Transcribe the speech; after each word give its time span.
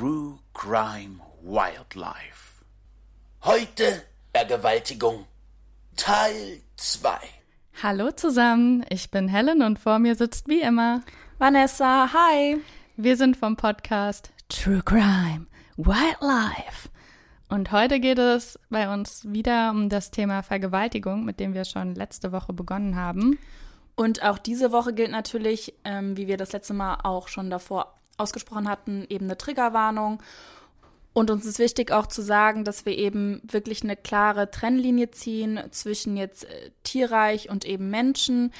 True 0.00 0.38
Crime 0.54 1.20
Wildlife. 1.42 2.64
Heute 3.44 4.02
Vergewaltigung 4.34 5.26
Teil 5.94 6.62
2. 6.76 7.18
Hallo 7.82 8.10
zusammen, 8.10 8.82
ich 8.88 9.10
bin 9.10 9.28
Helen 9.28 9.60
und 9.60 9.78
vor 9.78 9.98
mir 9.98 10.14
sitzt 10.14 10.48
wie 10.48 10.62
immer 10.62 11.02
Vanessa. 11.36 12.14
Hi. 12.14 12.56
Wir 12.96 13.18
sind 13.18 13.36
vom 13.36 13.56
Podcast 13.56 14.32
True 14.48 14.80
Crime 14.82 15.44
Wildlife. 15.76 16.88
Und 17.50 17.70
heute 17.70 18.00
geht 18.00 18.18
es 18.18 18.58
bei 18.70 18.90
uns 18.90 19.30
wieder 19.30 19.70
um 19.70 19.90
das 19.90 20.10
Thema 20.10 20.42
Vergewaltigung, 20.42 21.26
mit 21.26 21.40
dem 21.40 21.52
wir 21.52 21.66
schon 21.66 21.94
letzte 21.94 22.32
Woche 22.32 22.54
begonnen 22.54 22.96
haben. 22.96 23.38
Und 23.96 24.22
auch 24.22 24.38
diese 24.38 24.72
Woche 24.72 24.94
gilt 24.94 25.10
natürlich, 25.10 25.74
ähm, 25.84 26.16
wie 26.16 26.26
wir 26.26 26.38
das 26.38 26.52
letzte 26.52 26.72
Mal 26.72 27.00
auch 27.02 27.28
schon 27.28 27.50
davor 27.50 27.99
ausgesprochen 28.20 28.68
hatten, 28.68 29.04
eben 29.08 29.26
eine 29.26 29.38
Triggerwarnung. 29.38 30.22
Und 31.12 31.30
uns 31.30 31.44
ist 31.44 31.58
wichtig 31.58 31.90
auch 31.90 32.06
zu 32.06 32.22
sagen, 32.22 32.64
dass 32.64 32.86
wir 32.86 32.96
eben 32.96 33.40
wirklich 33.42 33.82
eine 33.82 33.96
klare 33.96 34.50
Trennlinie 34.50 35.10
ziehen 35.10 35.60
zwischen 35.72 36.16
jetzt 36.16 36.44
äh, 36.44 36.70
Tierreich 36.84 37.50
und 37.50 37.64
eben 37.64 37.90
Menschen. 37.90 38.52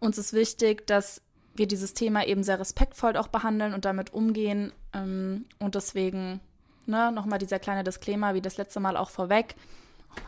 Uns 0.00 0.18
ist 0.18 0.34
wichtig, 0.34 0.86
dass 0.86 1.22
wir 1.54 1.66
dieses 1.66 1.94
Thema 1.94 2.26
eben 2.26 2.42
sehr 2.42 2.60
respektvoll 2.60 3.16
auch 3.16 3.28
behandeln 3.28 3.72
und 3.72 3.84
damit 3.84 4.12
umgehen. 4.12 4.72
Ähm, 4.92 5.46
und 5.58 5.76
deswegen, 5.76 6.40
ne, 6.84 7.10
nochmal 7.10 7.38
dieser 7.38 7.58
kleine 7.58 7.84
Disclaimer, 7.84 8.34
wie 8.34 8.42
das 8.42 8.58
letzte 8.58 8.80
Mal 8.80 8.96
auch 8.98 9.10
vorweg. 9.10 9.54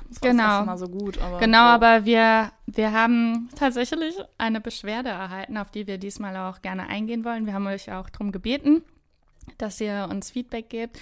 Das 0.08 0.20
genau. 0.20 0.42
Das 0.42 0.52
letzte 0.52 0.66
Mal 0.66 0.78
so 0.78 0.88
gut, 0.88 1.18
aber, 1.20 1.38
genau, 1.38 1.58
wow. 1.58 1.74
aber 1.74 2.04
wir, 2.04 2.52
wir 2.66 2.92
haben 2.92 3.48
tatsächlich 3.56 4.14
eine 4.38 4.60
Beschwerde 4.60 5.08
erhalten, 5.10 5.56
auf 5.56 5.70
die 5.70 5.86
wir 5.86 5.98
diesmal 5.98 6.36
auch 6.36 6.62
gerne 6.62 6.88
eingehen 6.88 7.24
wollen. 7.24 7.46
Wir 7.46 7.54
haben 7.54 7.66
euch 7.66 7.90
auch 7.92 8.10
darum 8.10 8.32
gebeten, 8.32 8.82
dass 9.58 9.80
ihr 9.80 10.08
uns 10.10 10.30
Feedback 10.30 10.68
gebt. 10.70 10.98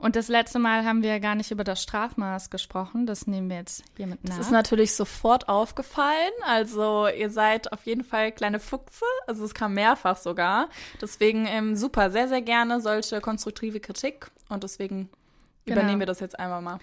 Und 0.00 0.16
das 0.16 0.28
letzte 0.28 0.58
Mal 0.58 0.86
haben 0.86 1.02
wir 1.02 1.20
gar 1.20 1.34
nicht 1.34 1.50
über 1.50 1.62
das 1.62 1.82
Strafmaß 1.82 2.48
gesprochen. 2.48 3.04
Das 3.04 3.26
nehmen 3.26 3.50
wir 3.50 3.58
jetzt 3.58 3.84
hiermit 3.98 4.24
nach. 4.24 4.38
Das 4.38 4.46
ist 4.46 4.50
natürlich 4.50 4.94
sofort 4.94 5.50
aufgefallen. 5.50 6.32
Also 6.46 7.06
ihr 7.06 7.28
seid 7.28 7.70
auf 7.70 7.84
jeden 7.84 8.02
Fall 8.02 8.32
kleine 8.32 8.60
Fuchse. 8.60 9.04
Also 9.26 9.44
es 9.44 9.52
kam 9.52 9.74
mehrfach 9.74 10.16
sogar. 10.16 10.70
Deswegen 11.02 11.44
ähm, 11.46 11.76
super, 11.76 12.10
sehr, 12.10 12.28
sehr 12.28 12.40
gerne 12.40 12.80
solche 12.80 13.20
konstruktive 13.20 13.78
Kritik. 13.78 14.30
Und 14.48 14.64
deswegen 14.64 15.10
genau. 15.66 15.80
übernehmen 15.80 16.00
wir 16.00 16.06
das 16.06 16.20
jetzt 16.20 16.38
einmal 16.38 16.62
mal. 16.62 16.78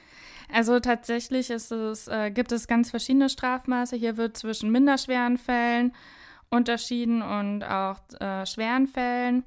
Also 0.52 0.80
tatsächlich 0.80 1.50
ist 1.50 1.72
es, 1.72 2.08
äh, 2.08 2.32
gibt 2.32 2.52
es 2.52 2.68
ganz 2.68 2.90
verschiedene 2.90 3.30
Strafmaße. 3.30 3.96
Hier 3.96 4.18
wird 4.18 4.38
zwischen 4.38 4.72
minderschweren 4.72 5.38
Fällen 5.38 5.94
unterschieden 6.50 7.22
und 7.22 7.64
auch 7.64 8.00
äh, 8.20 8.46
schweren 8.46 8.88
Fällen 8.88 9.44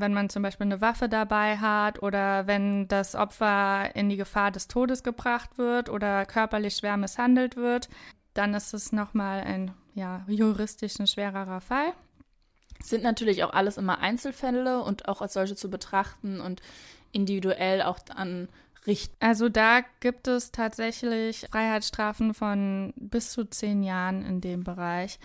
wenn 0.00 0.14
man 0.14 0.28
zum 0.28 0.42
Beispiel 0.42 0.66
eine 0.66 0.80
Waffe 0.80 1.08
dabei 1.08 1.58
hat 1.58 2.02
oder 2.02 2.46
wenn 2.46 2.88
das 2.88 3.14
Opfer 3.14 3.94
in 3.94 4.08
die 4.08 4.16
Gefahr 4.16 4.50
des 4.50 4.68
Todes 4.68 5.02
gebracht 5.02 5.58
wird 5.58 5.88
oder 5.88 6.26
körperlich 6.26 6.76
schwer 6.76 6.96
misshandelt 6.96 7.56
wird, 7.56 7.88
dann 8.34 8.54
ist 8.54 8.74
es 8.74 8.92
nochmal 8.92 9.40
ein 9.40 9.72
ja, 9.94 10.24
juristisch 10.28 10.98
ein 11.00 11.06
schwererer 11.06 11.60
Fall. 11.60 11.92
Sind 12.82 13.02
natürlich 13.02 13.42
auch 13.42 13.52
alles 13.52 13.76
immer 13.76 13.98
Einzelfälle 13.98 14.82
und 14.82 15.08
auch 15.08 15.20
als 15.20 15.32
solche 15.32 15.56
zu 15.56 15.68
betrachten 15.68 16.40
und 16.40 16.62
individuell 17.10 17.82
auch 17.82 17.98
an 18.14 18.48
richten. 18.86 19.14
Also 19.20 19.48
da 19.48 19.80
gibt 20.00 20.28
es 20.28 20.52
tatsächlich 20.52 21.46
Freiheitsstrafen 21.50 22.34
von 22.34 22.92
bis 22.96 23.30
zu 23.30 23.44
zehn 23.44 23.82
Jahren 23.82 24.24
in 24.24 24.40
dem 24.40 24.64
Bereich. 24.64 25.18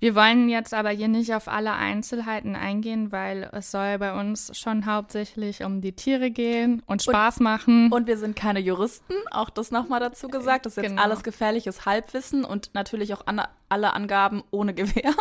Wir 0.00 0.14
wollen 0.14 0.48
jetzt 0.48 0.72
aber 0.72 0.88
hier 0.90 1.08
nicht 1.08 1.34
auf 1.34 1.46
alle 1.46 1.72
Einzelheiten 1.74 2.56
eingehen, 2.56 3.12
weil 3.12 3.50
es 3.52 3.70
soll 3.70 3.98
bei 3.98 4.18
uns 4.18 4.50
schon 4.58 4.86
hauptsächlich 4.86 5.62
um 5.62 5.82
die 5.82 5.92
Tiere 5.92 6.30
gehen 6.30 6.82
und 6.86 7.02
Spaß 7.02 7.38
und, 7.38 7.44
machen. 7.44 7.92
Und 7.92 8.06
wir 8.06 8.16
sind 8.16 8.34
keine 8.34 8.60
Juristen, 8.60 9.12
auch 9.30 9.50
das 9.50 9.70
nochmal 9.70 10.00
dazu 10.00 10.28
gesagt. 10.28 10.64
Das 10.64 10.72
ist 10.72 10.82
jetzt 10.82 10.92
genau. 10.92 11.02
alles 11.02 11.22
gefährliches 11.22 11.84
Halbwissen 11.84 12.44
und 12.46 12.70
natürlich 12.72 13.12
auch 13.12 13.26
an, 13.26 13.42
alle 13.68 13.92
Angaben 13.92 14.42
ohne 14.50 14.72
Gewehr. 14.72 15.14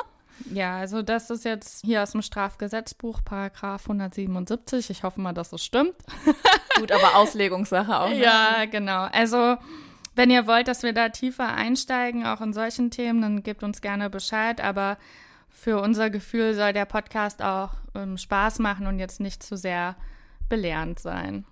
Ja, 0.54 0.78
also 0.78 1.02
das 1.02 1.30
ist 1.30 1.46
jetzt 1.46 1.86
hier 1.86 2.04
aus 2.04 2.12
dem 2.12 2.22
Strafgesetzbuch, 2.22 3.22
Paragraph 3.24 3.84
177. 3.84 4.90
Ich 4.90 5.04
hoffe 5.04 5.22
mal, 5.22 5.34
dass 5.34 5.54
es 5.54 5.64
stimmt. 5.64 5.96
Gut, 6.80 6.92
aber 6.92 7.16
Auslegungssache 7.16 8.00
auch. 8.00 8.10
Ne? 8.10 8.20
Ja, 8.20 8.66
genau. 8.66 9.08
Also 9.12 9.58
wenn 10.16 10.30
ihr 10.30 10.48
wollt, 10.48 10.68
dass 10.68 10.84
wir 10.84 10.94
da 10.94 11.10
tiefer 11.10 11.54
einsteigen, 11.54 12.26
auch 12.26 12.42
in 12.42 12.54
solchen 12.54 12.92
Themen, 12.92 13.22
dann 13.22 13.44
gebt 13.44 13.64
uns 13.64 13.82
gerne 13.82 14.10
Bescheid. 14.10 14.62
Aber 14.62 14.98
für 15.50 15.82
unser 15.82 16.10
Gefühl 16.10 16.54
soll 16.54 16.74
der 16.74 16.86
Podcast 16.86 17.42
auch 17.42 17.72
ähm, 17.96 18.18
Spaß 18.18 18.60
machen 18.60 18.88
und 18.88 19.00
jetzt 19.00 19.20
nicht 19.20 19.44
zu 19.44 19.58
sehr 19.58 19.96
belehrend 20.48 21.00
sein. 21.00 21.46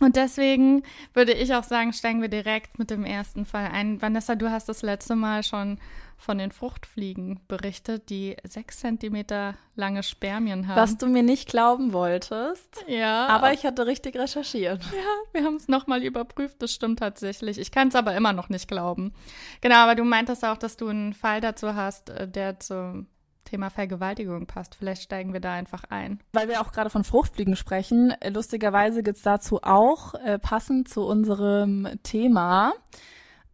Und 0.00 0.16
deswegen 0.16 0.82
würde 1.12 1.32
ich 1.32 1.54
auch 1.54 1.62
sagen, 1.62 1.92
steigen 1.92 2.20
wir 2.20 2.28
direkt 2.28 2.78
mit 2.78 2.90
dem 2.90 3.04
ersten 3.04 3.46
Fall 3.46 3.68
ein. 3.72 4.02
Vanessa, 4.02 4.34
du 4.34 4.50
hast 4.50 4.68
das 4.68 4.82
letzte 4.82 5.14
Mal 5.14 5.42
schon 5.42 5.78
von 6.16 6.38
den 6.38 6.52
Fruchtfliegen 6.52 7.40
berichtet, 7.48 8.08
die 8.08 8.36
sechs 8.44 8.78
Zentimeter 8.78 9.56
lange 9.76 10.02
Spermien 10.02 10.68
haben. 10.68 10.76
Was 10.76 10.96
du 10.96 11.06
mir 11.06 11.22
nicht 11.22 11.48
glauben 11.48 11.92
wolltest. 11.92 12.84
Ja. 12.86 13.26
Aber 13.26 13.52
ich 13.52 13.64
hatte 13.64 13.86
richtig 13.86 14.16
recherchiert. 14.16 14.82
Ja, 14.94 15.40
wir 15.40 15.44
haben 15.44 15.56
es 15.56 15.68
nochmal 15.68 16.02
überprüft. 16.02 16.62
Das 16.62 16.72
stimmt 16.72 17.00
tatsächlich. 17.00 17.58
Ich 17.58 17.70
kann 17.70 17.88
es 17.88 17.94
aber 17.94 18.14
immer 18.14 18.32
noch 18.32 18.48
nicht 18.48 18.68
glauben. 18.68 19.12
Genau, 19.60 19.76
aber 19.76 19.94
du 19.94 20.04
meintest 20.04 20.44
auch, 20.44 20.56
dass 20.56 20.76
du 20.76 20.88
einen 20.88 21.12
Fall 21.12 21.40
dazu 21.40 21.74
hast, 21.74 22.10
äh, 22.10 22.28
der 22.28 22.60
zum 22.60 23.06
Thema 23.44 23.70
Vergewaltigung 23.70 24.46
passt. 24.46 24.74
Vielleicht 24.74 25.02
steigen 25.02 25.32
wir 25.32 25.40
da 25.40 25.52
einfach 25.52 25.84
ein. 25.90 26.20
Weil 26.32 26.48
wir 26.48 26.60
auch 26.60 26.72
gerade 26.72 26.90
von 26.90 27.04
Fruchtfliegen 27.04 27.56
sprechen. 27.56 28.10
Äh, 28.20 28.30
lustigerweise 28.30 29.02
gibt 29.02 29.18
es 29.18 29.22
dazu 29.22 29.62
auch, 29.62 30.14
äh, 30.14 30.38
passend 30.38 30.88
zu 30.88 31.02
unserem 31.02 31.88
Thema, 32.02 32.72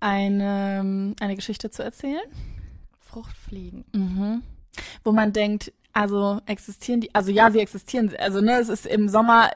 eine, 0.00 1.14
eine 1.20 1.34
Geschichte 1.36 1.70
zu 1.70 1.82
erzählen. 1.82 2.20
Fruchtfliegen. 3.00 3.84
Mhm. 3.92 4.42
Wo 5.04 5.12
man 5.12 5.32
denkt, 5.32 5.72
also 5.92 6.40
existieren 6.46 7.00
die, 7.00 7.14
also 7.14 7.30
ja, 7.30 7.50
sie 7.50 7.58
existieren. 7.58 8.12
Also 8.18 8.40
ne, 8.40 8.58
es 8.58 8.68
ist 8.68 8.86
im 8.86 9.08
Sommer, 9.08 9.50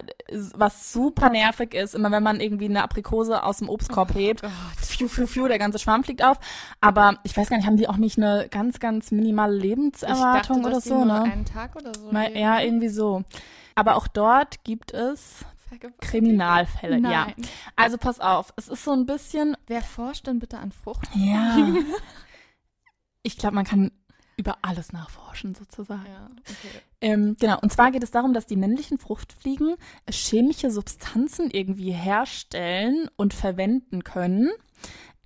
was 0.54 0.92
super 0.92 1.30
nervig 1.30 1.74
ist, 1.74 1.94
immer 1.94 2.10
wenn 2.10 2.22
man 2.22 2.40
irgendwie 2.40 2.64
eine 2.64 2.82
Aprikose 2.82 3.42
aus 3.42 3.58
dem 3.58 3.68
Obstkorb 3.68 4.10
oh 4.14 4.18
hebt, 4.18 4.42
fiu, 4.76 5.08
fiu, 5.08 5.26
fiu, 5.26 5.48
der 5.48 5.58
ganze 5.58 5.78
Schwamm 5.78 6.02
fliegt 6.04 6.24
auf. 6.24 6.38
Aber 6.80 7.18
ich 7.22 7.36
weiß 7.36 7.50
gar 7.50 7.56
nicht, 7.56 7.66
haben 7.66 7.76
die 7.76 7.88
auch 7.88 7.96
nicht 7.96 8.18
eine 8.18 8.48
ganz, 8.50 8.80
ganz 8.80 9.10
minimale 9.12 9.56
Lebenserwartung 9.56 10.62
dachte, 10.62 10.76
oder 10.76 10.80
so, 10.80 11.04
ne? 11.04 11.22
einen 11.22 11.44
Tag 11.44 11.76
oder 11.76 11.92
so. 11.94 12.10
Mal, 12.10 12.36
ja, 12.36 12.60
irgendwie 12.60 12.88
so. 12.88 13.22
Aber 13.74 13.96
auch 13.96 14.08
dort 14.08 14.64
gibt 14.64 14.92
es 14.92 15.44
Kriminalfälle, 16.00 17.00
Nein. 17.00 17.12
ja. 17.12 17.44
Also 17.76 17.98
pass 17.98 18.20
auf, 18.20 18.52
es 18.56 18.68
ist 18.68 18.84
so 18.84 18.92
ein 18.92 19.06
bisschen. 19.06 19.56
Wer 19.66 19.82
forscht 19.82 20.26
denn 20.26 20.38
bitte 20.38 20.58
an 20.58 20.72
Frucht? 20.72 21.08
Ja. 21.14 21.56
ich 23.22 23.38
glaube, 23.38 23.56
man 23.56 23.64
kann 23.64 23.90
über 24.36 24.58
alles 24.62 24.92
nachforschen, 24.92 25.54
sozusagen. 25.54 26.06
Ja, 26.06 26.30
okay. 26.40 26.80
ähm, 27.00 27.36
genau, 27.38 27.58
und 27.60 27.72
zwar 27.72 27.90
geht 27.90 28.02
es 28.02 28.10
darum, 28.10 28.34
dass 28.34 28.46
die 28.46 28.56
männlichen 28.56 28.98
Fruchtfliegen 28.98 29.76
chemische 30.10 30.70
Substanzen 30.70 31.50
irgendwie 31.50 31.92
herstellen 31.92 33.08
und 33.16 33.34
verwenden 33.34 34.04
können 34.04 34.50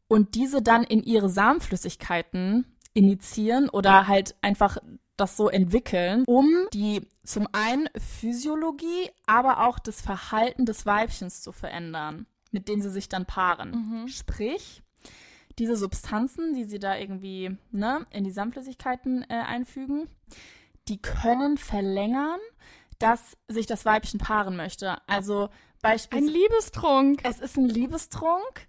und 0.08 0.34
diese 0.34 0.62
dann 0.62 0.84
in 0.84 1.02
ihre 1.02 1.28
Samenflüssigkeiten 1.28 2.66
initiieren 2.94 3.69
oder 3.69 4.08
halt 4.08 4.34
einfach 4.43 4.78
das 5.16 5.37
so 5.37 5.49
entwickeln, 5.49 6.25
um 6.26 6.49
die 6.72 7.06
zum 7.25 7.46
einen 7.52 7.88
Physiologie, 7.96 9.11
aber 9.26 9.66
auch 9.66 9.78
das 9.78 10.00
Verhalten 10.00 10.64
des 10.64 10.87
Weibchens 10.87 11.43
zu 11.43 11.52
verändern, 11.52 12.26
mit 12.50 12.69
denen 12.69 12.82
sie 12.82 12.90
sich 12.90 13.08
dann 13.08 13.26
paaren. 13.26 13.70
Mhm. 13.70 14.08
Sprich, 14.08 14.82
diese 15.58 15.76
Substanzen, 15.76 16.55
die 16.55 16.64
sie 16.64 16.78
da 16.78 16.96
irgendwie 16.96 17.56
ne, 17.70 18.05
in 18.10 18.25
die 18.25 18.31
Samenflüssigkeiten 18.31 19.25
äh, 19.28 19.34
einfügen, 19.34 20.08
die 20.88 21.00
können 21.00 21.58
verlängern, 21.58 22.40
dass 22.99 23.37
sich 23.49 23.66
das 23.66 23.84
Weibchen 23.84 24.19
paaren 24.19 24.56
möchte. 24.56 24.96
Also 25.06 25.50
beispielsweise. 25.82 26.31
Ein 26.31 26.34
Liebestrunk. 26.34 27.20
Es 27.25 27.40
ist 27.40 27.56
ein 27.56 27.69
Liebestrunk, 27.69 28.66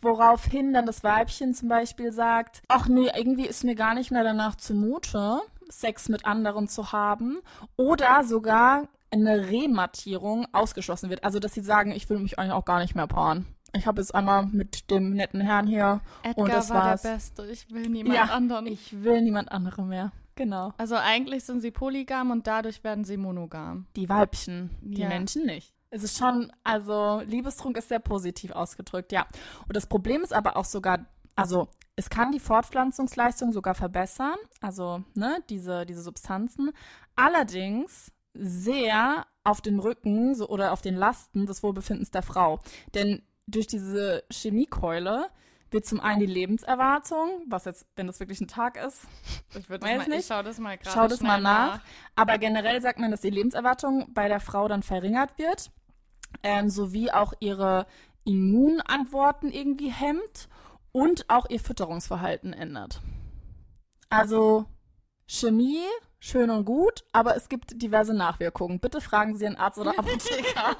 woraufhin 0.00 0.72
dann 0.72 0.86
das 0.86 1.02
Weibchen 1.02 1.54
zum 1.54 1.68
Beispiel 1.68 2.12
sagt, 2.12 2.62
ach 2.68 2.88
nee, 2.88 3.10
irgendwie 3.14 3.46
ist 3.46 3.64
mir 3.64 3.74
gar 3.74 3.94
nicht 3.94 4.10
mehr 4.10 4.24
danach 4.24 4.56
zumute. 4.56 5.40
Sex 5.68 6.08
mit 6.08 6.26
anderen 6.26 6.68
zu 6.68 6.92
haben 6.92 7.40
oder 7.76 8.22
sogar 8.22 8.88
eine 9.10 9.48
Remattierung 9.48 10.46
ausgeschlossen 10.52 11.10
wird. 11.10 11.24
Also, 11.24 11.40
dass 11.40 11.54
sie 11.54 11.60
sagen, 11.60 11.90
ich 11.90 12.08
will 12.08 12.18
mich 12.18 12.38
eigentlich 12.38 12.52
auch 12.52 12.64
gar 12.64 12.78
nicht 12.78 12.94
mehr 12.94 13.06
paaren. 13.06 13.46
Ich 13.74 13.86
habe 13.86 14.00
jetzt 14.00 14.14
einmal 14.14 14.46
mit 14.46 14.90
dem 14.90 15.10
netten 15.14 15.40
Herrn 15.40 15.66
hier 15.66 16.00
Edgar 16.22 16.44
und 16.44 16.52
das 16.52 16.70
war 16.70 16.84
war's. 16.84 17.02
der 17.02 17.14
Beste. 17.14 17.46
Ich 17.46 17.70
will 17.70 17.88
niemand 17.88 18.14
Ja, 18.14 18.24
anderen. 18.26 18.66
Ich 18.66 19.02
will 19.02 19.20
niemand 19.22 19.50
anderen 19.52 19.88
mehr. 19.88 20.12
Genau. 20.38 20.74
also 20.76 20.96
eigentlich 20.96 21.44
sind 21.44 21.62
sie 21.62 21.70
polygam 21.70 22.30
und 22.30 22.46
dadurch 22.46 22.84
werden 22.84 23.04
sie 23.04 23.16
monogam. 23.16 23.86
Die 23.96 24.08
Weibchen, 24.10 24.68
die 24.82 25.00
Ja. 25.00 25.08
Männchen 25.08 25.46
nicht. 25.46 25.72
Es 25.88 26.02
ist 26.02 26.18
schon, 26.18 26.52
also 26.62 27.22
Liebestrunk 27.26 27.78
ist 27.78 27.88
sehr 27.88 28.00
positiv 28.00 28.50
ausgedrückt, 28.50 29.12
ja. 29.12 29.26
Und 29.66 29.74
das 29.76 29.86
Problem 29.86 30.22
ist 30.22 30.34
aber 30.34 30.56
auch 30.58 30.66
sogar, 30.66 31.06
also 31.36 31.68
es 31.96 32.10
kann 32.10 32.32
die 32.32 32.40
Fortpflanzungsleistung 32.40 33.52
sogar 33.52 33.74
verbessern, 33.74 34.34
also 34.60 35.02
ne, 35.14 35.38
diese, 35.48 35.86
diese 35.86 36.02
Substanzen. 36.02 36.70
Allerdings 37.14 38.12
sehr 38.34 39.26
auf 39.42 39.62
den 39.62 39.78
Rücken 39.78 40.34
so, 40.34 40.48
oder 40.50 40.72
auf 40.72 40.82
den 40.82 40.96
Lasten 40.96 41.46
des 41.46 41.62
Wohlbefindens 41.62 42.10
der 42.10 42.22
Frau. 42.22 42.60
Denn 42.94 43.22
durch 43.46 43.66
diese 43.66 44.24
Chemiekeule 44.30 45.30
wird 45.70 45.84
zum 45.84 46.00
einen 46.00 46.20
die 46.20 46.26
Lebenserwartung, 46.26 47.42
was 47.48 47.64
jetzt, 47.64 47.86
wenn 47.96 48.06
das 48.06 48.20
wirklich 48.20 48.40
ein 48.40 48.48
Tag 48.48 48.76
ist, 48.76 49.02
Ich 49.58 49.68
würde 49.68 49.84
Weiß 49.84 49.98
mal, 49.98 50.08
nicht. 50.08 50.20
ich 50.20 50.26
schau 50.26 50.42
das 50.42 50.58
mal 50.58 50.78
gerade 50.78 50.94
Schau 50.94 51.08
das 51.08 51.20
mal 51.20 51.32
schnell 51.40 51.42
nach. 51.42 51.80
Aber 52.14 52.38
generell 52.38 52.80
sagt 52.80 52.98
man, 52.98 53.10
dass 53.10 53.20
die 53.20 53.30
Lebenserwartung 53.30 54.12
bei 54.14 54.28
der 54.28 54.40
Frau 54.40 54.68
dann 54.68 54.82
verringert 54.82 55.38
wird, 55.38 55.70
ähm, 56.42 56.70
sowie 56.70 57.10
auch 57.10 57.32
ihre 57.40 57.86
Immunantworten 58.24 59.50
irgendwie 59.50 59.90
hemmt 59.90 60.48
und 60.92 61.28
auch 61.28 61.48
ihr 61.50 61.60
Fütterungsverhalten 61.60 62.52
ändert. 62.52 63.00
Also 64.08 64.66
Chemie, 65.26 65.82
schön 66.20 66.50
und 66.50 66.64
gut, 66.64 67.04
aber 67.12 67.36
es 67.36 67.48
gibt 67.48 67.82
diverse 67.82 68.14
Nachwirkungen. 68.14 68.78
Bitte 68.78 69.00
fragen 69.00 69.36
Sie 69.36 69.44
Ihren 69.44 69.56
Arzt 69.56 69.78
oder 69.78 69.90
Apotheker. 69.98 70.76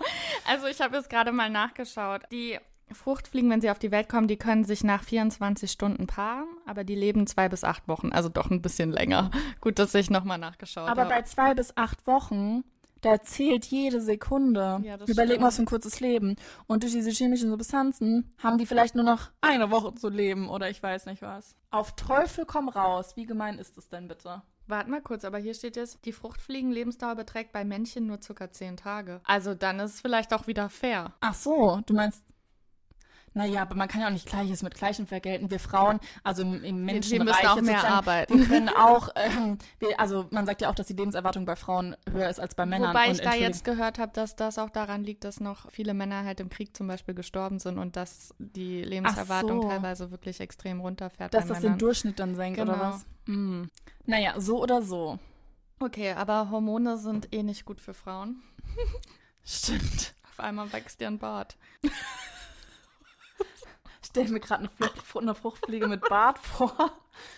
Also 0.49 0.67
ich 0.67 0.81
habe 0.81 0.97
jetzt 0.97 1.11
gerade 1.11 1.33
mal 1.33 1.51
nachgeschaut. 1.51 2.23
Die 2.31 2.59
Fruchtfliegen, 2.93 3.51
wenn 3.51 3.61
sie 3.61 3.71
auf 3.71 3.81
die 3.81 3.91
Welt 3.91 4.09
kommen, 4.09 4.29
die 4.29 4.37
können 4.37 4.65
sich 4.65 4.85
nach 4.85 5.03
24 5.03 5.71
Stunden 5.71 6.07
paaren, 6.07 6.47
aber 6.67 6.85
die 6.85 6.95
leben 6.95 7.27
zwei 7.27 7.49
bis 7.49 7.65
acht 7.65 7.89
Wochen, 7.89 8.13
also 8.13 8.29
doch 8.29 8.49
ein 8.51 8.63
bisschen 8.63 8.93
länger. 8.93 9.33
Gut, 9.61 9.81
dass 9.81 9.93
ich 9.95 10.09
nochmal 10.09 10.39
nachgeschaut 10.39 10.89
aber 10.89 11.03
habe. 11.03 11.15
bei 11.15 11.23
zwei 11.23 11.55
bis 11.55 11.77
acht 11.77 12.07
Wochen, 12.07 12.63
da 13.07 13.23
zählt 13.23 13.67
jede 13.67 14.01
Sekunde. 14.01 14.81
Ja, 14.83 14.97
Überleg 15.07 15.41
mal, 15.41 15.47
was 15.47 15.57
für 15.57 15.63
ein 15.63 15.67
kurzes 15.67 16.01
Leben. 16.01 16.37
Und 16.67 16.83
durch 16.83 16.93
diese 16.93 17.11
chemischen 17.11 17.51
Substanzen 17.51 18.35
haben 18.39 18.59
die 18.59 18.67
vielleicht 18.67 18.95
nur 18.95 19.05
noch 19.05 19.31
eine 19.41 19.71
Woche 19.71 19.95
zu 19.95 20.09
leben 20.09 20.49
oder 20.49 20.69
ich 20.69 20.83
weiß 20.83 21.07
nicht 21.07 21.23
was. 21.23 21.55
Auf 21.71 21.95
Teufel 21.95 22.45
komm 22.47 22.69
raus. 22.69 23.17
Wie 23.17 23.27
gemein 23.27 23.59
ist 23.59 23.79
es 23.79 23.89
denn 23.89 24.09
bitte? 24.09 24.43
Warte 24.67 24.91
mal 24.91 25.01
kurz, 25.01 25.25
aber 25.25 25.39
hier 25.39 25.55
steht 25.55 25.77
jetzt, 25.77 26.05
die 26.05 26.13
Fruchtfliegen-Lebensdauer 26.13 27.15
beträgt 27.15 27.53
bei 27.53 27.65
Männchen 27.65 28.07
nur 28.07 28.21
circa 28.21 28.51
zehn 28.51 28.77
Tage. 28.77 29.21
Also 29.25 29.55
dann 29.55 29.79
ist 29.79 29.95
es 29.95 30.01
vielleicht 30.01 30.35
auch 30.35 30.49
wieder 30.49 30.69
fair. 30.69 31.13
Ach 31.21 31.35
so, 31.35 31.81
du 31.87 31.95
meinst. 31.95 32.25
Naja, 33.37 33.61
aber 33.61 33.75
man 33.75 33.87
kann 33.87 34.01
ja 34.01 34.07
auch 34.07 34.13
nicht 34.13 34.27
Gleiches 34.27 34.63
mit 34.63 34.75
Gleichem 34.75 35.07
vergelten. 35.07 35.51
Wir 35.51 35.61
Frauen, 35.61 36.01
also 36.25 36.41
im, 36.41 36.65
im 36.65 36.87
wir 36.87 36.95
müssen 36.95 37.47
auch 37.47 37.61
mehr 37.61 37.87
arbeiten. 37.87 38.39
Wir 38.39 38.47
können 38.47 38.69
auch, 38.77 39.11
ähm, 39.15 39.59
wir, 39.79 40.01
also 40.01 40.27
man 40.31 40.47
sagt 40.47 40.63
ja 40.63 40.71
auch, 40.71 40.75
dass 40.75 40.87
die 40.87 40.95
Lebenserwartung 40.95 41.45
bei 41.45 41.55
Frauen 41.55 41.97
höher 42.11 42.31
ist 42.31 42.41
als 42.41 42.55
bei 42.55 42.65
Männern. 42.65 42.89
Wobei 42.95 43.11
ich 43.11 43.21
da 43.21 43.35
jetzt 43.35 43.63
gehört 43.63 43.99
habe, 43.99 44.11
dass 44.15 44.37
das 44.37 44.59
auch 44.59 44.71
daran 44.71 45.05
liegt, 45.05 45.23
dass 45.25 45.39
noch 45.39 45.71
viele 45.71 45.93
Männer 45.93 46.25
halt 46.25 46.41
im 46.41 46.49
Krieg 46.49 46.75
zum 46.75 46.87
Beispiel 46.87 47.13
gestorben 47.13 47.59
sind 47.59 47.77
und 47.77 47.97
dass 47.97 48.35
die 48.39 48.83
Lebenserwartung 48.83 49.61
so. 49.61 49.69
teilweise 49.69 50.11
wirklich 50.11 50.41
extrem 50.41 50.81
runterfährt. 50.81 51.35
dass 51.35 51.47
das 51.47 51.59
den 51.59 51.65
Männern. 51.65 51.79
Durchschnitt 51.79 52.19
dann 52.19 52.37
senkt 52.37 52.59
oder 52.59 52.73
Genau. 52.73 52.85
was? 52.85 53.07
Hm. 53.27 53.69
Naja, 54.07 54.33
so 54.41 54.63
oder 54.63 54.81
so. 54.81 55.19
Okay, 55.79 56.13
aber 56.13 56.49
Hormone 56.51 56.97
sind 56.97 57.35
eh 57.35 57.43
nicht 57.43 57.67
gut 57.67 57.83
für 57.83 57.93
Frauen. 57.93 58.43
Stimmt. 59.45 60.15
Auf 60.31 60.41
einmal 60.41 60.73
wächst 60.73 61.01
dir 61.03 61.09
ein 61.09 61.19
Bart. 61.19 61.59
Ich 64.17 64.23
stelle 64.23 64.33
mir 64.33 64.41
gerade 64.41 64.71
eine, 65.15 65.35
Fruchtfliege 65.35 65.89
mit 65.89 66.01
Bart 66.09 66.39
vor. 66.39 66.75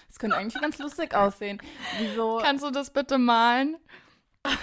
Das 0.08 0.18
könnte 0.18 0.36
eigentlich 0.36 0.60
ganz 0.60 0.78
lustig 0.78 1.14
aussehen. 1.14 1.60
Wieso 1.98 2.38
Kannst 2.42 2.64
du 2.64 2.70
das 2.70 2.90
bitte 2.90 3.18
malen? 3.18 3.76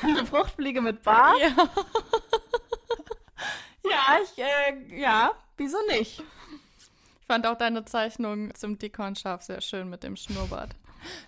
eine 0.01 0.25
Fruchtfliege 0.25 0.81
mit 0.81 1.03
Bart? 1.03 1.37
Ja. 1.39 1.69
Ja, 3.83 4.17
ich, 4.23 4.43
äh, 4.43 4.99
ja, 4.99 5.31
wieso 5.57 5.77
nicht? 5.89 6.23
Ich 7.21 7.27
fand 7.27 7.45
auch 7.45 7.57
deine 7.57 7.85
Zeichnung 7.85 8.53
zum 8.55 8.79
Dickhornschaf 8.79 9.43
sehr 9.43 9.61
schön 9.61 9.89
mit 9.89 10.03
dem 10.03 10.15
Schnurrbart. 10.15 10.71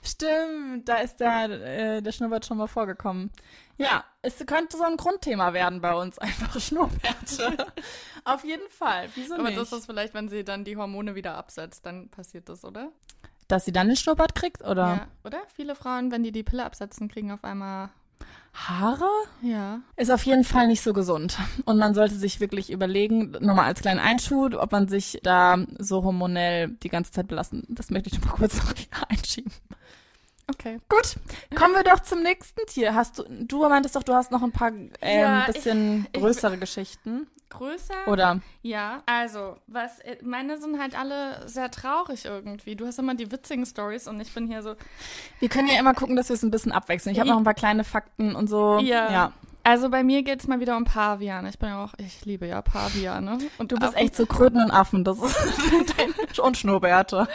Stimmt, 0.02 0.88
da 0.88 0.98
ist 0.98 1.18
der, 1.18 1.50
äh, 1.50 2.02
der 2.02 2.12
Schnurrbart 2.12 2.46
schon 2.46 2.58
mal 2.58 2.68
vorgekommen. 2.68 3.32
Ja, 3.78 4.04
es 4.22 4.44
könnte 4.46 4.78
so 4.78 4.84
ein 4.84 4.98
Grundthema 4.98 5.54
werden 5.54 5.82
bei 5.82 5.94
uns, 5.94 6.18
einfach 6.20 6.60
Schnurrbärte. 6.60 7.66
Auf 8.26 8.44
jeden 8.44 8.70
Fall, 8.70 9.10
wieso 9.16 9.36
Aber 9.36 9.44
nicht? 9.44 9.58
das 9.58 9.72
ist 9.72 9.86
vielleicht, 9.86 10.14
wenn 10.14 10.30
sie 10.30 10.44
dann 10.44 10.64
die 10.64 10.78
Hormone 10.78 11.16
wieder 11.16 11.36
absetzt, 11.36 11.86
dann 11.86 12.10
passiert 12.10 12.50
das, 12.50 12.64
oder? 12.66 12.92
Dass 13.48 13.66
sie 13.66 13.72
dann 13.72 13.88
den 13.88 13.96
Schnurrbart 13.96 14.36
kriegt, 14.36 14.62
oder? 14.62 14.88
Ja. 14.88 15.08
Oder? 15.24 15.40
Viele 15.56 15.76
Frauen, 15.76 16.12
wenn 16.12 16.24
die 16.24 16.32
die 16.32 16.44
Pille 16.44 16.66
absetzen, 16.66 17.08
kriegen 17.08 17.32
auf 17.32 17.44
einmal. 17.44 17.90
Haare? 18.54 19.08
Ja. 19.44 19.82
Ist 19.98 20.10
auf 20.12 20.26
jeden 20.26 20.44
Fall 20.44 20.66
nicht 20.68 20.82
so 20.82 20.92
gesund. 20.94 21.38
Und 21.66 21.78
man 21.78 21.94
sollte 21.94 22.16
sich 22.16 22.40
wirklich 22.40 22.72
überlegen, 22.72 23.32
nochmal 23.40 23.66
als 23.66 23.82
kleinen 23.82 24.00
Einschub, 24.00 24.56
ob 24.56 24.72
man 24.72 24.88
sich 24.88 25.20
da 25.22 25.58
so 25.78 26.04
hormonell 26.04 26.70
die 26.70 26.90
ganze 26.90 27.12
Zeit 27.12 27.28
belassen. 27.28 27.64
Das 27.70 27.92
möchte 27.92 28.10
ich 28.10 28.20
noch 28.20 28.26
mal 28.26 28.34
kurz 28.34 28.56
noch 28.58 28.74
einschieben. 29.10 29.52
Okay. 30.50 30.80
Gut, 30.90 31.18
kommen 31.56 31.76
wir 31.76 31.84
doch 31.84 32.00
zum 32.00 32.24
nächsten 32.24 32.66
Tier. 32.68 32.96
Hast 32.96 33.20
du, 33.20 33.24
du 33.30 33.68
meintest 33.68 33.96
doch, 33.96 34.04
du 34.04 34.14
hast 34.14 34.32
noch 34.32 34.42
ein 34.42 34.54
paar 34.54 34.72
ähm, 34.72 34.90
Ja, 35.02 35.46
ich- 35.50 35.54
bisschen 35.56 36.08
ich- 36.14 36.20
größere 36.22 36.58
Geschichten. 36.58 37.28
Größer? 37.50 38.08
Oder? 38.08 38.42
Ja, 38.62 39.02
also, 39.06 39.58
was, 39.68 40.00
äh, 40.00 40.18
meine 40.22 40.58
sind 40.60 40.80
halt 40.80 40.98
alle 40.98 41.48
sehr 41.48 41.72
traurig 41.72 42.26
irgendwie. 42.26 42.76
Du 42.76 42.86
hast 42.86 43.00
immer 43.00 43.16
die 43.16 43.32
witzigen 43.32 43.66
Stories 43.66 44.08
und 44.08 44.20
ich 44.20 44.34
bin 44.34 44.48
hier 44.48 44.62
so, 44.62 44.76
Wir 45.40 45.50
können 45.50 45.68
ja 45.68 45.80
immer 45.80 45.94
gucken, 45.94 46.16
dass 46.16 46.30
wir 46.30 46.34
es 46.34 46.44
ein 46.44 46.52
bisschen 46.52 46.72
abwechseln. 46.72 47.14
Ich 47.14 47.20
habe 47.20 47.30
noch 47.30 47.38
ein 47.38 47.44
paar 47.44 47.54
kleine 47.54 47.84
Fakten 47.84 48.36
und 48.36 48.48
so. 48.48 48.80
Ja. 48.80 49.12
ja. 49.12 49.32
also 49.64 49.90
bei 49.90 50.04
mir 50.04 50.24
geht's 50.24 50.48
mal 50.48 50.60
wieder 50.60 50.76
um 50.78 50.84
Pavian. 50.86 51.46
Ich 51.48 51.58
bin 51.58 51.70
ja 51.70 51.84
auch, 51.84 51.94
ich 51.98 52.26
liebe 52.26 52.46
ja 52.48 52.62
Paviane. 52.62 53.38
Und 53.58 53.72
Du 53.72 53.76
bist 53.78 53.94
Affen- 53.94 54.04
echt 54.04 54.16
so 54.16 54.26
Kröten 54.26 54.62
und 54.62 54.72
Affen. 54.72 55.04
Das 55.04 55.18
ist 55.18 56.40
und 56.40 56.58
Schnurrbärte. 56.58 57.28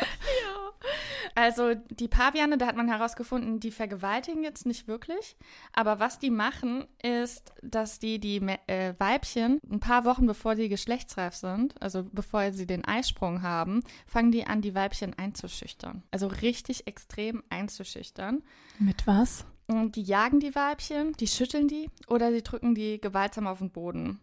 Also 1.35 1.75
die 1.91 2.09
Paviane, 2.09 2.59
da 2.59 2.67
hat 2.67 2.77
man 2.77 2.89
herausgefunden, 2.89 3.61
die 3.61 3.71
vergewaltigen 3.71 4.43
jetzt 4.43 4.67
nicht 4.67 4.89
wirklich. 4.89 5.37
Aber 5.73 5.99
was 5.99 6.19
die 6.19 6.31
machen, 6.31 6.87
ist, 7.03 7.53
dass 7.63 7.99
die 7.99 8.19
die 8.19 8.39
äh, 8.67 8.95
Weibchen 8.99 9.61
ein 9.71 9.81
paar 9.81 10.05
Wochen 10.05 10.27
bevor 10.27 10.55
die 10.55 10.69
geschlechtsreif 10.69 11.35
sind, 11.35 11.81
also 11.81 12.05
bevor 12.13 12.53
sie 12.53 12.67
den 12.67 12.85
Eisprung 12.85 13.43
haben, 13.43 13.83
fangen 14.07 14.33
die 14.33 14.47
an, 14.47 14.61
die 14.61 14.75
Weibchen 14.75 15.15
einzuschüchtern. 15.19 16.03
Also 16.11 16.27
richtig 16.27 16.87
extrem 16.87 17.43
einzuschüchtern. 17.51 18.43
Mit 18.79 19.07
was? 19.07 19.47
Und 19.69 19.97
die 19.97 20.03
jagen 20.03 20.41
die 20.41 20.55
Weibchen, 20.55 21.13
die 21.15 21.27
schütteln 21.27 21.69
die 21.69 21.89
oder 22.09 22.33
sie 22.33 22.43
drücken 22.43 22.75
die 22.75 23.01
gewaltsam 23.01 23.47
auf 23.47 23.59
den 23.59 23.71
Boden. 23.71 24.21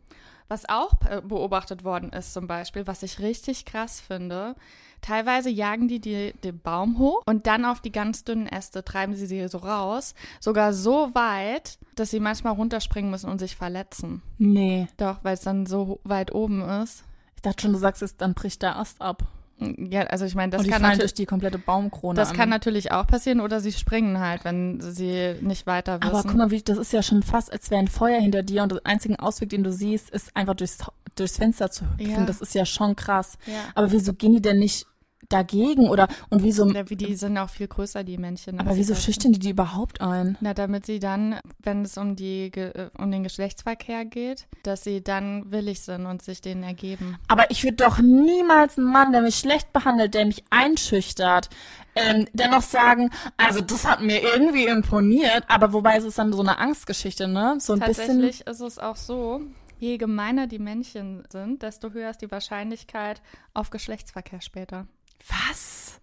Was 0.50 0.68
auch 0.68 0.96
beobachtet 1.24 1.84
worden 1.84 2.12
ist 2.12 2.34
zum 2.34 2.48
Beispiel, 2.48 2.88
was 2.88 3.04
ich 3.04 3.20
richtig 3.20 3.66
krass 3.66 4.02
finde, 4.02 4.56
teilweise 5.02 5.50
jagen 5.50 5.88
die, 5.88 6.00
die 6.00 6.34
den 6.44 6.60
Baum 6.60 6.98
hoch 6.98 7.22
und 7.26 7.48
dann 7.48 7.66
auf 7.66 7.82
die 7.82 7.92
ganz 7.92 8.24
dünnen 8.24 8.48
Äste 8.48 8.84
treiben 8.84 9.16
sie 9.16 9.28
sie 9.28 9.48
so 9.48 9.60
raus, 9.60 10.16
sogar 10.40 10.74
so 10.74 11.14
weit, 11.14 11.78
dass 11.96 12.10
sie 12.10 12.20
manchmal 12.20 12.54
runterspringen 12.54 13.12
müssen 13.12 13.30
und 13.30 13.40
sich 13.40 13.56
verletzen. 13.56 14.24
Nee. 14.40 14.88
Doch, 14.98 15.20
weil 15.24 15.36
es 15.36 15.42
dann 15.42 15.66
so 15.66 16.00
weit 16.04 16.34
oben 16.34 16.62
ist. 16.62 17.04
Ich 17.36 17.44
dachte 17.44 17.62
schon, 17.62 17.74
du 17.74 17.80
sagst 17.80 18.02
es, 18.02 18.18
dann 18.18 18.34
bricht 18.34 18.62
der 18.62 18.76
Ast 18.78 19.02
ab. 19.02 19.28
Ja, 19.60 20.04
also 20.04 20.26
ich 20.26 20.36
meine, 20.36 20.52
das 20.52 20.66
kann 20.68 20.82
natürlich 20.82 21.00
durch 21.00 21.14
die 21.14 21.26
komplette 21.26 21.58
Baumkrone 21.58 22.16
das 22.16 22.32
an. 22.32 22.38
kann 22.38 22.50
natürlich 22.50 22.92
auch 22.92 23.06
passieren 23.08 23.42
oder 23.42 23.60
sie 23.60 23.74
springen 23.74 24.20
halt, 24.20 24.46
wenn 24.46 24.80
sie 24.80 25.36
nicht 25.42 25.68
weiter 25.68 26.02
wissen. 26.02 26.14
Aber 26.14 26.24
guck 26.24 26.36
mal, 26.36 26.52
wie, 26.52 26.62
das 26.62 26.78
ist 26.78 26.94
ja 26.94 27.04
schon 27.04 27.24
fast, 27.24 27.52
als 27.52 27.70
wäre 27.70 27.82
ein 27.82 27.88
Feuer 27.88 28.20
hinter 28.20 28.42
dir 28.42 28.64
und 28.64 28.72
der 28.72 28.82
einzige 28.86 29.20
Ausweg, 29.20 29.50
den 29.50 29.64
du 29.64 29.72
siehst, 29.74 30.10
ist 30.12 30.36
einfach 30.36 30.56
durchs, 30.56 30.78
durchs 31.16 31.38
Fenster 31.38 31.70
zu 31.72 31.86
hüpfen. 31.92 32.10
Ja. 32.10 32.26
Das 32.26 32.40
ist 32.40 32.56
ja 32.56 32.66
schon 32.66 32.96
krass. 32.96 33.38
Ja. 33.46 33.54
Aber 33.76 33.92
wieso 33.92 34.14
gehen 34.14 34.34
die 34.34 34.42
denn 34.42 34.60
nicht 34.60 34.86
dagegen 35.30 35.90
oder 35.90 36.08
und 36.30 36.44
wieso, 36.44 36.70
Ja, 36.72 36.90
wie 36.90 36.96
die 36.96 37.16
sind 37.16 37.38
auch 37.38 37.50
viel 37.50 37.68
größer, 37.68 38.04
die 38.04 38.18
Männchen. 38.18 38.60
aber 38.60 38.76
wieso 38.76 38.96
schüchtern 38.96 39.32
die 39.32 39.40
die 39.40 39.52
überhaupt 39.52 40.02
ein? 40.02 40.38
Na, 40.42 40.54
damit 40.54 40.86
sie 40.86 41.00
dann, 41.00 41.40
wenn 41.60 41.84
es 41.84 41.98
um, 41.98 42.16
die, 42.16 42.52
äh, 42.54 42.90
um 42.98 43.12
den 43.12 43.24
Geschlechtsverkehr 43.24 44.06
geht, 44.06 44.48
dass 44.64 44.84
sie 44.84 45.04
dann 45.04 45.52
willig 45.52 45.82
sind 45.82 46.06
und 46.08 46.22
sich 46.22 46.42
denen 46.42 46.64
ergeben. 46.64 47.18
Aber 47.28 47.50
ich 47.52 47.64
würde 47.64 47.78
doch 47.78 48.00
niemals 48.00 48.78
einen 48.78 48.92
Mann, 48.92 49.12
der 49.12 49.22
mich 49.22 49.36
schlecht 49.36 49.72
behandelt, 49.72 50.14
der 50.16 50.26
mich 50.26 50.44
einschüchtert, 50.50 51.50
ähm, 51.96 52.26
dennoch 52.34 52.62
sagen, 52.62 53.10
also 53.38 53.62
das 53.62 53.86
hat 53.88 54.02
mir 54.02 54.22
irgendwie 54.22 54.66
imponiert, 54.66 55.44
aber 55.48 55.74
wobei 55.74 55.98
es 55.98 56.04
ist 56.06 56.18
dann 56.18 56.34
so 56.34 56.42
eine 56.42 56.58
Angstgeschichte, 56.58 57.28
ne? 57.28 57.58
So 57.60 57.74
ein 57.74 57.80
bisschen. 57.80 58.08
Tatsächlich 58.22 58.48
ist 58.48 58.62
es 58.62 58.80
auch 58.80 58.96
so, 58.96 59.42
je 59.80 59.98
gemeiner 59.98 60.48
die 60.48 60.60
Männchen 60.60 61.24
sind, 61.32 61.62
desto 61.62 61.92
höher 61.92 62.10
ist 62.10 62.22
die 62.22 62.32
Wahrscheinlichkeit 62.32 63.22
auf 63.54 63.70
Geschlechtsverkehr 63.70 64.42
später. 64.42 64.88
Was? 65.28 66.00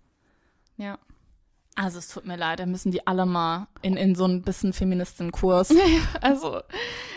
Ja. 0.76 0.98
Also 1.78 1.98
es 1.98 2.08
tut 2.08 2.24
mir 2.24 2.36
leid, 2.38 2.58
da 2.60 2.64
müssen 2.64 2.90
die 2.90 3.06
alle 3.06 3.26
mal 3.26 3.66
in, 3.82 3.98
in 3.98 4.14
so 4.14 4.24
ein 4.24 4.40
bisschen 4.40 4.72
Feministenkurs. 4.72 5.74
Also, 6.22 6.62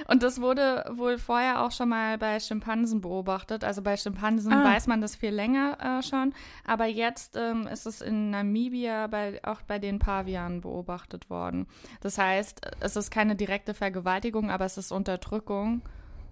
und 0.09 0.21
das 0.21 0.41
wurde 0.41 0.83
wohl 0.91 1.17
vorher 1.17 1.63
auch 1.63 1.71
schon 1.71 1.87
mal 1.89 2.17
bei 2.17 2.37
Schimpansen 2.41 2.99
beobachtet. 2.99 3.63
Also 3.63 3.81
bei 3.81 3.95
Schimpansen 3.95 4.51
Ah. 4.51 4.65
weiß 4.65 4.87
man 4.87 4.99
das 4.99 5.15
viel 5.15 5.29
länger 5.29 5.77
äh, 5.99 6.03
schon. 6.03 6.33
Aber 6.65 6.85
jetzt 6.87 7.37
ähm, 7.37 7.67
ist 7.67 7.85
es 7.85 8.01
in 8.01 8.31
Namibia 8.31 9.07
bei, 9.07 9.39
auch 9.45 9.61
bei 9.61 9.79
den 9.79 9.97
Pavianen 9.99 10.59
beobachtet 10.59 11.29
worden. 11.29 11.65
Das 12.01 12.17
heißt, 12.17 12.59
es 12.81 12.97
ist 12.97 13.11
keine 13.11 13.37
direkte 13.37 13.73
Vergewaltigung, 13.73 14.51
aber 14.51 14.65
es 14.65 14.77
ist 14.77 14.91
Unterdrückung, 14.91 15.83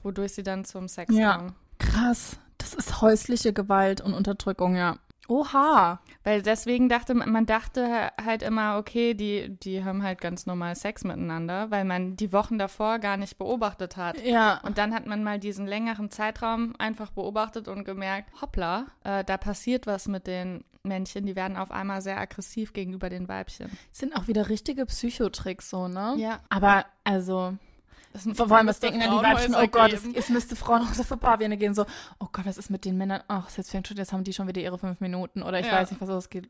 wodurch 0.04 0.34
sie 0.34 0.44
dann 0.44 0.66
zum 0.66 0.90
Sex 0.90 1.16
Ja. 1.16 1.38
kommen. 1.38 1.56
Krass. 1.80 2.38
Das 2.58 2.74
ist 2.74 3.02
häusliche 3.02 3.54
Gewalt 3.54 4.02
und 4.02 4.14
Unterdrückung, 4.14 4.76
ja. 4.76 4.98
Oha. 5.28 6.00
Weil 6.24 6.42
deswegen 6.42 6.90
dachte 6.90 7.14
man, 7.14 7.32
man 7.32 7.46
dachte 7.46 8.12
halt 8.24 8.42
immer, 8.44 8.78
okay, 8.78 9.14
die, 9.14 9.50
die 9.50 9.84
haben 9.84 10.04
halt 10.04 10.22
ganz 10.22 10.46
normal 10.46 10.76
Sex 10.76 11.04
miteinander, 11.04 11.72
weil 11.72 11.86
man 11.86 12.16
die 12.16 12.34
Wochen 12.34 12.58
davor 12.58 13.00
gar 13.00 13.18
nicht 13.18 13.38
beobachtet 13.38 13.98
hat. 13.98 14.22
Ja. 14.24 14.60
Und 14.64 14.78
dann 14.78 14.94
hat 14.94 15.06
man 15.06 15.24
mal 15.24 15.40
diesen 15.40 15.68
längeren 15.68 16.10
Zeitraum 16.12 16.74
einfach 16.78 17.12
beobachtet 17.12 17.68
und 17.68 17.84
gemerkt, 17.84 18.30
hoppla, 18.42 18.88
äh, 19.04 19.24
da 19.24 19.38
passiert 19.38 19.88
was 19.88 20.08
mit 20.08 20.28
den 20.28 20.64
Männchen, 20.84 21.26
die 21.26 21.36
werden 21.36 21.58
auf 21.58 21.72
einmal 21.72 22.02
sehr 22.02 22.18
aggressiv 22.18 22.74
gegenüber 22.74 23.10
den 23.10 23.28
Weibchen. 23.28 23.70
Sind 23.92 24.16
auch 24.16 24.28
wieder 24.28 24.50
richtige 24.50 24.86
Psychotricks 24.86 25.70
so, 25.70 25.88
ne? 25.88 26.16
Ja. 26.18 26.40
Aber, 26.50 26.86
also, 27.04 27.58
vor 28.18 28.52
allem, 28.58 28.68
was 28.68 28.80
denken 28.80 29.00
dann 29.00 29.12
die 29.12 29.24
Weibchen, 29.24 29.56
oh 29.56 29.68
Gott, 29.68 29.94
es, 29.94 30.06
es 30.06 30.30
müsste 30.30 30.56
Frauenhäuser 30.56 31.04
für 31.04 31.18
Paviane 31.18 31.58
gehen, 31.58 31.74
so, 31.74 31.86
oh 32.20 32.28
Gott, 32.32 32.46
was 32.46 32.58
ist 32.58 32.70
mit 32.70 32.86
den 32.86 32.98
Männern? 32.98 33.22
Ach, 33.28 33.50
jetzt 33.58 33.72
fängt 33.72 33.88
schon, 33.88 33.98
jetzt 33.98 34.14
haben 34.14 34.24
die 34.24 34.34
schon 34.34 34.48
wieder 34.48 34.62
ihre 34.62 34.78
fünf 34.78 35.00
Minuten 35.00 35.44
oder 35.44 35.60
ich 35.60 35.68
Ja. 35.68 35.74
weiß 35.74 35.92
nicht, 35.92 36.02
was 36.02 36.10
losgeht. 36.10 36.50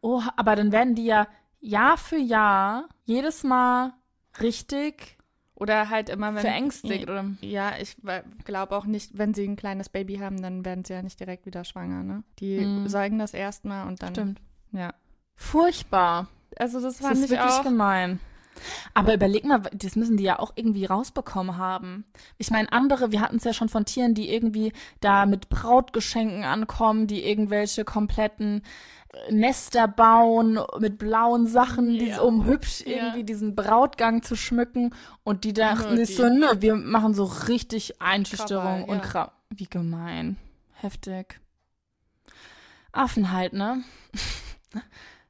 Oh, 0.00 0.22
aber 0.36 0.56
dann 0.56 0.72
werden 0.72 0.94
die 0.94 1.06
ja 1.06 1.26
Jahr 1.60 1.96
für 1.96 2.18
Jahr 2.18 2.88
jedes 3.04 3.42
Mal 3.44 3.92
richtig 4.40 5.16
Oder 5.54 5.88
halt 5.88 6.10
immer, 6.10 6.34
wenn. 6.34 6.42
verängstigt, 6.42 7.04
oder? 7.08 7.24
Ja, 7.40 7.72
ich 7.80 7.96
glaube 8.44 8.76
auch 8.76 8.84
nicht, 8.84 9.16
wenn 9.16 9.32
sie 9.32 9.46
ein 9.48 9.56
kleines 9.56 9.88
Baby 9.88 10.18
haben, 10.18 10.42
dann 10.42 10.64
werden 10.66 10.84
sie 10.84 10.92
ja 10.92 11.00
nicht 11.02 11.18
direkt 11.18 11.46
wieder 11.46 11.64
schwanger, 11.64 12.02
ne? 12.02 12.22
Die 12.40 12.58
Mhm. 12.60 12.88
säugen 12.88 13.18
das 13.18 13.32
erstmal 13.32 13.86
und 13.88 14.02
dann. 14.02 14.10
Stimmt. 14.14 14.40
Ja. 14.72 14.92
Furchtbar. 15.34 16.28
Also 16.58 16.80
das 16.80 16.98
Das 16.98 17.06
fand 17.06 17.18
ist 17.18 17.24
ich 17.24 17.30
wirklich 17.30 17.50
auch. 17.52 17.62
gemein. 17.62 18.20
Aber 18.94 19.14
überleg 19.14 19.44
mal, 19.44 19.62
das 19.72 19.96
müssen 19.96 20.16
die 20.16 20.24
ja 20.24 20.38
auch 20.38 20.52
irgendwie 20.56 20.84
rausbekommen 20.86 21.56
haben. 21.56 22.04
Ich 22.38 22.50
meine, 22.50 22.70
andere, 22.72 23.12
wir 23.12 23.20
hatten 23.20 23.36
es 23.36 23.44
ja 23.44 23.52
schon 23.52 23.68
von 23.68 23.84
Tieren, 23.84 24.14
die 24.14 24.32
irgendwie 24.32 24.72
da 25.00 25.26
mit 25.26 25.48
Brautgeschenken 25.48 26.44
ankommen, 26.44 27.06
die 27.06 27.24
irgendwelche 27.28 27.84
kompletten 27.84 28.62
äh, 29.12 29.32
Nester 29.32 29.88
bauen 29.88 30.58
mit 30.78 30.98
blauen 30.98 31.46
Sachen, 31.46 31.98
die 31.98 32.06
Ja. 32.08 32.20
um 32.20 32.44
hübsch 32.46 32.80
Ja. 32.80 32.96
irgendwie 32.96 33.24
diesen 33.24 33.54
Brautgang 33.54 34.22
zu 34.22 34.36
schmücken. 34.36 34.94
Und 35.24 35.44
die 35.44 35.52
dachten 35.52 35.96
sich 35.96 36.16
so, 36.16 36.28
ne, 36.28 36.56
wir 36.60 36.76
machen 36.76 37.14
so 37.14 37.24
richtig 37.24 38.00
Einschüchterung 38.00 38.84
Krawall, 38.84 38.90
und 38.90 38.98
ja. 38.98 39.04
Kra 39.04 39.32
Wie 39.50 39.66
gemein. 39.66 40.36
Heftig. 40.74 41.40
Affen 42.92 43.30
halt, 43.32 43.52
ne? 43.52 43.82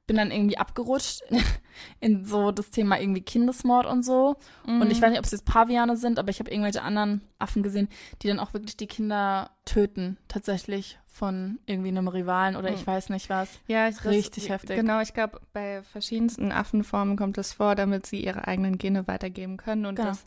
Bin 0.06 0.16
dann 0.16 0.30
irgendwie 0.30 0.56
abgerutscht 0.58 1.22
in 2.00 2.24
so 2.24 2.52
das 2.52 2.70
Thema 2.70 2.98
irgendwie 3.00 3.22
Kindesmord 3.22 3.86
und 3.86 4.04
so. 4.04 4.36
Und 4.64 4.78
Mhm. 4.84 4.90
ich 4.90 5.02
weiß 5.02 5.10
nicht, 5.10 5.18
ob 5.18 5.24
es 5.24 5.32
jetzt 5.32 5.44
Paviane 5.44 5.96
sind, 5.96 6.18
aber 6.18 6.30
ich 6.30 6.38
habe 6.38 6.50
irgendwelche 6.50 6.82
anderen 6.82 7.22
Affen 7.38 7.62
gesehen, 7.62 7.88
die 8.22 8.28
dann 8.28 8.38
auch 8.38 8.52
wirklich 8.54 8.76
die 8.76 8.86
Kinder 8.86 9.50
töten, 9.64 10.16
tatsächlich 10.28 10.98
von 11.06 11.58
irgendwie 11.66 11.88
einem 11.88 12.08
Rivalen 12.08 12.56
oder 12.56 12.70
ich 12.72 12.82
Mhm. 12.82 12.86
weiß 12.88 13.08
nicht 13.08 13.30
was. 13.30 13.48
Ja, 13.66 13.88
ich, 13.88 14.04
Richtig 14.04 14.44
das, 14.44 14.52
heftig. 14.52 14.76
Genau, 14.76 15.00
ich 15.00 15.14
glaube, 15.14 15.40
bei 15.52 15.82
verschiedensten 15.82 16.52
Affenformen 16.52 17.16
kommt 17.16 17.38
es 17.38 17.54
vor, 17.54 17.74
damit 17.74 18.04
sie 18.06 18.22
ihre 18.22 18.46
eigenen 18.46 18.76
Gene 18.78 19.08
weitergeben 19.08 19.56
können 19.56 19.86
und 19.86 19.96
Genau. 19.96 20.08
das, 20.10 20.26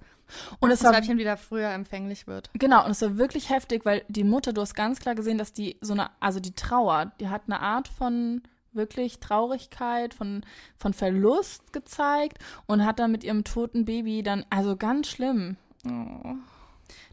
Und 0.59 0.69
das 0.71 0.83
Weibchen 0.83 1.17
wieder 1.17 1.37
früher 1.37 1.69
empfänglich 1.69 2.27
wird. 2.27 2.49
Genau, 2.53 2.83
und 2.85 2.91
es 2.91 3.01
war 3.01 3.17
wirklich 3.17 3.49
heftig, 3.49 3.85
weil 3.85 4.03
die 4.09 4.23
Mutter, 4.23 4.51
du 4.51 4.61
hast 4.61 4.73
ganz 4.75 4.99
klar 4.99 5.15
gesehen, 5.15 5.37
dass 5.37 5.53
die 5.53 5.77
so 5.81 5.93
eine, 5.93 6.09
also 6.19 6.39
die 6.39 6.53
Trauer, 6.53 7.11
die 7.19 7.29
hat 7.29 7.43
eine 7.47 7.59
Art 7.61 7.87
von 7.87 8.41
wirklich 8.73 9.19
Traurigkeit, 9.19 10.13
von, 10.13 10.43
von 10.77 10.93
Verlust 10.93 11.73
gezeigt 11.73 12.39
und 12.67 12.85
hat 12.85 12.99
dann 12.99 13.11
mit 13.11 13.23
ihrem 13.23 13.43
toten 13.43 13.85
Baby 13.85 14.23
dann, 14.23 14.45
also 14.49 14.75
ganz 14.75 15.07
schlimm. 15.07 15.57
Oh. 15.85 16.35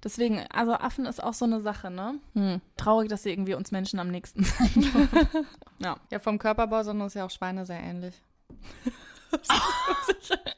Deswegen, 0.02 0.44
also 0.52 0.72
Affen 0.72 1.06
ist 1.06 1.22
auch 1.22 1.34
so 1.34 1.44
eine 1.44 1.60
Sache, 1.60 1.90
ne? 1.90 2.18
Hm. 2.34 2.60
Traurig, 2.76 3.08
dass 3.08 3.22
sie 3.22 3.30
irgendwie 3.30 3.54
uns 3.54 3.72
Menschen 3.72 3.98
am 3.98 4.08
nächsten 4.08 4.44
sind. 4.44 4.92
ja. 5.78 5.96
Ja, 6.10 6.18
vom 6.18 6.38
Körperbau 6.38 6.82
sind 6.82 7.00
uns 7.00 7.14
ja 7.14 7.24
auch 7.24 7.30
Schweine 7.30 7.66
sehr 7.66 7.80
ähnlich. 7.80 8.14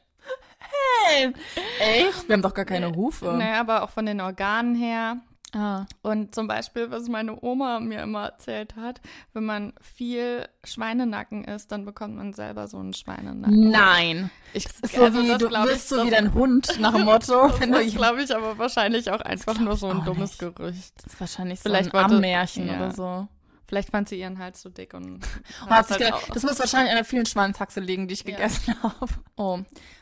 Hey, 1.09 1.33
echt? 1.79 2.27
Wir 2.27 2.33
haben 2.33 2.41
doch 2.41 2.53
gar 2.53 2.65
keine 2.65 2.93
Hufe. 2.95 3.25
Naja, 3.25 3.61
aber 3.61 3.83
auch 3.83 3.89
von 3.89 4.05
den 4.05 4.21
Organen 4.21 4.75
her. 4.75 5.17
Ah. 5.55 5.85
Und 6.03 6.35
zum 6.35 6.47
Beispiel, 6.47 6.91
was 6.91 7.07
meine 7.07 7.41
Oma 7.43 7.79
mir 7.79 8.03
immer 8.03 8.25
erzählt 8.25 8.75
hat, 8.75 9.01
wenn 9.33 9.45
man 9.45 9.73
viel 9.81 10.47
Schweinenacken 10.63 11.43
isst, 11.43 11.71
dann 11.71 11.85
bekommt 11.85 12.15
man 12.17 12.33
selber 12.33 12.67
so 12.67 12.77
einen 12.77 12.93
Schweinenacken. 12.93 13.69
Nein. 13.71 14.29
Ich, 14.53 14.65
Ist 14.65 14.93
so 14.93 15.13
wie, 15.13 15.37
du 15.37 15.49
wirst 15.49 15.89
so 15.89 16.05
wie 16.05 16.11
dein 16.11 16.33
Hund 16.35 16.79
nach 16.79 16.93
dem 16.93 17.05
Motto. 17.05 17.51
wenn 17.59 17.71
Das 17.71 17.87
glaube 17.93 18.21
ich 18.23 18.35
aber 18.35 18.57
wahrscheinlich 18.59 19.09
auch 19.11 19.21
einfach 19.21 19.59
nur 19.59 19.75
so 19.75 19.89
ein 19.89 20.03
dummes 20.05 20.39
nicht. 20.39 20.55
Gerücht. 20.55 20.93
Das 21.03 21.13
ist 21.13 21.19
wahrscheinlich 21.19 21.59
Vielleicht 21.59 21.91
so 21.91 21.97
ein 21.97 22.03
wollte- 22.03 22.15
Ammärchen 22.17 22.67
ja. 22.67 22.75
oder 22.75 22.91
so. 22.91 23.27
Vielleicht 23.67 23.89
fand 23.91 24.09
sie 24.09 24.19
ihren 24.19 24.39
Hals 24.39 24.61
zu 24.61 24.69
dick 24.69 24.93
und 24.95 25.19
Und 25.63 25.69
hat 25.69 25.87
sich 25.87 25.97
halt 25.97 26.05
gedacht, 26.13 26.35
das 26.35 26.43
muss 26.43 26.59
wahrscheinlich 26.59 26.89
an 26.91 26.95
der 26.97 27.05
vielen 27.05 27.25
Schwanzhaxe 27.27 27.79
liegen, 27.79 28.07
die 28.07 28.15
ich 28.15 28.23
Ja. 28.23 28.35
gegessen 28.35 28.75
habe. 28.83 29.07
Oh, 29.35 29.59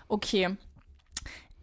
okay. 0.07 0.55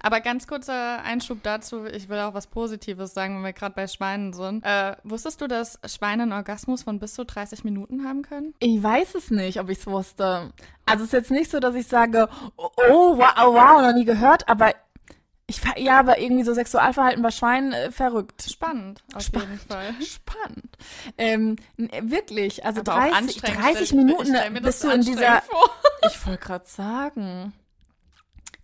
Aber 0.05 0.21
ganz 0.21 0.47
kurzer 0.47 1.03
Einschub 1.03 1.43
dazu, 1.43 1.87
ich 1.87 2.09
will 2.11 2.19
auch 2.19 2.35
was 2.35 2.47
Positives 2.47 3.15
sagen, 3.15 3.37
wenn 3.37 3.43
wir 3.45 3.53
gerade 3.55 3.75
bei 3.75 3.87
Schweinen 3.87 4.35
sind. 4.35 4.63
Äh, 4.65 4.97
wusstest 5.03 5.41
du, 5.41 5.47
dass 5.49 5.79
Schweine 5.87 6.25
einen 6.25 6.33
Orgasmus 6.35 6.83
von 6.83 6.99
bis 6.99 7.15
zu 7.15 7.25
30 7.25 7.65
Minuten 7.65 8.07
haben 8.07 8.21
können? 8.23 8.53
Ich 8.59 8.83
weiß 8.83 9.15
es 9.15 9.31
nicht, 9.31 9.59
ob 9.61 9.71
ich 9.71 9.79
es 9.79 9.87
wusste. 9.87 10.53
Also 10.85 11.05
es 11.05 11.09
ist 11.09 11.13
jetzt 11.15 11.31
nicht 11.31 11.51
so, 11.51 11.59
dass 11.59 11.75
ich 11.75 11.87
sage, 11.87 12.29
oh, 12.57 12.69
oh 12.91 13.17
wow, 13.19 13.33
oh, 13.39 13.55
wow, 13.55 13.81
noch 13.81 13.95
nie 13.95 14.05
gehört, 14.05 14.47
aber 14.49 14.73
ich 15.47 15.61
ja, 15.77 15.99
aber 15.99 16.19
irgendwie 16.19 16.45
so 16.45 16.55
Sexualverhalten 16.55 17.23
bei 17.23 17.31
Schweinen 17.31 17.73
äh, 17.73 17.91
verrückt. 17.91 18.43
Spannend, 18.51 19.03
auf 19.15 19.23
Spannend. 19.23 19.51
jeden 19.53 19.69
Fall. 19.69 19.95
Spannend. 20.03 20.77
Ähm, 21.19 21.57
n- 21.77 21.91
wirklich, 22.11 22.65
also 22.65 22.81
Aber 22.81 22.95
auch 22.95 22.99
30, 23.01 23.17
anstrengend. 23.17 23.61
30 23.63 23.87
Stell- 23.89 23.99
Minuten 24.05 24.33
das 24.33 24.63
bist 24.63 24.85
du 24.85 24.91
in 24.91 25.01
dieser. 25.03 25.43
Ich 26.07 26.27
wollte 26.27 26.45
gerade 26.45 26.65
sagen. 26.67 27.53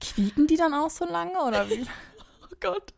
Quieken 0.00 0.46
die 0.46 0.56
dann 0.56 0.74
auch 0.74 0.90
so 0.90 1.04
lange 1.04 1.38
oder 1.46 1.68
wie? 1.68 1.86
Oh 2.42 2.56
Gott. 2.60 2.92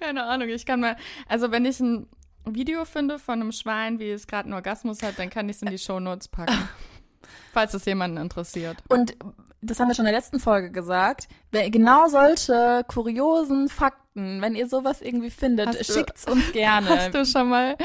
Keine 0.00 0.24
Ahnung, 0.24 0.48
ich 0.48 0.66
kann 0.66 0.80
mal. 0.80 0.96
Also, 1.28 1.52
wenn 1.52 1.64
ich 1.66 1.78
ein 1.78 2.08
Video 2.46 2.84
finde 2.84 3.18
von 3.18 3.40
einem 3.40 3.52
Schwein, 3.52 3.98
wie 4.00 4.10
es 4.10 4.26
gerade 4.26 4.44
einen 4.46 4.54
Orgasmus 4.54 5.02
hat, 5.02 5.18
dann 5.18 5.30
kann 5.30 5.48
ich 5.48 5.56
es 5.56 5.62
in 5.62 5.70
die 5.70 5.78
Shownotes 5.78 6.28
packen. 6.28 6.68
falls 7.52 7.74
es 7.74 7.84
jemanden 7.84 8.16
interessiert. 8.18 8.76
Und 8.88 9.16
das 9.62 9.80
haben 9.80 9.88
wir 9.88 9.94
schon 9.94 10.04
in 10.04 10.12
der 10.12 10.20
letzten 10.20 10.40
Folge 10.40 10.70
gesagt. 10.70 11.28
Genau 11.52 12.06
solche 12.08 12.84
kuriosen 12.86 13.68
Fakten, 13.68 14.42
wenn 14.42 14.54
ihr 14.54 14.68
sowas 14.68 15.00
irgendwie 15.00 15.30
findet, 15.30 15.66
Hast 15.68 15.80
du- 15.88 15.92
schickt's 15.92 16.26
uns 16.26 16.52
gerne. 16.52 16.88
Hast 16.90 17.14
du 17.14 17.24
schon 17.24 17.48
mal. 17.48 17.76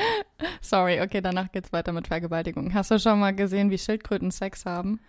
Sorry, 0.62 1.00
okay, 1.02 1.22
danach 1.22 1.52
geht's 1.52 1.72
weiter 1.72 1.92
mit 1.94 2.08
Vergewaltigung. 2.08 2.74
Hast 2.74 2.92
du 2.92 3.00
schon 3.00 3.20
mal 3.20 3.34
gesehen, 3.36 3.70
wie 3.72 3.78
Schildkröten 3.78 4.32
Sex 4.32 4.66
haben? 4.66 5.00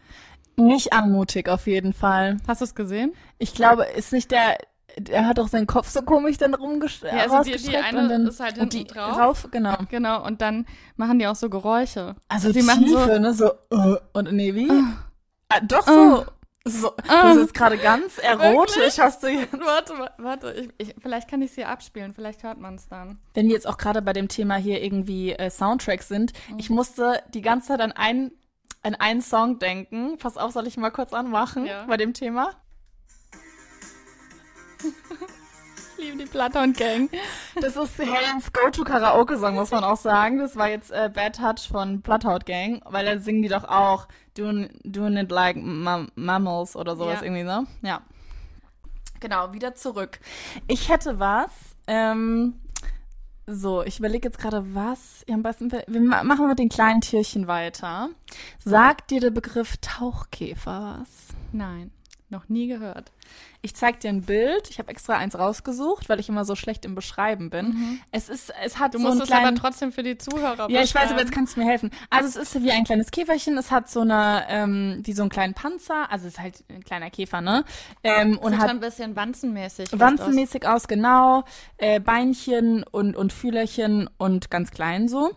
Nicht 0.57 0.93
anmutig 0.93 1.49
auf 1.49 1.67
jeden 1.67 1.93
Fall. 1.93 2.37
Hast 2.47 2.61
du 2.61 2.65
es 2.65 2.75
gesehen? 2.75 3.13
Ich 3.39 3.55
glaube, 3.55 3.85
ist 3.85 4.13
nicht 4.13 4.31
der, 4.31 4.59
der 4.99 5.27
hat 5.27 5.39
doch 5.39 5.49
seinen 5.49 5.67
Kopf 5.67 5.89
so 5.89 6.03
komisch 6.03 6.37
dann 6.37 6.55
rumgesch 6.55 7.01
Ja, 7.03 7.25
also 7.31 7.43
die- 7.51 7.57
die 7.57 7.77
eine 7.77 8.03
und 8.03 8.09
dann 8.11 8.27
ist 8.27 8.41
halt 8.41 8.59
und 8.59 8.73
die 8.73 8.79
hinten 8.79 8.95
drauf. 8.95 9.19
rauf, 9.19 9.49
genau. 9.51 9.77
Genau, 9.91 10.25
und 10.25 10.41
dann 10.43 10.67
machen 10.97 11.19
die 11.19 11.27
auch 11.27 11.37
so 11.37 11.49
Geräusche. 11.49 12.17
Also 12.29 12.53
Sie 12.53 12.63
machen 12.63 12.87
so- 12.89 13.07
ne, 13.07 13.33
so 13.33 13.53
äh, 13.71 13.97
und 14.13 14.33
nee, 14.33 14.55
wie? 14.55 14.71
Ah, 15.49 15.61
doch 15.63 15.87
Ah. 15.87 15.93
so. 16.17 16.25
So, 16.65 16.93
Ah. 17.09 17.33
du 17.35 17.41
bist 17.41 17.55
gerade 17.55 17.77
ganz 17.77 18.19
erotisch, 18.19 18.97
hast 18.99 19.25
du 19.25 19.27
jetzt. 19.29 19.53
Warte, 19.53 19.95
wa- 19.99 20.11
warte, 20.19 20.53
ich, 20.53 20.69
ich, 20.91 20.95
vielleicht 21.03 21.29
kann 21.29 21.43
ich 21.43 21.51
es 21.51 21.55
hier 21.57 21.69
abspielen, 21.69 22.15
vielleicht 22.15 22.45
hört 22.45 22.61
man 22.61 22.77
es 22.77 22.87
dann. 22.89 23.19
Wenn 23.35 23.49
wir 23.49 23.55
jetzt 23.55 23.67
auch 23.67 23.79
gerade 23.79 24.01
bei 24.01 24.13
dem 24.13 24.29
Thema 24.29 24.55
hier 24.57 24.81
irgendwie 24.81 25.33
äh, 25.33 25.51
Soundtracks 25.51 26.07
sind, 26.07 26.33
Mhm. 26.51 26.59
ich 26.61 26.71
musste 26.71 27.21
die 27.35 27.41
ganze 27.41 27.69
Zeit 27.69 27.81
an 27.81 27.91
einen, 27.91 28.31
an 28.83 28.95
einen 28.95 29.21
Song 29.23 29.59
denken. 29.59 30.19
Pass 30.19 30.37
auf, 30.37 30.53
soll 30.53 30.67
ich 30.67 30.77
mal 30.77 30.91
kurz 30.91 31.13
anmachen 31.13 31.67
Ja. 31.67 31.85
bei 31.87 31.97
dem 31.97 32.15
Thema? 32.15 32.51
Ich 35.99 36.05
liebe 36.09 36.19
die 36.19 36.25
Platon 36.29 36.73
Gang. 36.73 37.09
Das 37.61 37.77
ist 37.77 37.97
Helens 37.99 38.53
Go-To-Karaoke-Song, 38.53 39.55
muss 39.55 39.71
man 39.71 39.85
auch 39.85 39.97
sagen. 39.97 40.39
Das 40.39 40.57
war 40.57 40.69
jetzt 40.69 40.91
äh, 40.91 41.09
Bad 41.13 41.37
Touch 41.37 41.69
von 41.71 42.01
Bloodhound 42.01 42.45
Gang, 42.47 42.83
weil 42.87 43.05
da 43.05 43.19
singen 43.21 43.43
die 43.43 43.49
doch 43.49 43.65
auch 43.65 44.09
Doing, 44.37 44.71
doing 44.83 45.17
it 45.19 45.31
like 45.31 45.57
mam 45.57 46.11
mammals 46.17 46.75
oder 46.75 46.97
sowas 46.97 47.21
Ja. 47.21 47.27
irgendwie, 47.27 47.45
ne? 47.45 47.67
Ja. 47.83 48.01
Genau, 49.21 49.53
wieder 49.53 49.75
zurück. 49.77 50.19
Ich 50.67 50.89
hätte 50.89 51.21
was, 51.21 51.51
ähm, 51.87 52.61
So, 53.47 53.83
ich 53.83 53.99
überlege 53.99 54.29
jetzt 54.29 54.39
gerade, 54.39 54.75
was. 54.75 55.25
Ja, 55.29 55.35
am 55.35 55.43
besten, 55.43 55.73
wir 55.73 56.01
machen 56.01 56.47
mit 56.47 56.59
den 56.59 56.69
kleinen 56.69 57.01
Tierchen 57.01 57.49
weiter. 57.49 58.11
Sagt 58.65 59.11
dir 59.11 59.21
der 59.21 59.31
Begriff 59.31 59.77
Tauchkäfer 59.81 61.01
was? 61.01 61.29
Nein, 61.53 61.91
noch 62.33 62.49
nie 62.49 62.67
gehört. 62.67 63.13
Ich 63.61 63.77
zeig 63.77 64.01
dir 64.01 64.09
ein 64.09 64.23
Bild. 64.23 64.69
Ich 64.71 64.81
habe 64.81 64.91
extra 64.91 65.17
eins 65.17 65.39
rausgesucht, 65.39 66.09
weil 66.09 66.19
ich 66.19 66.29
immer 66.29 66.45
so 66.45 66.57
schlecht 66.57 66.85
im 66.85 66.97
Beschreiben 66.97 67.49
bin. 67.49 67.67
Mhm. 67.67 68.01
Es 68.11 68.29
ist, 68.29 68.53
es 68.65 68.81
hat 68.81 68.95
du 68.95 68.99
so 68.99 69.07
musst 69.07 69.21
es 69.21 69.29
kleinen, 69.29 69.47
aber 69.47 69.57
trotzdem 69.57 69.93
für 69.93 70.03
die 70.03 70.19
Zuhörer 70.19 70.69
Ja, 70.69 70.83
ich 70.83 70.93
weiß, 70.93 71.11
aber 71.11 71.21
jetzt 71.21 71.31
kannst 71.31 71.57
du 71.57 71.61
mir 71.61 71.67
helfen. 71.67 71.91
Also 72.11 72.27
es 72.27 72.55
ist 72.55 72.63
wie 72.63 72.73
ein 72.73 72.83
kleines 72.83 73.13
Käferchen. 73.13 73.57
Es 73.57 73.71
hat 73.71 73.89
so 73.89 74.01
eine, 74.01 74.45
ähm, 74.49 75.01
wie 75.05 75.13
so 75.13 75.23
einen 75.23 75.31
kleinen 75.31 75.55
Panzer. 75.55 76.11
Also 76.11 76.27
es 76.27 76.35
ist 76.35 76.41
halt 76.41 76.65
ein 76.69 76.83
kleiner 76.83 77.11
Käfer, 77.11 77.41
ne? 77.41 77.65
Ähm, 78.03 78.39
und 78.39 78.53
Sieht 78.53 78.61
hat 78.61 78.71
ein 78.71 78.81
bisschen 78.81 79.15
wanzenmäßig. 79.15 79.91
wanzenmäßig 79.93 80.67
aus, 80.67 80.89
genau. 80.89 81.45
Äh, 81.77 82.01
Beinchen 82.01 82.83
und, 82.83 83.15
und 83.15 83.33
Fühlerchen 83.33 84.11
und 84.19 84.51
ganz 84.51 84.73
klein 84.73 85.07
so. 85.09 85.31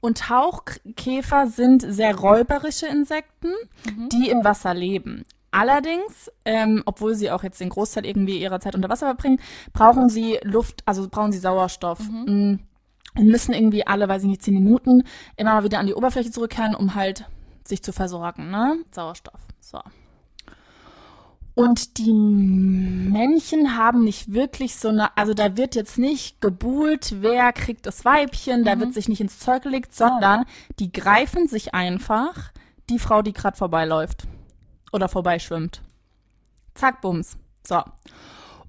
Und 0.00 0.18
Tauchkäfer 0.18 1.48
sind 1.48 1.82
sehr 1.82 2.14
räuberische 2.14 2.86
Insekten, 2.86 3.52
die 4.12 4.28
im 4.28 4.44
Wasser 4.44 4.72
leben. 4.74 5.24
Allerdings, 5.56 6.30
ähm, 6.44 6.82
obwohl 6.84 7.14
sie 7.14 7.30
auch 7.30 7.42
jetzt 7.42 7.62
den 7.62 7.70
Großteil 7.70 8.04
irgendwie 8.04 8.38
ihrer 8.38 8.60
Zeit 8.60 8.74
unter 8.74 8.90
Wasser 8.90 9.06
verbringen, 9.06 9.40
brauchen 9.72 10.10
sie 10.10 10.38
Luft, 10.42 10.82
also 10.84 11.08
brauchen 11.08 11.32
sie 11.32 11.38
Sauerstoff. 11.38 11.98
Mm, 12.10 12.56
Und 13.14 13.26
müssen 13.26 13.54
irgendwie 13.54 13.86
alle, 13.86 14.06
weiß 14.06 14.24
ich 14.24 14.28
nicht, 14.28 14.42
zehn 14.42 14.52
Minuten 14.52 15.04
immer 15.34 15.54
mal 15.54 15.64
wieder 15.64 15.78
an 15.78 15.86
die 15.86 15.94
Oberfläche 15.94 16.30
zurückkehren, 16.30 16.74
um 16.74 16.94
halt 16.94 17.24
sich 17.64 17.82
zu 17.82 17.94
versorgen, 17.94 18.50
ne? 18.50 18.76
Sauerstoff. 18.90 19.40
So. 19.58 19.80
Und 21.54 21.96
die 21.96 22.12
Männchen 22.12 23.78
haben 23.78 24.04
nicht 24.04 24.34
wirklich 24.34 24.76
so 24.76 24.88
eine, 24.88 25.16
also 25.16 25.32
da 25.32 25.56
wird 25.56 25.74
jetzt 25.74 25.96
nicht 25.96 26.42
gebuhlt, 26.42 27.22
wer 27.22 27.54
kriegt 27.54 27.86
das 27.86 28.04
Weibchen, 28.04 28.64
da 28.64 28.78
wird 28.78 28.92
sich 28.92 29.08
nicht 29.08 29.22
ins 29.22 29.38
Zeug 29.38 29.62
gelegt, 29.62 29.94
sondern 29.94 30.44
die 30.80 30.92
greifen 30.92 31.48
sich 31.48 31.72
einfach 31.72 32.52
die 32.90 32.98
Frau, 32.98 33.22
die 33.22 33.32
gerade 33.32 33.56
vorbeiläuft 33.56 34.26
oder 34.92 35.08
vorbeischwimmt. 35.08 35.82
Zack, 36.74 37.00
bums. 37.00 37.36
So. 37.66 37.82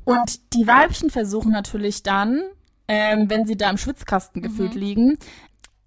Und 0.04 0.54
die 0.54 0.68
Weibchen 0.68 1.10
versuchen 1.10 1.52
natürlich 1.52 2.04
dann, 2.04 2.42
ähm, 2.88 3.30
wenn 3.30 3.46
sie 3.46 3.58
da 3.58 3.70
im 3.70 3.78
Schwitzkasten 3.78 4.42
gefühlt 4.42 4.74
liegen, 4.76 5.18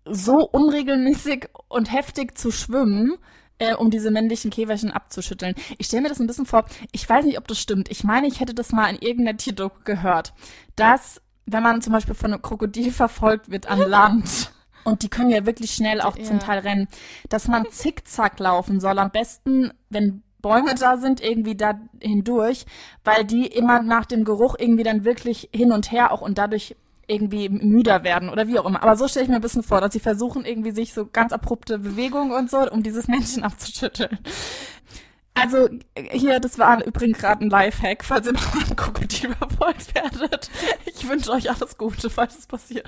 so 0.05 0.47
unregelmäßig 0.47 1.49
und 1.69 1.93
heftig 1.93 2.37
zu 2.37 2.51
schwimmen, 2.51 3.17
äh, 3.59 3.75
um 3.75 3.91
diese 3.91 4.11
männlichen 4.11 4.51
Käferchen 4.51 4.91
abzuschütteln. 4.91 5.55
Ich 5.79 5.87
stelle 5.87 6.03
mir 6.03 6.09
das 6.09 6.21
ein 6.21 6.27
bisschen 6.27 6.47
vor, 6.47 6.65
ich 6.93 7.09
weiß 7.09 7.25
nicht, 7.25 7.39
ob 7.39 7.47
das 7.47 7.59
stimmt. 7.59 7.91
Ich 7.91 8.05
meine, 8.05 8.27
ich 8.27 8.41
hätte 8.41 8.55
das 8.55 8.73
mal 8.73 8.89
in 8.89 9.01
irgendeiner 9.01 9.37
Tierdoku 9.37 9.81
gehört, 9.85 10.33
dass, 10.77 11.21
wenn 11.47 11.63
man 11.63 11.83
zum 11.83 11.93
Beispiel 11.93 12.15
von 12.15 12.33
einem 12.33 12.43
Krokodil 12.43 12.91
verfolgt 12.93 13.51
wird 13.51 13.67
an 13.67 13.79
Land, 13.79 14.53
und 14.85 15.03
die 15.03 15.09
können 15.09 15.31
ja 15.31 15.47
wirklich 15.47 15.73
schnell 15.73 16.01
auch 16.01 16.17
zum 16.17 16.39
Ja. 16.39 16.43
Teil 16.43 16.59
rennen, 16.61 16.89
dass 17.29 17.49
man 17.49 17.67
zickzack 17.71 18.39
laufen 18.39 18.81
soll. 18.81 18.99
Am 18.99 19.11
besten, 19.11 19.73
wenn 19.89 20.23
Bäume 20.41 20.75
da 20.75 20.97
sind, 20.97 21.23
irgendwie 21.23 21.55
da 21.55 21.79
hindurch, 22.01 22.65
weil 23.05 23.25
die 23.25 23.47
immer 23.47 23.83
nach 23.83 24.07
dem 24.07 24.25
Geruch 24.25 24.57
irgendwie 24.59 24.85
dann 24.85 25.05
wirklich 25.05 25.51
hin 25.55 25.73
und 25.73 25.93
her 25.93 26.13
auch 26.13 26.23
und 26.23 26.39
dadurch 26.39 26.77
irgendwie 27.07 27.49
müder 27.49 28.05
werden 28.05 28.29
oder 28.29 28.47
wie 28.47 28.59
auch 28.59 28.67
immer. 28.67 28.83
Aber 28.83 28.97
so 28.97 29.09
stelle 29.09 29.25
ich 29.25 29.29
mir 29.31 29.37
ein 29.37 29.43
bisschen 29.43 29.65
vor, 29.65 29.81
dass 29.81 29.93
sie 29.93 30.01
versuchen, 30.01 30.45
irgendwie 30.45 30.71
sich 30.71 30.95
so 30.95 31.07
ganz 31.07 31.33
abrupte 31.33 31.79
Bewegungen 31.79 32.33
und 32.33 32.49
so, 32.51 32.59
um 32.71 32.83
dieses 32.83 33.09
Männchen 33.09 33.43
abzuschütteln. 33.45 34.19
Also 35.35 35.69
hier, 36.13 36.41
das 36.41 36.59
war 36.59 36.85
übrigens 36.85 37.19
gerade 37.19 37.45
ein 37.45 37.51
Lifehack, 37.51 38.05
falls 38.05 38.27
ihr 38.27 38.33
noch 38.33 38.55
ein 38.55 38.77
Krokodil 38.77 39.35
verfolgt 39.35 39.95
werdet. 39.95 40.51
Ich 40.87 41.09
wünsche 41.09 41.31
euch 41.31 41.49
alles 41.51 41.79
Gute, 41.79 42.11
falls 42.11 42.39
es 42.39 42.47
passiert. 42.47 42.87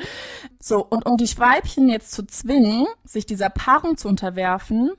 So, 0.61 0.85
und 0.85 1.07
um 1.07 1.17
die 1.17 1.39
Weibchen 1.39 1.89
jetzt 1.89 2.13
zu 2.13 2.27
zwingen, 2.27 2.87
sich 3.05 3.27
dieser 3.27 3.49
Paarung 3.49 3.97
zu 3.97 4.09
unterwerfen, 4.09 4.91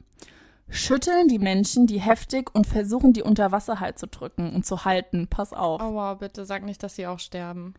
schütteln 0.69 1.27
die 1.27 1.39
Menschen 1.39 1.85
die 1.85 1.99
heftig 1.99 2.49
und 2.53 2.65
versuchen, 2.65 3.13
die 3.13 3.21
unter 3.21 3.51
Wasser 3.51 3.79
halt 3.79 3.99
zu 3.99 4.07
drücken 4.07 4.53
und 4.53 4.65
zu 4.65 4.85
halten. 4.85 5.27
Pass 5.27 5.53
auf. 5.53 5.81
Oh 5.81 5.93
wow, 5.93 6.17
bitte 6.17 6.45
sag 6.45 6.63
nicht, 6.63 6.81
dass 6.81 6.95
sie 6.95 7.07
auch 7.07 7.19
sterben. 7.19 7.75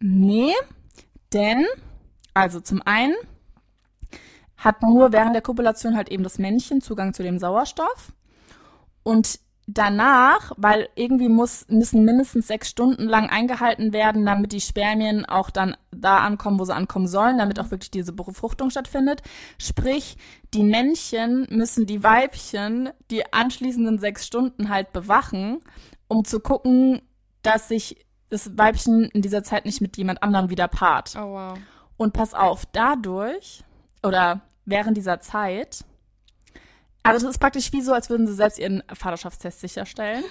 Nee, 0.00 0.52
denn, 1.32 1.66
also 2.34 2.60
zum 2.60 2.82
einen 2.82 3.14
hat 4.56 4.82
nur 4.82 5.12
während 5.12 5.34
der 5.34 5.42
Kopulation 5.42 5.96
halt 5.96 6.10
eben 6.10 6.22
das 6.22 6.38
Männchen 6.38 6.80
Zugang 6.80 7.14
zu 7.14 7.22
dem 7.22 7.38
Sauerstoff. 7.38 8.12
Und 9.02 9.40
danach, 9.74 10.52
weil 10.56 10.88
irgendwie 10.94 11.28
muss, 11.28 11.66
müssen 11.68 12.04
mindestens 12.04 12.48
sechs 12.48 12.68
Stunden 12.68 13.04
lang 13.04 13.30
eingehalten 13.30 13.92
werden, 13.92 14.26
damit 14.26 14.52
die 14.52 14.60
Spermien 14.60 15.24
auch 15.24 15.50
dann 15.50 15.76
da 15.92 16.18
ankommen, 16.18 16.58
wo 16.58 16.64
sie 16.64 16.74
ankommen 16.74 17.06
sollen, 17.06 17.38
damit 17.38 17.60
auch 17.60 17.70
wirklich 17.70 17.90
diese 17.90 18.12
Befruchtung 18.12 18.70
stattfindet. 18.70 19.22
Sprich, 19.58 20.16
die 20.54 20.62
Männchen 20.62 21.46
müssen 21.50 21.86
die 21.86 22.02
Weibchen 22.02 22.90
die 23.10 23.32
anschließenden 23.32 23.98
sechs 23.98 24.26
Stunden 24.26 24.68
halt 24.68 24.92
bewachen, 24.92 25.60
um 26.08 26.24
zu 26.24 26.40
gucken, 26.40 27.02
dass 27.42 27.68
sich 27.68 28.04
das 28.28 28.56
Weibchen 28.56 29.04
in 29.06 29.22
dieser 29.22 29.42
Zeit 29.42 29.64
nicht 29.64 29.80
mit 29.80 29.96
jemand 29.96 30.22
anderem 30.22 30.50
wieder 30.50 30.68
paart. 30.68 31.14
Oh 31.16 31.32
wow. 31.32 31.58
Und 31.96 32.12
pass 32.12 32.34
auf, 32.34 32.64
dadurch 32.66 33.64
oder 34.02 34.40
während 34.64 34.96
dieser 34.96 35.20
Zeit, 35.20 35.84
also 37.02 37.26
das 37.26 37.36
ist 37.36 37.40
praktisch 37.40 37.72
wie 37.72 37.82
so, 37.82 37.92
als 37.92 38.10
würden 38.10 38.26
sie 38.26 38.34
selbst 38.34 38.58
ihren 38.58 38.82
Vaterschaftstest 38.92 39.60
sicherstellen. 39.60 40.24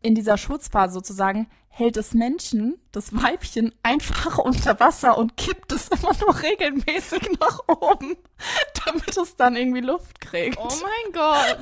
In 0.00 0.14
dieser 0.14 0.36
Schutzphase 0.36 0.94
sozusagen 0.94 1.48
hält 1.68 1.96
das 1.96 2.14
Menschen, 2.14 2.80
das 2.92 3.14
Weibchen, 3.14 3.72
einfach 3.82 4.38
unter 4.38 4.78
Wasser 4.80 5.16
und 5.16 5.36
kippt 5.36 5.72
es 5.72 5.88
immer 5.88 6.12
nur 6.20 6.40
regelmäßig 6.42 7.38
nach 7.40 7.60
oben, 7.68 8.16
damit 8.84 9.16
es 9.16 9.36
dann 9.36 9.56
irgendwie 9.56 9.80
Luft 9.80 10.20
kriegt. 10.20 10.58
Oh 10.58 10.68
mein 10.82 11.12
Gott. 11.12 11.58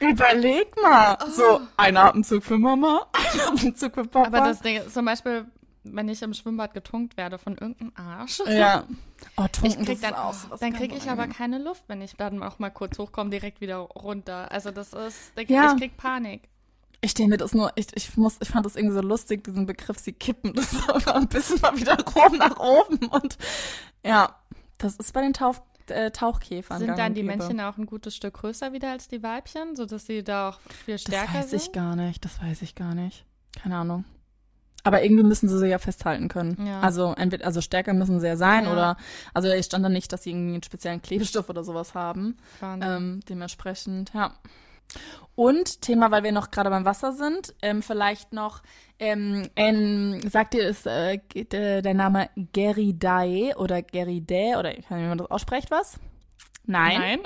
Überleg 0.00 0.74
mal. 0.80 1.18
So, 1.30 1.60
ein 1.76 1.96
Atemzug 1.96 2.44
für 2.44 2.58
Mama, 2.58 3.06
ein 3.12 3.40
Atemzug 3.40 3.94
für 3.94 4.04
Papa. 4.04 4.26
Aber 4.26 4.40
das 4.40 4.60
Ding 4.60 4.76
ist 4.76 4.94
zum 4.94 5.04
Beispiel, 5.06 5.46
wenn 5.94 6.08
ich 6.08 6.22
im 6.22 6.34
Schwimmbad 6.34 6.74
getunkt 6.74 7.16
werde 7.16 7.38
von 7.38 7.56
irgendeinem 7.56 7.92
Arsch. 7.96 8.40
ja. 8.46 8.84
Oh, 9.36 9.46
Ich 9.46 9.74
Tunken, 9.74 9.84
krieg 9.84 10.00
das 10.00 10.10
dann, 10.12 10.14
auch 10.14 10.34
dann 10.58 10.70
ganz 10.70 10.76
krieg 10.76 10.96
ich 10.96 11.10
aber 11.10 11.26
keine 11.26 11.58
Luft, 11.58 11.82
wenn 11.88 12.00
ich 12.02 12.14
dann 12.14 12.40
auch 12.42 12.60
mal 12.60 12.70
kurz 12.70 12.98
hochkomme, 13.00 13.30
direkt 13.30 13.60
wieder 13.60 13.78
runter. 13.78 14.50
Also 14.52 14.70
das 14.70 14.92
ist, 14.92 15.32
ich, 15.36 15.48
Ja. 15.48 15.72
ich 15.72 15.80
krieg 15.80 15.96
Panik. 15.96 16.48
Ich 17.00 17.10
stelle 17.12 17.28
mir 17.28 17.36
das 17.36 17.52
nur, 17.52 17.72
ich, 17.74 17.88
ich 17.96 18.16
muss, 18.16 18.36
ich 18.40 18.48
fand 18.48 18.64
das 18.64 18.76
irgendwie 18.76 18.94
so 18.94 19.00
lustig, 19.02 19.42
diesen 19.44 19.66
Begriff, 19.66 19.98
sie 19.98 20.12
kippen 20.12 20.52
das 20.54 20.88
einfach 20.88 21.14
ein 21.16 21.26
bisschen 21.28 21.60
mal 21.60 21.76
wieder 21.76 21.96
rum 22.00 22.36
nach 22.38 22.58
oben 22.58 23.06
und 23.08 23.38
ja, 24.04 24.36
das 24.78 24.94
ist 24.96 25.12
bei 25.12 25.20
den 25.20 25.32
Tauch, 25.32 25.56
äh, 25.88 26.12
Tauchkäfern. 26.12 26.78
Sind 26.78 26.96
dann 26.98 27.14
die 27.14 27.22
gäbe. 27.22 27.36
Männchen 27.36 27.60
auch 27.60 27.76
ein 27.76 27.86
gutes 27.86 28.14
Stück 28.14 28.34
größer 28.34 28.72
wieder 28.72 28.92
als 28.92 29.08
die 29.08 29.22
Weibchen, 29.24 29.74
sodass 29.74 30.06
sie 30.06 30.22
da 30.22 30.50
auch 30.50 30.60
viel 30.84 30.94
Das 30.94 31.02
stärker 31.02 31.34
weiß 31.34 31.50
sind? 31.50 31.62
ich 31.62 31.72
gar 31.72 31.96
nicht, 31.96 32.24
das 32.24 32.40
weiß 32.40 32.62
ich 32.62 32.76
gar 32.76 32.94
nicht. 32.94 33.24
Keine 33.60 33.76
Ahnung. 33.76 34.04
Aber 34.84 35.02
irgendwie 35.02 35.24
müssen 35.24 35.48
sie 35.48 35.58
sie 35.58 35.66
ja 35.66 35.78
festhalten 35.78 36.28
können. 36.28 36.56
Ja. 36.64 36.80
Also 36.80 37.12
entweder, 37.16 37.44
also 37.46 37.60
stärker 37.60 37.92
müssen 37.94 38.20
sie 38.20 38.26
ja 38.26 38.36
sein 38.36 38.64
Ja. 38.64 38.72
oder, 38.72 38.96
also 39.34 39.48
es 39.48 39.66
stand 39.66 39.84
da 39.84 39.88
nicht, 39.88 40.12
dass 40.12 40.22
sie 40.22 40.30
irgendwie 40.30 40.54
einen 40.54 40.62
speziellen 40.62 41.02
Klebstoff 41.02 41.48
oder 41.48 41.64
sowas 41.64 41.94
haben. 41.94 42.36
Wahnsinn. 42.60 42.90
Ähm, 42.90 43.20
dementsprechend, 43.28 44.12
ja. 44.14 44.34
Und 45.34 45.82
Thema, 45.82 46.10
weil 46.10 46.22
wir 46.22 46.32
noch 46.32 46.50
gerade 46.50 46.70
beim 46.70 46.84
Wasser 46.84 47.12
sind, 47.12 47.54
ähm, 47.60 47.82
vielleicht 47.82 48.32
noch, 48.32 48.62
ähm, 48.98 49.48
ähm, 49.54 50.20
sagt 50.28 50.54
ihr 50.54 50.66
es, 50.66 50.86
äh, 50.86 51.18
äh, 51.34 51.82
der 51.82 51.94
Name 51.94 52.30
Geridae 52.52 53.54
oder 53.56 53.82
Geridae 53.82 54.56
oder 54.58 54.76
ich 54.76 54.84
weiß 54.84 54.96
nicht, 54.96 55.04
wie 55.04 55.08
man 55.08 55.18
das 55.18 55.30
ausspricht, 55.30 55.70
was? 55.70 55.98
Nein. 56.64 57.20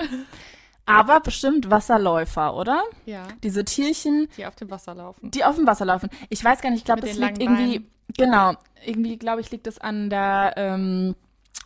Aber 0.85 1.19
bestimmt 1.21 1.69
Wasserläufer, 1.71 2.55
oder? 2.55 2.83
Ja, 3.05 3.23
Diese 3.43 3.63
Tierchen, 3.63 4.27
die 4.37 4.45
auf 4.45 4.55
dem 4.55 4.69
Wasser 4.69 4.93
laufen. 4.93 5.31
die 5.31 5.43
auf 5.45 5.55
dem 5.55 5.65
Wasser 5.65 5.85
laufen. 5.85 6.09
Ich 6.29 6.43
weiß 6.43 6.61
gar 6.61 6.69
nicht, 6.71 6.79
ich 6.79 6.85
glaube, 6.85 7.01
das 7.01 7.11
den 7.11 7.21
liegt 7.21 7.41
irgendwie, 7.41 7.87
genau, 8.17 8.53
irgendwie, 8.85 9.17
glaube 9.17 9.41
ich, 9.41 9.49
liegt 9.51 9.65
es 9.67 9.79
an 9.79 10.09
der 10.09 10.53
ähm, 10.57 11.15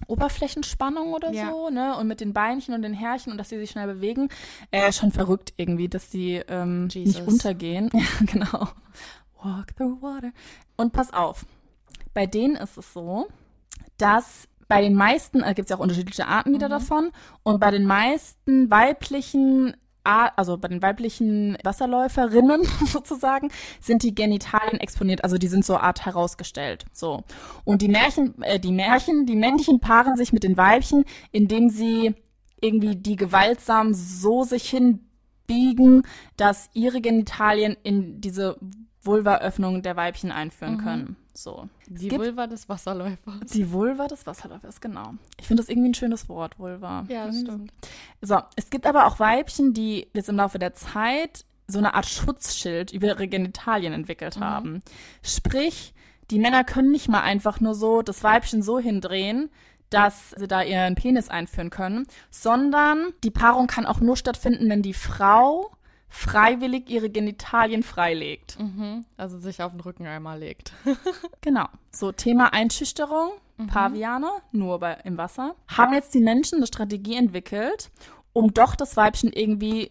Oberflächenspannung 0.08 1.14
oder 1.14 1.32
Ja. 1.32 1.50
so, 1.50 1.70
ne? 1.70 1.96
Und 1.98 2.08
mit 2.08 2.22
den 2.22 2.34
Beinchen 2.34 2.74
und 2.76 2.82
den 2.84 2.94
Härchen 2.94 3.32
und 3.32 3.38
dass 3.38 3.50
sie 3.50 3.58
sich 3.58 3.72
schnell 3.72 3.88
bewegen. 3.88 4.30
Äh, 4.72 4.92
schon 4.92 5.12
verrückt 5.12 5.54
irgendwie, 5.58 5.88
dass 5.90 6.10
die 6.10 6.36
ähm, 6.48 6.88
nicht 6.94 7.26
untergehen. 7.28 7.90
Ja, 7.94 8.06
genau. 8.26 8.68
Walk 9.42 9.76
through 9.76 10.02
water. 10.02 10.32
Und 10.76 10.94
pass 10.94 11.14
auf, 11.14 11.46
bei 12.14 12.26
denen 12.26 12.56
ist 12.56 12.78
es 12.78 12.94
so, 12.94 13.28
dass 13.98 14.48
bei 14.68 14.82
den 14.82 14.94
meisten, 14.94 15.44
äh, 15.44 15.54
gibt 15.54 15.66
es 15.66 15.70
ja 15.70 15.78
auch 15.78 15.82
unterschiedliche 15.82 16.28
Arten 16.28 16.54
wieder 16.54 16.70
davon, 16.70 17.12
und 17.44 17.60
bei 17.60 17.72
den 17.72 17.86
meisten 17.86 18.70
weiblichen 18.70 19.76
also 20.08 20.58
bei 20.58 20.70
den 20.70 20.82
weiblichen 20.82 21.58
Wasserläuferinnen 21.64 22.62
sozusagen, 22.86 23.50
sind 23.82 24.04
die 24.04 24.16
Genitalien 24.16 24.80
exponiert, 24.80 25.24
also 25.24 25.38
die 25.38 25.48
sind 25.48 25.66
so 25.66 25.78
Art 25.78 26.06
herausgestellt. 26.06 26.86
So. 26.94 27.24
Und 27.66 27.82
die 27.82 27.90
Märchen, 27.90 28.42
äh, 28.42 28.60
die 28.60 28.72
Märchen, 28.72 29.26
die 29.26 29.36
Männchen 29.36 29.80
paaren 29.80 30.16
sich 30.16 30.32
mit 30.32 30.44
den 30.44 30.56
Weibchen, 30.56 31.04
indem 31.32 31.70
sie 31.70 32.16
irgendwie 32.62 32.96
die 32.96 33.18
gewaltsam 33.18 33.94
so 33.94 34.44
sich 34.44 34.70
hinbiegen, 34.70 36.04
dass 36.38 36.70
ihre 36.74 37.02
Genitalien 37.02 37.76
in 37.84 38.22
diese 38.22 38.58
Vulvaöffnung 39.08 39.82
der 39.82 39.96
Weibchen 39.96 40.32
einführen 40.32 40.78
können. 40.78 41.16
So. 41.34 41.68
Die 41.88 42.12
Vulva 42.12 42.46
des 42.48 42.70
Wasserläufers. 42.70 43.50
die 43.52 43.72
Vulva 43.72 44.08
des 44.08 44.28
Wasserläufers, 44.28 44.82
genau. 44.82 45.14
Ich 45.40 45.48
finde 45.48 45.64
das 45.64 45.70
irgendwie 45.70 45.90
ein 45.90 45.94
schönes 45.96 46.30
Wort, 46.30 46.60
Vulva. 46.60 47.06
Ja, 47.08 47.26
Irgendwie 47.26 47.42
stimmt. 47.42 47.74
So, 48.22 48.40
es 48.56 48.70
gibt 48.70 48.86
aber 48.86 49.08
auch 49.08 49.20
Weibchen, 49.20 49.74
die 49.74 50.08
jetzt 50.14 50.30
im 50.30 50.36
Laufe 50.36 50.60
der 50.60 50.76
Zeit 50.76 51.46
so 51.68 51.80
eine 51.80 51.94
Art 51.96 52.06
Schutzschild 52.06 52.92
über 52.94 53.08
ihre 53.08 53.28
Genitalien 53.28 53.94
entwickelt 53.94 54.40
haben. 54.40 54.82
Sprich, 55.22 55.94
die 56.32 56.40
Männer 56.40 56.64
können 56.64 56.92
nicht 56.92 57.10
mal 57.10 57.22
einfach 57.22 57.60
nur 57.60 57.76
so 57.76 58.02
das 58.02 58.24
Weibchen 58.24 58.62
so 58.62 58.80
hindrehen, 58.80 59.50
dass 59.90 60.32
sie 60.32 60.48
da 60.48 60.64
ihren 60.64 60.96
Penis 60.96 61.30
einführen 61.30 61.70
können, 61.70 62.08
sondern 62.30 63.14
die 63.24 63.32
Paarung 63.32 63.68
kann 63.68 63.86
auch 63.86 64.02
nur 64.02 64.18
stattfinden, 64.18 64.70
wenn 64.70 64.82
die 64.82 64.94
Frau 64.94 65.72
freiwillig 66.10 66.90
ihre 66.90 67.10
Genitalien 67.10 67.84
freilegt. 67.84 68.60
Mhm. 68.60 69.06
Also 69.18 69.38
sich 69.38 69.62
auf 69.62 69.72
den 69.72 69.82
Rücken 69.82 70.06
einmal 70.08 70.40
legt. 70.40 70.74
Genau. 71.42 71.68
So, 71.92 72.12
Thema 72.12 72.52
Einschüchterung, 72.52 73.30
Paviane, 73.68 74.30
nur 74.52 74.80
bei, 74.80 74.98
im 75.06 75.18
Wasser. 75.18 75.56
Haben 75.68 75.94
jetzt 75.94 76.14
die 76.14 76.20
Menschen 76.20 76.58
eine 76.58 76.68
Strategie 76.68 77.16
entwickelt, 77.16 77.90
um 78.34 78.54
doch 78.54 78.76
das 78.76 78.98
Weibchen 78.98 79.32
irgendwie 79.32 79.90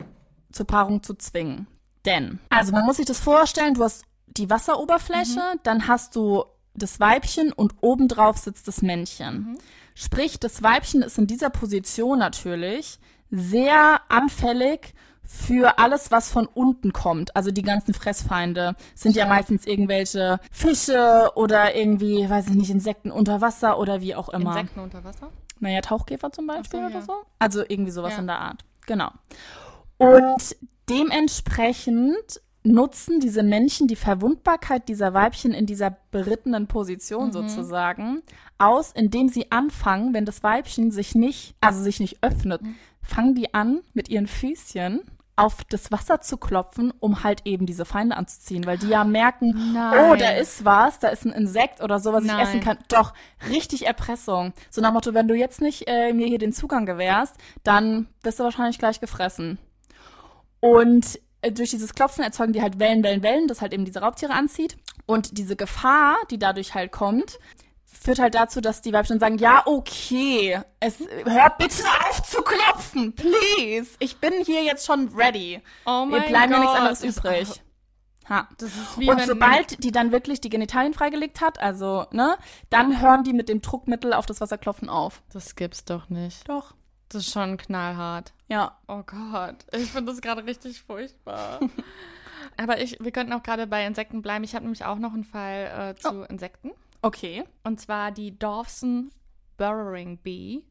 zur 0.53 0.67
Paarung 0.67 1.03
zu 1.03 1.15
zwingen. 1.15 1.67
Denn, 2.05 2.39
also 2.51 2.73
man 2.73 2.85
muss 2.85 2.99
sich 2.99 3.07
das 3.07 3.21
vorstellen, 3.21 3.75
du 3.75 3.85
hast 3.85 4.05
die 4.27 4.51
Wasseroberfläche, 4.51 5.41
dann 5.63 5.89
hast 5.89 6.15
du 6.15 6.45
das 6.75 7.01
Weibchen 7.01 7.53
und 7.53 7.75
obendrauf 7.81 8.37
sitzt 8.37 8.69
das 8.69 8.83
Männchen. 8.83 9.59
Sprich, 9.95 10.39
das 10.39 10.63
Weibchen 10.63 11.03
ist 11.03 11.19
in 11.19 11.27
dieser 11.27 11.49
Position 11.51 12.19
natürlich 12.19 12.99
sehr 13.31 14.01
anfällig 14.09 14.95
für 15.27 15.79
alles, 15.79 16.11
was 16.11 16.31
von 16.31 16.47
unten 16.47 16.93
kommt. 16.93 17.35
Also 17.37 17.51
die 17.51 17.63
ganzen 17.63 17.95
Fressfeinde 17.95 18.77
sind 18.95 19.17
ja 19.17 19.27
meistens 19.27 19.67
irgendwelche 19.67 20.39
Fische 20.51 21.31
oder 21.35 21.75
irgendwie, 21.75 22.29
weiß 22.29 22.49
ich 22.49 22.55
nicht, 22.55 22.71
Insekten 22.71 23.11
unter 23.11 23.41
Wasser 23.41 23.79
oder 23.79 24.01
wie 24.01 24.15
auch 24.15 24.29
immer. 24.29 24.57
Insekten 24.57 24.81
unter 24.81 25.05
Wasser? 25.05 25.31
Naja, 25.59 25.81
Tauchkäfer 25.81 26.31
zum 26.33 26.47
Beispiel 26.47 26.81
so, 26.81 26.87
oder 26.87 26.95
ja. 26.97 27.03
so. 27.03 27.13
Also 27.39 27.63
irgendwie 27.67 27.91
sowas 27.91 28.13
Ja. 28.15 28.19
in 28.21 28.27
der 28.27 28.39
Art. 28.41 28.65
Genau. 28.87 29.11
Und 29.99 30.57
dementsprechend 30.89 32.41
nutzen 32.63 33.21
diese 33.21 33.43
Männchen 33.43 33.87
die 33.87 33.97
Verwundbarkeit 33.97 34.89
dieser 34.89 35.15
Weibchen 35.15 35.53
in 35.53 35.67
dieser 35.67 35.97
berittenen 36.11 36.65
Mhm. 36.65 36.69
Position 36.69 37.33
sozusagen 37.33 38.23
aus, 38.59 38.91
indem 38.93 39.29
sie 39.29 39.53
anfangen, 39.53 40.15
wenn 40.15 40.25
das 40.25 40.43
Weibchen 40.43 40.91
sich 40.91 41.15
nicht, 41.15 41.55
also 41.61 41.81
sich 41.83 42.01
nicht 42.01 42.23
öffnet, 42.23 42.63
Mhm. 42.63 42.75
fangen 43.03 43.35
die 43.37 43.55
an, 43.55 43.83
mit 43.95 44.09
ihren 44.09 44.27
Füßchen 44.27 45.01
auf 45.37 45.65
das 45.65 45.93
Wasser 45.93 46.23
zu 46.23 46.39
klopfen, 46.39 46.93
um 46.99 47.23
halt 47.23 47.43
eben 47.45 47.67
diese 47.67 47.85
Feinde 47.85 48.17
anzuziehen, 48.17 48.65
weil 48.65 48.79
die 48.79 48.89
ja 48.89 49.05
merken, 49.05 49.73
Nein. 49.75 50.11
oh, 50.11 50.17
da 50.17 50.31
ist 50.31 50.65
was, 50.65 50.99
da 50.99 51.09
ist 51.09 51.27
ein 51.27 51.33
Insekt 51.33 51.83
oder 51.83 52.01
so, 52.01 52.13
was 52.13 52.25
ich 52.25 52.31
Nein. 52.31 52.41
essen 52.41 52.61
kann. 52.61 52.79
Doch, 52.89 53.13
richtig 53.51 53.87
Erpressung. 53.87 54.55
So 54.71 54.81
nach 54.81 54.91
dem 54.91 54.95
Motto, 54.95 55.13
wenn 55.13 55.29
du 55.29 55.35
jetzt 55.35 55.61
nicht 55.61 55.87
äh, 55.89 56.15
mir 56.15 56.27
hier 56.27 56.39
den 56.39 56.55
Zugang 56.55 56.87
gewährst, 56.87 57.37
dann 57.63 58.09
wirst 58.23 58.41
du 58.41 58.45
wahrscheinlich 58.45 58.79
gleich 58.79 58.99
gefressen. 58.99 59.59
Und 60.61 61.21
äh, 61.43 61.53
durch 61.53 61.71
dieses 61.71 61.95
Klopfen 61.95 62.25
erzeugen 62.25 62.55
die 62.55 62.63
halt 62.63 62.79
Wellen, 62.79 63.03
Wellen, 63.03 63.23
Wellen, 63.23 63.47
das 63.47 63.61
halt 63.61 63.75
eben 63.75 63.85
diese 63.85 64.01
Raubtiere 64.01 64.33
anzieht. 64.33 64.79
Und 65.05 65.37
diese 65.37 65.55
Gefahr, 65.55 66.17
die 66.31 66.39
dadurch 66.39 66.75
halt 66.75 66.93
kommt, 66.93 67.39
führt 67.97 68.19
halt 68.19 68.35
dazu, 68.35 68.61
dass 68.61 68.83
die 68.83 68.93
Weibchen 68.93 69.21
sagen, 69.21 69.39
ja, 69.39 69.63
okay, 69.67 70.61
es, 70.81 71.01
hör 71.25 71.51
bitte 71.59 71.83
auf 72.09 72.23
zu 72.23 72.43
klopfen, 72.43 73.15
please. 73.15 73.91
Ich 73.99 74.19
bin 74.19 74.33
hier 74.45 74.63
jetzt 74.63 74.87
schon 74.87 75.09
ready. 75.15 75.61
Oh 75.85 76.05
Mir 76.05 76.19
mein 76.19 76.29
bleibt 76.29 76.51
ja 76.51 76.59
nichts 76.59 76.75
anderes 76.75 77.05
übrig. 77.05 77.63
Ha. 78.29 78.49
Das 78.59 78.71
ist 78.71 78.99
wie 78.99 79.09
Und 79.09 79.23
sobald 79.23 79.83
die 79.85 79.93
dann 79.93 80.11
wirklich 80.11 80.41
die 80.41 80.49
Genitalien 80.49 80.95
freigelegt 80.95 81.41
hat, 81.41 81.61
also, 81.61 82.07
ne, 82.11 82.37
dann 82.71 83.01
hören 83.01 83.23
die 83.23 83.33
mit 83.33 83.49
dem 83.49 83.63
Druckmittel 83.63 84.13
auf 84.13 84.27
das 84.27 84.41
Wasserklopfen 84.41 84.89
auf. 84.89 85.23
Das 85.33 85.55
gibt's 85.55 85.85
doch 85.85 86.09
nicht. 86.09 86.49
Doch. 86.49 86.75
Das 87.09 87.23
ist 87.23 87.33
schon 87.33 87.57
knallhart. 87.57 88.33
Ja. 88.49 88.79
Oh 88.89 89.03
Gott, 89.05 89.65
ich 89.73 89.93
finde 89.93 90.11
das 90.11 90.21
gerade 90.21 90.45
richtig 90.45 90.83
furchtbar. 90.83 91.61
Aber 92.57 92.81
ich, 92.81 92.99
wir 93.01 93.13
könnten 93.13 93.33
auch 93.33 93.43
gerade 93.43 93.67
bei 93.67 93.87
Insekten 93.87 94.23
bleiben. 94.23 94.43
Ich 94.43 94.55
habe 94.55 94.65
nämlich 94.65 94.85
auch 94.85 94.99
noch 94.99 95.13
einen 95.13 95.25
Fall 95.25 95.95
äh, 95.97 96.01
zu 96.01 96.23
Insekten. 96.23 96.73
Okay. 97.07 97.45
Und 97.65 97.81
zwar 97.81 98.11
die 98.13 98.39
Dawson 98.39 99.11
Burrowing 99.57 100.19
Bee. 100.19 100.63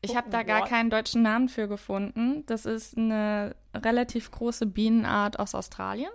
Ich 0.00 0.14
habe 0.16 0.30
da 0.30 0.42
gar 0.44 0.64
keinen 0.66 0.90
deutschen 0.90 1.22
Namen 1.22 1.48
für 1.48 1.66
gefunden. 1.66 2.44
Das 2.46 2.66
ist 2.66 2.96
eine 2.96 3.56
relativ 3.74 4.30
große 4.30 4.66
Bienenart 4.66 5.38
aus 5.40 5.54
Australien. 5.54 6.10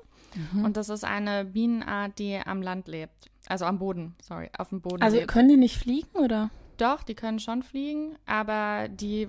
Und 0.63 0.77
das 0.77 0.89
ist 0.89 1.03
eine 1.03 1.45
Bienenart, 1.45 2.17
die 2.17 2.39
am 2.43 2.61
Land 2.63 2.87
lebt. 2.87 3.29
Also 3.47 3.65
am 3.65 3.77
Boden, 3.77 4.15
sorry, 4.21 4.49
auf 4.57 4.69
dem 4.69 4.81
Boden 4.81 5.03
Also 5.03 5.17
lebt. 5.17 5.27
können 5.29 5.49
die 5.49 5.57
nicht 5.57 5.77
fliegen, 5.77 6.09
oder? 6.17 6.49
Doch, 6.77 7.03
die 7.03 7.13
können 7.13 7.37
schon 7.39 7.61
fliegen, 7.61 8.15
aber 8.25 8.87
die 8.87 9.27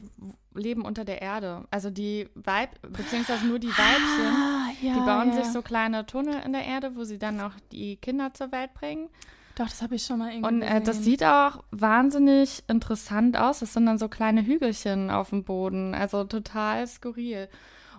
leben 0.55 0.83
unter 0.83 1.05
der 1.05 1.21
Erde. 1.21 1.67
Also 1.71 1.91
die 1.91 2.29
Weib, 2.35 2.71
beziehungsweise 2.91 3.45
nur 3.47 3.59
die 3.59 3.69
Weibchen, 3.69 4.27
Ah, 4.27 4.71
ja, 4.81 4.95
die 4.95 5.01
bauen 5.01 5.29
ja. 5.29 5.43
sich 5.43 5.53
so 5.53 5.61
kleine 5.61 6.07
Tunnel 6.07 6.41
in 6.43 6.53
der 6.55 6.65
Erde, 6.65 6.97
wo 6.97 7.05
sie 7.05 7.19
dann 7.19 7.39
auch 7.41 7.53
die 7.71 7.97
Kinder 7.97 8.33
zur 8.33 8.51
Welt 8.53 8.73
bringen. 8.73 9.11
Doch, 9.57 9.69
das 9.69 9.83
habe 9.83 9.95
ich 9.95 10.05
schon 10.05 10.19
mal 10.19 10.33
irgendwie 10.33 10.49
Und 10.49 10.63
äh, 10.63 10.81
das 10.81 11.05
sieht 11.05 11.23
auch 11.23 11.63
wahnsinnig 11.71 12.65
interessant 12.67 13.37
aus. 13.37 13.61
Das 13.61 13.73
sind 13.73 13.87
dann 13.87 13.99
so 13.99 14.09
kleine 14.09 14.45
Hügelchen 14.45 15.11
auf 15.11 15.31
dem 15.31 15.45
Boden, 15.45 15.95
also 15.95 16.25
total 16.25 16.87
skurril. 16.87 17.49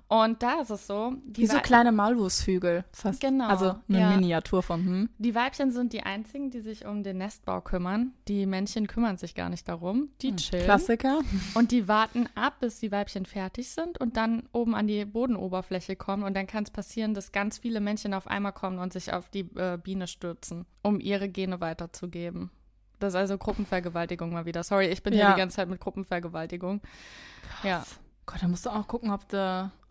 Und 0.08 0.44
da 0.44 0.62
ist 0.62 0.70
es 0.70 0.86
so, 0.86 1.14
die, 1.26 1.42
Wie 1.42 1.48
so 1.48 1.58
kleine 1.60 1.92
Malwurfshügel. 1.92 2.86
Fast. 2.92 3.22
Genau, 3.22 3.48
Also 3.48 3.76
eine 3.90 4.00
ja. 4.00 4.10
Miniatur 4.12 4.62
von, 4.62 4.86
hm? 4.86 5.10
die 5.18 5.34
Weibchen 5.34 5.72
sind 5.72 5.94
die 5.94 6.04
einzigen, 6.04 6.52
die 6.52 6.60
sich 6.60 6.86
um 6.86 7.02
den 7.02 7.18
Nestbau 7.18 7.62
kümmern. 7.62 8.14
Die 8.28 8.46
Männchen 8.46 8.86
kümmern 8.88 9.18
sich 9.18 9.34
gar 9.34 9.50
nicht 9.50 9.68
darum. 9.68 10.10
Die 10.22 10.36
chillen. 10.36 10.64
Klassiker. 10.64 11.22
Und 11.56 11.72
die 11.72 11.88
warten 11.88 12.30
ab, 12.36 12.60
bis 12.60 12.80
die 12.80 12.92
Weibchen 12.92 13.26
fertig 13.26 13.70
sind 13.72 13.98
und 14.00 14.16
dann 14.16 14.44
oben 14.52 14.76
an 14.76 14.86
die 14.86 15.06
Bodenoberfläche 15.06 15.96
kommen. 15.96 16.22
Und 16.24 16.36
dann 16.36 16.46
kann 16.46 16.64
es 16.66 16.70
passieren, 16.72 17.16
dass 17.16 17.32
ganz 17.32 17.58
viele 17.58 17.80
Männchen 17.80 18.14
auf 18.14 18.28
einmal 18.28 18.54
kommen 18.54 18.78
und 18.78 18.94
sich 18.94 19.12
auf 19.12 19.30
die 19.30 19.50
äh, 19.56 19.80
Biene 19.82 20.06
stürzen, 20.08 20.66
um 20.84 21.00
ihre 21.00 21.30
Gene 21.30 21.62
weiterzugeben. 21.62 22.52
Das 23.00 23.14
ist 23.14 23.18
also 23.18 23.38
Gruppenvergewaltigung 23.38 24.32
mal 24.32 24.46
wieder. 24.46 24.64
Sorry, 24.64 24.86
ich 24.88 25.02
bin 25.04 25.14
hier 25.14 25.24
Ja. 25.24 25.34
die 25.34 25.40
ganze 25.40 25.58
Zeit 25.58 25.68
mit 25.68 25.80
Gruppenvergewaltigung. 25.82 26.80
Ja, 27.64 27.84
Gott, 28.28 28.42
da 28.42 28.48
musst 28.48 28.66
du 28.66 28.72
auch 28.72 28.88
gucken, 28.88 29.12
ob 29.12 29.22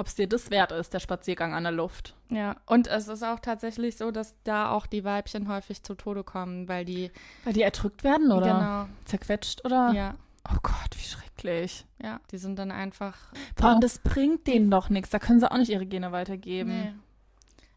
es 0.06 0.14
dir 0.16 0.26
das 0.26 0.50
wert 0.50 0.72
ist, 0.72 0.92
der 0.92 0.98
Spaziergang 1.00 1.54
an 1.54 1.62
der 1.62 1.72
Luft. 1.72 2.14
ja. 2.30 2.56
Und 2.66 2.88
es 2.88 3.06
ist 3.08 3.22
auch 3.22 3.38
tatsächlich 3.38 3.96
so, 3.96 4.10
dass 4.10 4.34
da 4.44 4.70
auch 4.70 4.86
die 4.86 5.04
Weibchen 5.04 5.48
häufig 5.48 5.82
zu 5.84 5.94
Tode 5.94 6.24
kommen, 6.24 6.68
weil 6.68 6.84
die. 6.84 7.10
Weil 7.44 7.52
die 7.52 7.62
erdrückt 7.62 8.02
werden 8.02 8.32
oder 8.32 8.46
Genau. 8.46 8.86
zerquetscht 9.04 9.64
oder? 9.64 9.92
Ja, 9.92 10.14
Oh 10.50 10.58
Gott, 10.62 10.90
wie 10.96 11.02
schrecklich. 11.04 11.86
ja. 12.02 12.20
Die 12.30 12.36
sind 12.38 12.58
dann 12.58 12.70
einfach. 12.70 13.16
Vor 13.56 13.70
allem, 13.70 13.80
das 13.80 13.98
bringt 14.00 14.46
denen 14.46 14.70
doch 14.70 14.90
nichts. 14.90 15.08
Da 15.10 15.18
können 15.18 15.40
sie 15.40 15.50
auch 15.50 15.56
nicht 15.56 15.70
ihre 15.70 15.86
Gene 15.86 16.12
weitergeben. 16.12 16.94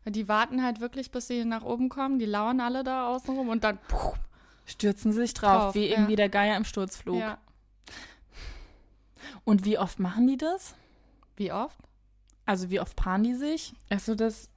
Nee. 0.06 0.12
Die 0.12 0.28
warten 0.28 0.64
halt 0.64 0.80
wirklich, 0.82 1.12
bis 1.12 1.28
sie 1.28 1.46
nach 1.46 1.64
oben 1.64 1.88
kommen. 1.90 2.18
Die 2.20 2.26
lauern 2.26 2.60
alle 2.62 2.84
da 2.84 3.08
außen 3.08 3.36
rum 3.38 3.48
und 3.50 3.64
dann. 3.64 3.78
Puh, 3.88 4.14
Stürzen 4.66 5.12
sie 5.14 5.20
sich 5.22 5.34
drauf, 5.34 5.66
Drauf, 5.66 5.76
wie 5.76 5.86
ja. 5.88 5.92
irgendwie 5.98 6.16
der 6.18 6.28
Geier 6.30 6.58
im 6.58 6.66
Sturzflug. 6.66 7.20
ja. 7.20 7.38
Und 9.44 9.66
wie 9.66 9.78
oft 9.78 10.00
machen 10.00 10.28
die 10.28 10.38
das? 10.38 10.76
Wie 11.36 11.52
oft? 11.52 11.78
Also 12.46 12.70
wie 12.70 12.80
oft 12.80 12.96
paaren 12.96 13.24
die 13.24 13.36
sich? 13.36 13.74
Also 13.90 14.16
das 14.16 14.50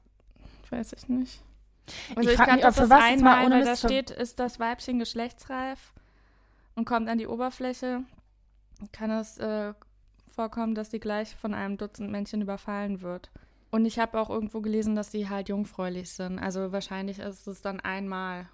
weiß 0.70 0.92
ich 0.92 1.08
nicht. 1.08 1.42
Ich 1.86 2.16
Also 2.16 2.30
ich, 2.30 2.36
kann 2.36 2.54
mich, 2.54 2.62
das 2.62 2.78
ist 2.78 2.92
einmal, 2.92 3.50
weil 3.50 3.64
da 3.64 3.76
steht, 3.76 4.10
ist 4.10 4.38
das 4.38 4.60
Weibchen 4.60 4.98
geschlechtsreif 4.98 5.92
und 6.76 6.84
kommt 6.84 7.08
an 7.08 7.18
die 7.18 7.26
Oberfläche, 7.26 8.04
kann 8.92 9.10
es 9.10 9.38
äh, 9.38 9.74
vorkommen, 10.28 10.74
dass 10.74 10.90
sie 10.90 11.00
gleich 11.00 11.34
von 11.34 11.52
einem 11.52 11.76
Dutzend 11.76 12.10
Männchen 12.10 12.40
überfallen 12.40 13.00
wird. 13.00 13.30
Und 13.70 13.84
ich 13.84 13.98
habe 13.98 14.20
auch 14.20 14.30
irgendwo 14.30 14.60
gelesen, 14.60 14.96
dass 14.96 15.12
sie 15.12 15.28
halt 15.28 15.48
jungfräulich 15.48 16.10
sind. 16.10 16.38
Also 16.38 16.72
wahrscheinlich 16.72 17.18
ist 17.18 17.46
es 17.46 17.62
dann 17.62 17.80
einmal. 17.80 18.48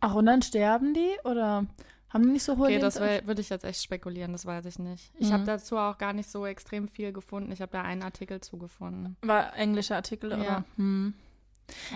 Ach, 0.00 0.14
und 0.14 0.26
dann 0.26 0.42
sterben 0.42 0.94
die? 0.94 1.10
Oder 1.24 1.66
haben 2.12 2.24
die 2.24 2.30
nicht 2.30 2.42
so 2.44 2.56
hohe 2.58 2.66
Okay, 2.66 2.78
das 2.78 3.00
würde 3.00 3.40
ich 3.40 3.48
jetzt 3.48 3.64
echt 3.64 3.82
spekulieren, 3.82 4.32
das 4.32 4.44
weiß 4.46 4.64
ich 4.66 4.78
nicht. 4.78 5.10
Ich 5.18 5.28
Mhm. 5.28 5.32
habe 5.32 5.44
dazu 5.44 5.76
auch 5.78 5.96
gar 5.98 6.12
nicht 6.12 6.28
so 6.30 6.44
extrem 6.46 6.88
viel 6.88 7.12
gefunden. 7.12 7.52
Ich 7.52 7.60
habe 7.62 7.72
da 7.72 7.82
einen 7.82 8.02
Artikel 8.02 8.40
zugefunden. 8.40 9.16
War 9.22 9.56
englischer 9.56 9.96
Artikel, 9.96 10.30
Ja. 10.32 10.36
oder? 10.38 10.64
Hm. 10.76 11.14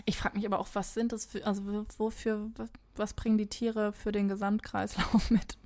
Ich 0.07 0.16
frage 0.16 0.37
mich 0.37 0.46
aber 0.46 0.59
auch, 0.59 0.68
was 0.72 0.94
sind 0.94 1.12
das 1.12 1.26
für, 1.26 1.44
also 1.46 1.62
wofür, 1.98 2.48
was, 2.57 2.70
was 2.94 3.14
bringen 3.14 3.37
die 3.37 3.48
Tiere 3.48 3.92
für 3.92 4.12
den 4.12 4.29
Gesamtkreislauf 4.29 5.31
mit? 5.31 5.59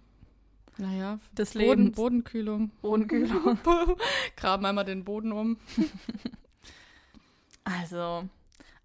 Naja, 0.79 1.19
Des 1.33 1.53
Boden, 1.53 1.65
Lebens. 1.67 1.97
Bodenkühlung. 1.97 2.71
Bodenkühlung. 2.81 3.59
Graben 4.37 4.65
einmal 4.65 4.85
den 4.87 5.05
Boden 5.05 5.31
um. 5.33 5.59
Also, 7.65 8.25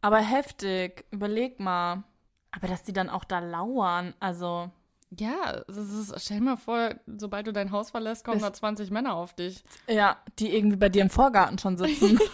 aber 0.01 0.17
heftig. 0.19 1.06
Überleg 1.12 1.60
mal. 1.60 2.04
Aber 2.51 2.67
dass 2.67 2.84
die 2.84 2.93
dann 2.93 3.10
auch 3.10 3.23
da 3.23 3.39
lauern, 3.39 4.13
also. 4.19 4.69
Ja, 5.17 5.62
das 5.67 5.78
ist, 5.78 6.13
stell 6.21 6.38
dir 6.39 6.43
mal 6.43 6.58
vor, 6.58 6.91
sobald 7.06 7.47
du 7.47 7.54
dein 7.54 7.71
Haus 7.71 7.91
verlässt, 7.91 8.25
kommen 8.25 8.39
Das- 8.39 8.49
da 8.49 8.54
20 8.54 8.91
Männer 8.91 9.15
auf 9.15 9.34
dich. 9.34 9.63
Ja, 9.88 10.17
die 10.39 10.56
irgendwie 10.56 10.78
bei 10.78 10.89
dir 10.89 11.01
im 11.04 11.10
Vorgarten 11.10 11.58
schon 11.60 11.78
sitzen. 11.78 12.19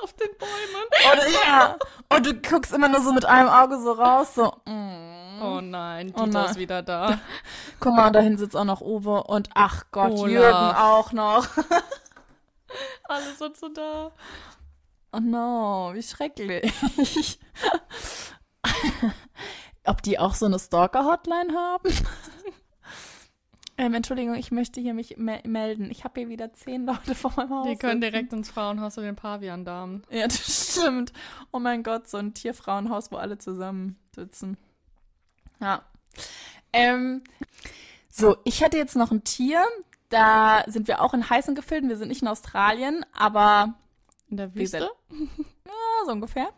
Auf 0.00 0.12
den 0.12 0.28
Bäumen. 0.38 1.22
Und, 1.26 1.34
ja. 1.44 1.76
Und 2.08 2.24
du 2.26 2.34
guckst 2.34 2.72
immer 2.72 2.88
nur 2.88 3.00
so 3.00 3.12
mit 3.12 3.24
einem 3.24 3.48
Auge 3.48 3.80
so 3.80 3.92
raus, 3.92 4.32
so. 4.36 4.52
Mm. 4.64 5.42
Oh 5.42 5.60
nein, 5.60 6.12
Oh 6.16 6.24
Dieter 6.24 6.40
nein. 6.42 6.50
ist 6.50 6.56
wieder 6.58 6.82
da. 6.82 7.18
Guck 7.80 7.94
mal, 7.94 8.10
dahin 8.10 8.38
sitzt 8.38 8.56
auch 8.56 8.64
noch 8.64 8.80
Uwe 8.80 9.24
und 9.24 9.50
ach 9.54 9.86
Gott, 9.90 10.12
Olaf. 10.12 10.28
Jürgen 10.30 10.54
auch 10.76 11.12
noch. 11.12 11.46
Alle 13.08 13.34
sind 13.36 13.56
so 13.56 13.68
da. 13.68 14.12
Oh 15.12 15.18
no, 15.20 15.90
wie 15.94 16.02
schrecklich. 16.02 16.72
Ob 19.88 20.02
die 20.02 20.18
auch 20.18 20.34
so 20.34 20.46
eine 20.46 20.58
Stalker-Hotline 20.58 21.54
haben? 21.54 21.88
ähm, 23.78 23.94
Entschuldigung, 23.94 24.34
ich 24.34 24.50
möchte 24.50 24.80
hier 24.80 24.92
mich 24.92 25.16
me 25.16 25.40
melden. 25.44 25.90
Ich 25.90 26.04
habe 26.04 26.20
hier 26.20 26.28
wieder 26.28 26.52
zehn 26.52 26.84
Leute 26.84 27.14
vor 27.14 27.32
meinem 27.36 27.50
Haus. 27.50 27.66
Die 27.68 27.76
können 27.76 28.00
sitzen. 28.02 28.12
direkt 28.12 28.32
ins 28.32 28.50
Frauenhaus 28.50 28.94
zu 28.94 29.00
den 29.00 29.16
Pavian-Damen. 29.16 30.02
Ja, 30.10 30.26
das 30.26 30.72
stimmt. 30.72 31.12
Oh 31.52 31.58
mein 31.58 31.82
Gott, 31.82 32.08
so 32.08 32.18
ein 32.18 32.34
Tierfrauenhaus, 32.34 33.10
wo 33.10 33.16
alle 33.16 33.38
zusammen 33.38 33.98
sitzen. 34.14 34.58
Ja. 35.60 35.82
Ähm, 36.72 37.22
so, 38.10 38.36
ich 38.44 38.60
hätte 38.60 38.76
jetzt 38.76 38.96
noch 38.96 39.10
ein 39.10 39.24
Tier. 39.24 39.64
Da 40.10 40.64
sind 40.66 40.88
wir 40.88 41.02
auch 41.02 41.14
in 41.14 41.28
heißen 41.28 41.54
Gefilden. 41.54 41.88
Wir 41.88 41.96
sind 41.96 42.08
nicht 42.08 42.22
in 42.22 42.28
Australien, 42.28 43.04
aber 43.12 43.74
In 44.28 44.36
der 44.38 44.54
Wüste? 44.54 44.90
ja, 45.10 45.18
so 46.06 46.12
ungefähr. 46.12 46.48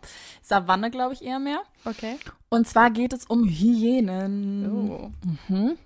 Savanne, 0.43 0.91
glaube 0.91 1.15
ich, 1.15 1.23
eher 1.23 1.39
mehr. 1.39 1.63
Okay. 1.85 2.19
Und 2.49 2.67
zwar 2.67 2.91
geht 2.91 3.13
es 3.13 3.27
um 3.27 3.45
Hyänen. 3.49 4.91
Oh. 4.91 5.11
Mhm. 5.49 5.79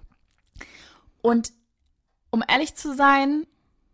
Und 1.23 1.53
um 2.31 2.43
ehrlich 2.47 2.75
zu 2.75 2.95
sein, 2.95 3.47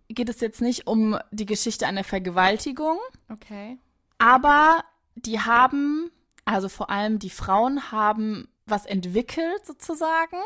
geht 0.08 0.28
es 0.28 0.40
jetzt 0.40 0.60
nicht 0.60 0.86
um 0.86 1.18
die 1.30 1.46
Geschichte 1.46 1.86
einer 1.86 2.04
Vergewaltigung, 2.04 2.98
Okay. 3.30 3.78
aber 4.18 4.82
die 5.14 5.40
haben, 5.40 6.10
also 6.44 6.68
vor 6.68 6.90
allem 6.90 7.18
die 7.18 7.30
Frauen 7.30 7.92
haben 7.92 8.48
was 8.66 8.86
entwickelt 8.86 9.66
sozusagen 9.66 10.36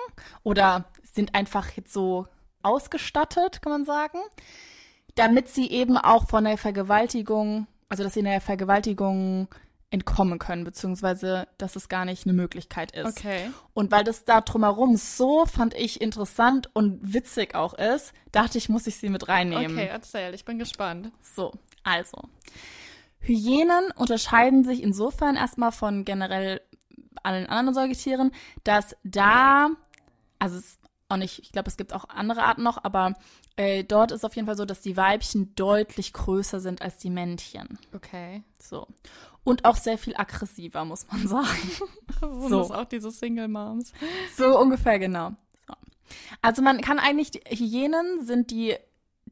oder 0.43 0.87
sind 1.03 1.35
einfach 1.35 1.71
jetzt 1.77 1.93
so 1.93 2.27
ausgestattet, 2.63 3.63
kann 3.63 3.73
man 3.73 3.85
sagen, 3.85 4.19
damit 5.15 5.49
sie 5.49 5.71
eben 5.71 5.97
auch 5.97 6.29
von 6.29 6.45
der 6.45 6.59
Vergewaltigung, 6.59 7.67
also 7.89 8.03
dass 8.03 8.15
sie 8.15 8.21
in 8.21 8.27
der 8.27 8.41
Vergewaltigung 8.41 9.49
entkommen 9.91 10.41
können, 10.41 10.65
beziehungsweise 10.65 11.47
dass 11.57 11.77
es 11.77 11.89
gar 11.89 12.05
nicht 12.05 12.27
eine 12.27 12.33
Möglichkeit 12.33 12.91
ist. 12.93 13.07
Okay. 13.19 13.51
Und 13.75 13.93
weil 13.93 14.03
das 14.03 14.25
da 14.25 14.41
drumherum 14.41 14.97
so, 14.97 15.47
fand 15.47 15.73
ich, 15.75 16.01
interessant 16.01 16.69
und 16.73 17.15
witzig 17.15 17.55
auch 17.55 17.75
ist, 17.75 18.13
dachte 18.33 18.59
ich, 18.59 18.69
muss 18.69 18.89
ich 18.89 18.97
sie 18.97 19.09
mit 19.09 19.29
reinnehmen. 19.29 19.77
Okay, 19.77 19.89
erzähl. 19.91 20.35
Ich 20.35 20.45
bin 20.45 20.59
gespannt. 20.59 21.13
So, 21.21 21.53
also. 21.85 22.19
Hyänen 23.21 23.93
unterscheiden 23.95 24.65
sich 24.65 24.83
insofern 24.83 25.37
erstmal 25.37 25.71
von 25.73 26.05
generell 26.05 26.61
allen 27.23 27.47
anderen 27.47 27.75
Säugetieren, 27.75 28.33
dass 28.65 28.97
da, 29.05 29.71
also 30.39 30.59
es 30.59 30.79
auch 31.09 31.17
nicht, 31.17 31.39
ich 31.41 31.53
glaube, 31.53 31.69
es 31.69 31.77
gibt 31.77 31.93
auch 31.93 32.09
andere 32.09 32.43
Arten 32.45 32.63
noch, 32.63 32.83
aber 32.83 33.15
äh, 33.57 33.85
dort 33.85 34.11
ist 34.11 34.25
auf 34.25 34.35
jeden 34.37 34.47
Fall 34.47 34.57
so, 34.57 34.65
dass 34.65 34.81
die 34.81 34.97
Weibchen 34.97 35.55
deutlich 35.55 36.13
größer 36.13 36.61
sind 36.61 36.83
als 36.83 36.99
die 36.99 37.11
Männchen. 37.11 37.79
Okay. 37.95 38.43
So. 38.59 38.87
Und 39.45 39.65
auch 39.67 39.77
sehr 39.77 39.99
viel 39.99 40.17
aggressiver, 40.17 40.85
muss 40.85 41.07
man 41.11 41.29
sagen. 41.29 41.71
So. 42.21 42.59
Das 42.61 42.71
auch 42.71 42.87
diese 42.87 43.11
Single 43.11 43.49
Moms. 43.49 43.93
So 44.37 44.59
ungefähr, 44.59 44.99
genau. 44.99 45.33
So. 45.69 45.75
Also 46.41 46.63
man 46.63 46.81
kann 46.81 46.99
eigentlich, 46.99 47.31
die 47.31 47.41
Hyänen 47.51 48.25
sind 48.25 48.51
die 48.51 48.75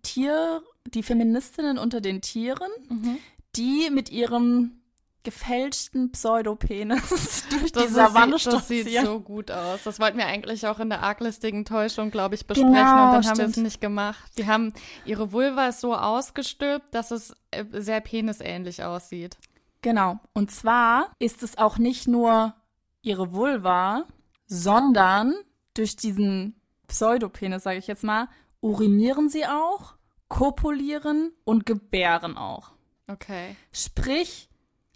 Tier, 0.03 0.63
die 0.87 1.03
Feministinnen 1.03 1.79
unter 1.79 2.01
den 2.01 2.21
Tieren, 2.21 2.71
Mhm. 2.91 3.19
die 3.57 3.89
mit 3.91 4.11
ihrem 4.11 4.82
gefälschten 5.23 6.13
Pseudopenis 6.13 7.47
durch 7.51 7.73
die 7.73 7.79
Das, 7.79 7.93
Savanne 7.93 8.39
sieht, 8.39 8.53
das 8.53 8.69
sieht 8.69 9.01
so 9.05 9.21
gut 9.21 9.51
aus. 9.51 9.83
Das 9.85 10.01
wollten 10.01 10.19
wir 10.19 10.27
eigentlich 10.27 10.67
auch 10.67 10.81
in 10.81 10.89
der 10.89 11.03
arglistigen 11.03 11.65
Täuschung, 11.65 12.11
glaube 12.11 12.35
ich, 12.35 12.47
besprechen. 12.47 12.73
Genau, 12.73 12.81
und 12.81 12.87
dann 12.87 13.27
haben 13.27 13.39
wir 13.39 13.45
es 13.45 13.53
stimmt. 13.53 13.65
nicht 13.65 13.81
gemacht. 13.81 14.33
Die 14.39 14.47
haben 14.47 14.73
ihre 15.05 15.33
Vulva 15.33 15.69
ist 15.69 15.81
so 15.81 15.95
ausgestülpt, 15.95 16.95
dass 16.95 17.11
es 17.11 17.35
äh, 17.51 17.65
sehr 17.73 18.01
penisähnlich 18.01 18.83
aussieht. 18.83 19.37
Genau. 19.83 20.19
Und 20.33 20.51
zwar 20.51 21.09
ist 21.19 21.43
es 21.43 21.59
auch 21.59 21.79
nicht 21.79 22.09
nur 22.09 22.55
ihre 23.03 23.33
Vulva, 23.33 24.05
sondern 24.47 25.35
durch 25.75 25.97
diesen 25.97 26.61
Pseudopenis, 26.87 27.65
sage 27.65 27.79
ich 27.79 27.87
jetzt 27.87 28.05
mal, 28.05 28.29
urinieren 28.61 29.29
sie 29.29 29.47
auch, 29.47 29.95
kopulieren 30.29 31.33
und 31.45 31.67
gebären 31.67 32.37
auch. 32.37 32.73
Okay. 33.09 33.57
Sprich, 33.73 34.49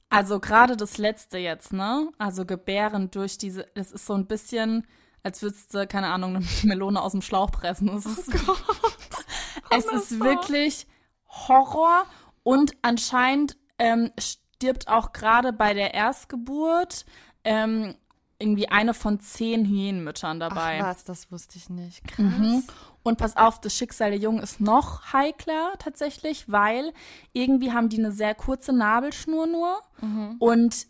also 0.08 0.40
gerade 0.40 0.76
das 0.76 0.98
letzte 0.98 1.38
jetzt, 1.38 1.72
ne? 1.72 2.10
Also 2.18 2.44
gebären 2.44 3.10
durch 3.10 3.38
diese, 3.38 3.66
das 3.74 3.92
ist 3.92 4.06
so 4.06 4.14
ein 4.14 4.26
bisschen, 4.26 4.86
als 5.22 5.42
würdest 5.42 5.74
du, 5.74 5.86
keine 5.86 6.08
Ahnung, 6.08 6.36
eine 6.36 6.46
Melone 6.62 7.00
aus 7.00 7.12
dem 7.12 7.22
Schlauch 7.22 7.50
pressen. 7.50 7.90
Es 9.68 9.84
ist, 9.84 9.92
es 9.92 10.10
ist 10.12 10.20
wirklich 10.20 10.86
Horror 11.28 12.06
und 12.44 12.72
anscheinend 12.82 13.56
ähm, 13.78 14.12
stirbt 14.16 14.86
auch 14.86 15.12
gerade 15.12 15.52
bei 15.52 15.74
der 15.74 15.92
Erstgeburt 15.92 17.04
ähm, 17.42 17.96
irgendwie 18.38 18.68
eine 18.68 18.94
von 18.94 19.20
zehn 19.20 19.64
Hyänenmüttern 19.64 20.40
dabei. 20.40 20.78
Ach 20.80 20.88
was, 20.88 21.04
das 21.04 21.32
wusste 21.32 21.58
ich 21.58 21.68
nicht. 21.70 22.06
Krass. 22.06 22.24
Mhm. 22.24 22.62
Und 23.06 23.18
pass 23.18 23.36
auf, 23.36 23.60
das 23.60 23.72
Schicksal 23.72 24.10
der 24.10 24.18
Jungen 24.18 24.42
ist 24.42 24.60
noch 24.60 25.12
heikler 25.12 25.74
tatsächlich, 25.78 26.50
weil 26.50 26.92
irgendwie 27.32 27.70
haben 27.70 27.88
die 27.88 27.98
eine 27.98 28.10
sehr 28.10 28.34
kurze 28.34 28.72
Nabelschnur 28.72 29.46
nur 29.46 29.80
und 30.40 30.88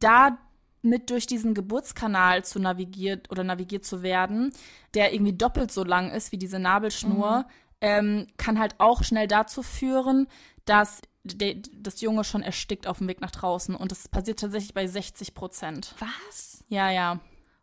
da 0.00 0.36
mit 0.82 1.08
durch 1.08 1.26
diesen 1.26 1.54
Geburtskanal 1.54 2.44
zu 2.44 2.58
navigiert 2.58 3.30
oder 3.30 3.42
navigiert 3.42 3.86
zu 3.86 4.02
werden, 4.02 4.52
der 4.92 5.14
irgendwie 5.14 5.32
doppelt 5.32 5.72
so 5.72 5.82
lang 5.82 6.10
ist 6.10 6.30
wie 6.30 6.36
diese 6.36 6.58
Nabelschnur, 6.58 7.46
ähm, 7.80 8.26
kann 8.36 8.58
halt 8.58 8.74
auch 8.78 9.02
schnell 9.02 9.26
dazu 9.26 9.62
führen, 9.62 10.26
dass 10.66 11.00
de, 11.24 11.62
das 11.74 12.02
Junge 12.02 12.22
schon 12.22 12.42
erstickt 12.42 12.86
auf 12.86 12.98
dem 12.98 13.08
Weg 13.08 13.22
nach 13.22 13.30
draußen. 13.30 13.74
Und 13.74 13.92
das 13.92 14.08
passiert 14.08 14.40
tatsächlich 14.40 14.74
bei 14.74 14.86
60 14.86 15.32
Prozent. 15.32 15.94
Was? 16.00 16.64
Ja, 16.68 16.90
ja. 16.90 17.18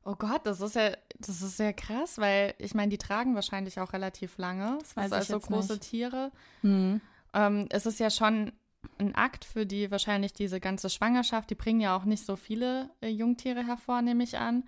Oh 0.07 0.15
Gott, 0.17 0.45
das 0.45 0.61
ist 0.61 0.75
ja, 0.75 0.91
das 1.19 1.41
ist 1.41 1.57
sehr 1.57 1.73
krass, 1.73 2.17
weil 2.17 2.53
ich 2.59 2.73
meine, 2.73 2.89
die 2.89 2.97
tragen 2.97 3.35
wahrscheinlich 3.35 3.77
auch 3.81 3.91
relativ 3.91 4.37
lange. 4.37 4.77
Das 4.79 4.95
weiß 4.95 5.05
ist 5.07 5.11
ich 5.11 5.17
also 5.17 5.33
jetzt 5.33 5.47
große 5.47 5.73
nicht. 5.73 5.83
Tiere. 5.83 6.31
Hm. 6.61 7.01
Ähm, 7.33 7.65
es 7.69 7.85
ist 7.85 7.99
ja 7.99 8.09
schon 8.09 8.53
ein 8.99 9.15
Akt 9.15 9.43
für 9.43 9.65
die 9.65 9.91
wahrscheinlich 9.91 10.31
diese 10.31 10.61
ganze 10.61 10.89
Schwangerschaft. 10.89 11.49
Die 11.49 11.55
bringen 11.55 11.81
ja 11.81 11.93
auch 11.93 12.05
nicht 12.05 12.25
so 12.25 12.37
viele 12.37 12.89
äh, 13.01 13.09
Jungtiere 13.09 13.67
hervor, 13.67 14.01
nehme 14.01 14.23
ich 14.23 14.37
an. 14.37 14.63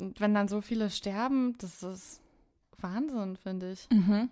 Und 0.00 0.20
wenn 0.20 0.34
dann 0.34 0.48
so 0.48 0.60
viele 0.60 0.90
sterben, 0.90 1.56
das 1.58 1.84
ist 1.84 2.20
Wahnsinn, 2.78 3.36
finde 3.36 3.70
ich. 3.70 3.88
Mhm. 3.92 4.30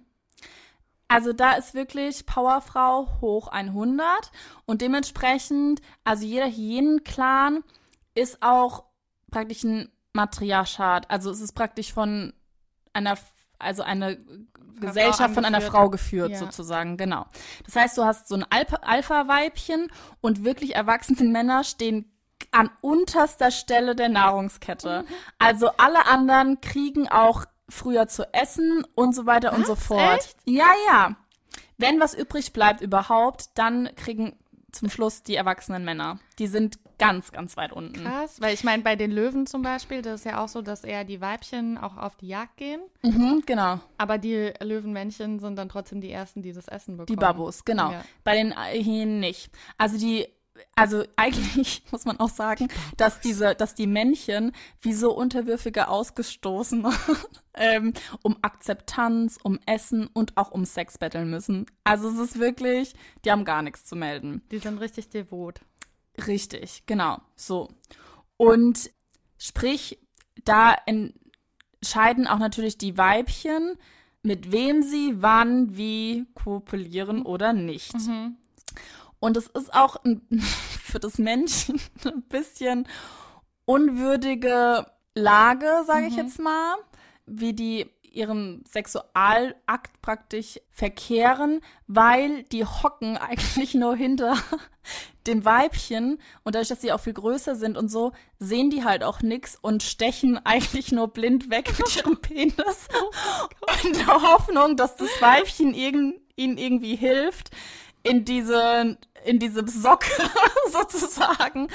Also 1.06 1.32
da 1.32 1.52
ist 1.52 1.74
wirklich 1.74 2.26
Powerfrau 2.26 3.20
hoch 3.20 3.46
100 3.46 4.32
und 4.66 4.82
dementsprechend, 4.82 5.80
also 6.02 6.26
jeder 6.26 6.50
Hyänen-Clan 6.50 7.62
ist 8.16 8.42
auch 8.42 8.82
praktisch 9.30 9.62
ein 9.62 9.92
Matriarchat. 10.18 11.10
Also 11.10 11.30
es 11.30 11.40
ist 11.40 11.52
praktisch 11.52 11.92
von 11.92 12.32
einer, 12.92 13.16
also 13.58 13.82
eine 13.82 14.18
Gesellschaft 14.80 15.34
von 15.34 15.44
einer. 15.44 15.60
Frau 15.60 15.90
geführt 15.90 16.32
Ja. 16.32 16.38
sozusagen, 16.38 16.96
genau. 16.96 17.26
Das 17.64 17.76
heißt, 17.76 17.96
du 17.98 18.04
hast 18.04 18.28
so 18.28 18.34
ein 18.34 18.44
Alpha- 18.44 18.82
Alpha-Weibchen 18.82 19.88
und 20.20 20.44
wirklich 20.44 20.74
erwachsene 20.74 21.22
Männer 21.30 21.64
stehen 21.64 22.10
an 22.52 22.70
unterster 22.80 23.50
Stelle 23.50 23.94
der 23.96 24.08
Nahrungskette. 24.08 25.04
Also 25.38 25.70
alle 25.76 26.06
anderen 26.06 26.60
kriegen 26.60 27.08
auch 27.08 27.44
früher 27.68 28.06
zu 28.08 28.32
essen 28.32 28.84
und 28.94 29.14
so 29.14 29.26
weiter 29.26 29.52
und 29.52 29.66
so 29.66 29.72
Was? 29.72 29.84
fort. 29.86 30.18
Echt? 30.18 30.36
Ja, 30.44 30.68
ja. 30.88 31.16
Wenn 31.76 32.00
was 32.00 32.14
übrig 32.14 32.52
bleibt 32.52 32.80
überhaupt, 32.80 33.50
dann 33.54 33.90
kriegen 33.96 34.36
zum 34.72 34.90
Schluss 34.90 35.22
die 35.22 35.34
erwachsenen 35.34 35.84
Männer. 35.84 36.18
Die 36.38 36.46
sind 36.46 36.78
ganz, 36.98 37.32
ganz 37.32 37.56
weit 37.56 37.72
unten. 37.72 38.04
Krass, 38.04 38.40
weil 38.40 38.54
ich 38.54 38.64
meine, 38.64 38.82
bei 38.82 38.96
den 38.96 39.10
Löwen 39.10 39.46
zum 39.46 39.62
Beispiel, 39.62 40.02
das 40.02 40.20
ist 40.20 40.26
ja 40.26 40.42
auch 40.42 40.48
so, 40.48 40.62
dass 40.62 40.84
eher 40.84 41.04
die 41.04 41.20
Weibchen 41.20 41.78
auch 41.78 41.96
auf 41.96 42.16
die 42.16 42.28
Jagd 42.28 42.56
gehen. 42.56 42.80
Mhm, 43.02 43.42
genau. 43.46 43.80
Aber 43.96 44.18
die 44.18 44.52
Löwenmännchen 44.60 45.38
sind 45.38 45.56
dann 45.56 45.68
trotzdem 45.68 46.00
die 46.00 46.10
ersten, 46.10 46.42
die 46.42 46.52
das 46.52 46.68
Essen 46.68 46.96
bekommen. 46.96 47.06
Die 47.06 47.16
Babus, 47.16 47.64
genau. 47.64 47.92
Ja. 47.92 48.04
Bei 48.24 48.34
den 48.34 48.52
Hyänen 48.52 49.20
nicht. 49.20 49.50
Also 49.78 49.98
die, 49.98 50.26
also 50.74 51.04
eigentlich 51.16 51.82
muss 51.92 52.04
man 52.04 52.18
auch 52.20 52.28
sagen, 52.28 52.68
dass 52.96 53.20
diese, 53.20 53.54
dass 53.54 53.74
die 53.74 53.86
Männchen 53.86 54.52
wie 54.80 54.92
so 54.92 55.12
unterwürfige 55.12 55.88
Ausgestoßene 55.88 56.90
ähm, 57.54 57.92
um 58.22 58.36
Akzeptanz, 58.42 59.38
um 59.42 59.58
Essen 59.66 60.06
und 60.06 60.36
auch 60.36 60.50
um 60.50 60.64
Sex 60.64 60.98
betteln 60.98 61.30
müssen. 61.30 61.66
Also 61.84 62.08
es 62.08 62.18
ist 62.18 62.38
wirklich, 62.38 62.94
die 63.24 63.30
haben 63.30 63.44
gar 63.44 63.62
nichts 63.62 63.84
zu 63.84 63.96
melden. 63.96 64.42
Die 64.50 64.58
sind 64.58 64.78
richtig 64.78 65.10
devot. 65.10 65.60
Richtig, 66.26 66.84
genau, 66.86 67.18
so. 67.36 67.68
Und 68.36 68.90
sprich, 69.38 69.98
da 70.44 70.76
entscheiden 70.86 72.26
auch 72.26 72.38
natürlich 72.38 72.78
die 72.78 72.96
Weibchen, 72.96 73.76
mit 74.22 74.50
wem 74.52 74.82
sie 74.82 75.22
wann 75.22 75.76
wie 75.76 76.26
kopulieren 76.34 77.22
oder 77.22 77.52
nicht. 77.52 77.94
Und 79.20 79.36
es 79.36 79.46
ist 79.48 79.74
auch 79.74 79.96
ein 80.04 80.22
für 80.82 81.00
das 81.00 81.18
Männchen 81.18 81.80
ein 82.04 82.22
bisschen 82.22 82.86
unwürdige 83.64 84.86
Lage, 85.14 85.82
sage 85.86 86.06
ich 86.06 86.12
Mhm. 86.14 86.18
jetzt 86.18 86.38
mal, 86.38 86.76
wie 87.26 87.52
die 87.52 87.86
ihren 88.02 88.64
Sexualakt 88.66 90.00
praktisch 90.00 90.58
verkehren, 90.70 91.60
weil 91.86 92.42
die 92.44 92.64
hocken 92.64 93.16
eigentlich 93.18 93.74
nur 93.74 93.94
hinter 93.96 94.36
dem 95.26 95.44
Weibchen. 95.44 96.18
Und 96.42 96.54
dadurch, 96.54 96.68
dass 96.68 96.80
sie 96.80 96.90
auch 96.92 97.00
viel 97.00 97.12
größer 97.12 97.54
sind 97.54 97.76
und 97.76 97.90
so, 97.90 98.12
sehen 98.38 98.70
die 98.70 98.82
halt 98.84 99.04
auch 99.04 99.20
nix 99.20 99.56
und 99.60 99.82
stechen 99.82 100.38
eigentlich 100.46 100.90
nur 100.90 101.08
blind 101.08 101.50
weg 101.50 101.70
mit 101.78 101.96
ihrem 101.96 102.16
Penis. 102.20 102.88
In 103.84 103.92
der 103.92 104.06
Hoffnung, 104.22 104.76
dass 104.76 104.96
das 104.96 105.10
Weibchen 105.20 105.74
irgend, 105.74 106.16
ihnen 106.36 106.56
irgendwie 106.56 106.96
hilft, 106.96 107.50
in 108.08 108.24
diese, 108.24 108.96
in 109.24 109.38
diese 109.38 109.66
Socke 109.68 110.10
sozusagen, 110.70 111.68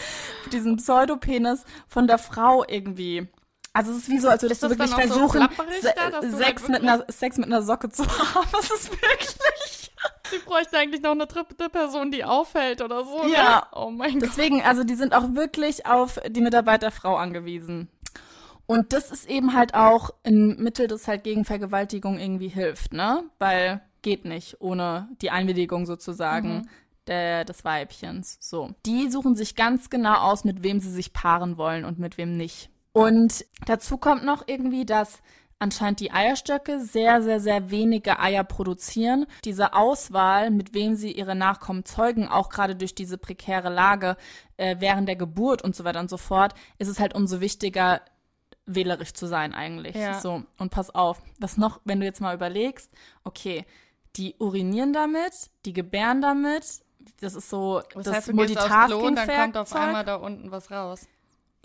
diesen 0.52 0.78
Pseudopenis 0.78 1.64
von 1.88 2.08
der 2.08 2.18
Frau 2.18 2.64
irgendwie. 2.68 3.28
Also 3.76 3.92
es 3.92 4.00
ist 4.00 4.10
wie 4.10 4.20
so, 4.20 4.30
als 4.30 4.44
würdest 4.44 4.62
du 4.62 4.70
wirklich 4.70 4.90
so 4.92 4.96
versuchen, 4.96 5.48
Se 5.82 5.94
da, 5.96 6.22
Sex, 6.22 6.62
halt 6.64 6.70
mit 6.70 6.82
einer, 6.84 7.06
Sex 7.12 7.38
mit 7.38 7.48
einer 7.48 7.64
Socke 7.64 7.90
zu 7.90 8.04
haben. 8.08 8.48
Das 8.52 8.70
ist 8.70 8.92
wirklich. 8.92 9.92
Sie 10.30 10.38
bräuchte 10.46 10.78
eigentlich 10.78 11.02
noch 11.02 11.12
eine 11.12 11.26
dritte 11.28 11.70
Person, 11.70 12.12
die 12.12 12.24
aufhält 12.24 12.82
oder 12.82 13.04
so. 13.04 13.24
ne? 13.24 13.32
Ja. 13.32 13.68
Oh 13.74 13.90
mein 13.90 14.20
Gott. 14.20 14.30
Deswegen, 14.30 14.62
also 14.62 14.84
die 14.84 14.96
sind 14.96 15.14
auch 15.16 15.34
wirklich 15.34 15.86
auf 15.86 16.20
die 16.28 16.42
Mitarbeiterfrau 16.42 17.16
angewiesen. 17.16 17.90
Und 18.66 18.94
das 18.94 19.12
ist 19.12 19.30
eben 19.30 19.54
halt 19.54 19.74
auch 19.74 20.12
ein 20.24 20.56
Mittel, 20.58 20.88
das 20.88 21.08
halt 21.08 21.24
gegen 21.24 21.44
Vergewaltigung 21.44 22.20
irgendwie 22.20 22.48
hilft, 22.48 22.94
ne? 22.94 23.24
Weil 23.40 23.82
geht 24.04 24.26
nicht 24.26 24.62
ohne 24.62 25.10
die 25.22 25.32
Einwilligung 25.32 25.88
sozusagen 25.88 26.70
der, 27.08 27.46
des 27.46 27.66
Weibchens. 27.66 28.38
So. 28.40 28.76
Die 28.86 29.10
suchen 29.10 29.36
sich 29.36 29.56
ganz 29.56 29.90
genau 29.90 30.16
aus, 30.16 30.44
mit 30.44 30.64
wem 30.64 30.80
sie 30.80 30.92
sich 30.92 31.14
paaren 31.14 31.58
wollen 31.58 31.86
und 31.86 32.00
mit 32.00 32.18
wem 32.18 32.38
nicht. 32.38 32.70
Und 32.92 33.46
dazu 33.66 33.98
kommt 33.98 34.24
noch 34.24 34.44
irgendwie, 34.48 34.86
dass 34.86 35.22
anscheinend 35.60 36.00
die 36.02 36.12
Eierstöcke 36.12 36.80
sehr, 36.80 37.24
sehr, 37.24 37.40
sehr 37.40 37.72
wenige 37.72 38.20
Eier 38.20 38.44
produzieren. 38.44 39.26
Diese 39.46 39.74
Auswahl, 39.74 40.52
mit 40.52 40.74
wem 40.74 40.96
sie 40.96 41.12
ihre 41.12 41.36
Nachkommen 41.36 41.86
zeugen, 41.86 42.28
auch 42.28 42.50
gerade 42.50 42.76
durch 42.76 42.94
diese 42.94 43.18
prekäre 43.18 43.70
Lage 43.70 44.18
äh, 44.58 44.76
während 44.80 45.08
der 45.08 45.16
Geburt 45.16 45.64
und 45.64 45.76
so 45.76 45.84
weiter 45.84 46.02
und 46.02 46.10
so 46.10 46.18
fort, 46.18 46.54
ist 46.78 46.90
es 46.90 47.00
halt 47.00 47.16
umso 47.16 47.40
wichtiger, 47.40 48.02
wählerisch 48.66 49.14
zu 49.14 49.26
sein 49.26 49.54
eigentlich. 49.54 49.96
Ja. 49.96 50.20
So, 50.20 50.44
und 50.58 50.70
pass 50.70 50.94
auf, 50.94 51.22
was 51.40 51.58
noch, 51.58 51.82
wenn 51.86 52.00
du 52.00 52.06
jetzt 52.06 52.22
mal 52.22 52.36
überlegst, 52.36 52.92
okay, 53.24 53.66
die 54.16 54.36
urinieren 54.40 54.94
damit, 54.94 55.50
die 55.66 55.74
gebären 55.74 56.22
damit, 56.22 56.82
das 57.20 57.36
ist 57.36 57.50
so 57.50 57.82
Das, 57.94 58.06
das 58.06 58.16
heißt, 58.16 58.28
du 58.30 58.42
aufs 58.42 58.86
Klo 58.88 59.06
und 59.08 59.16
dann 59.16 59.28
kommt 59.30 59.58
auf 59.58 59.74
einmal 59.76 60.06
da 60.06 60.16
unten 60.16 60.52
was 60.52 60.72
raus. 60.72 61.08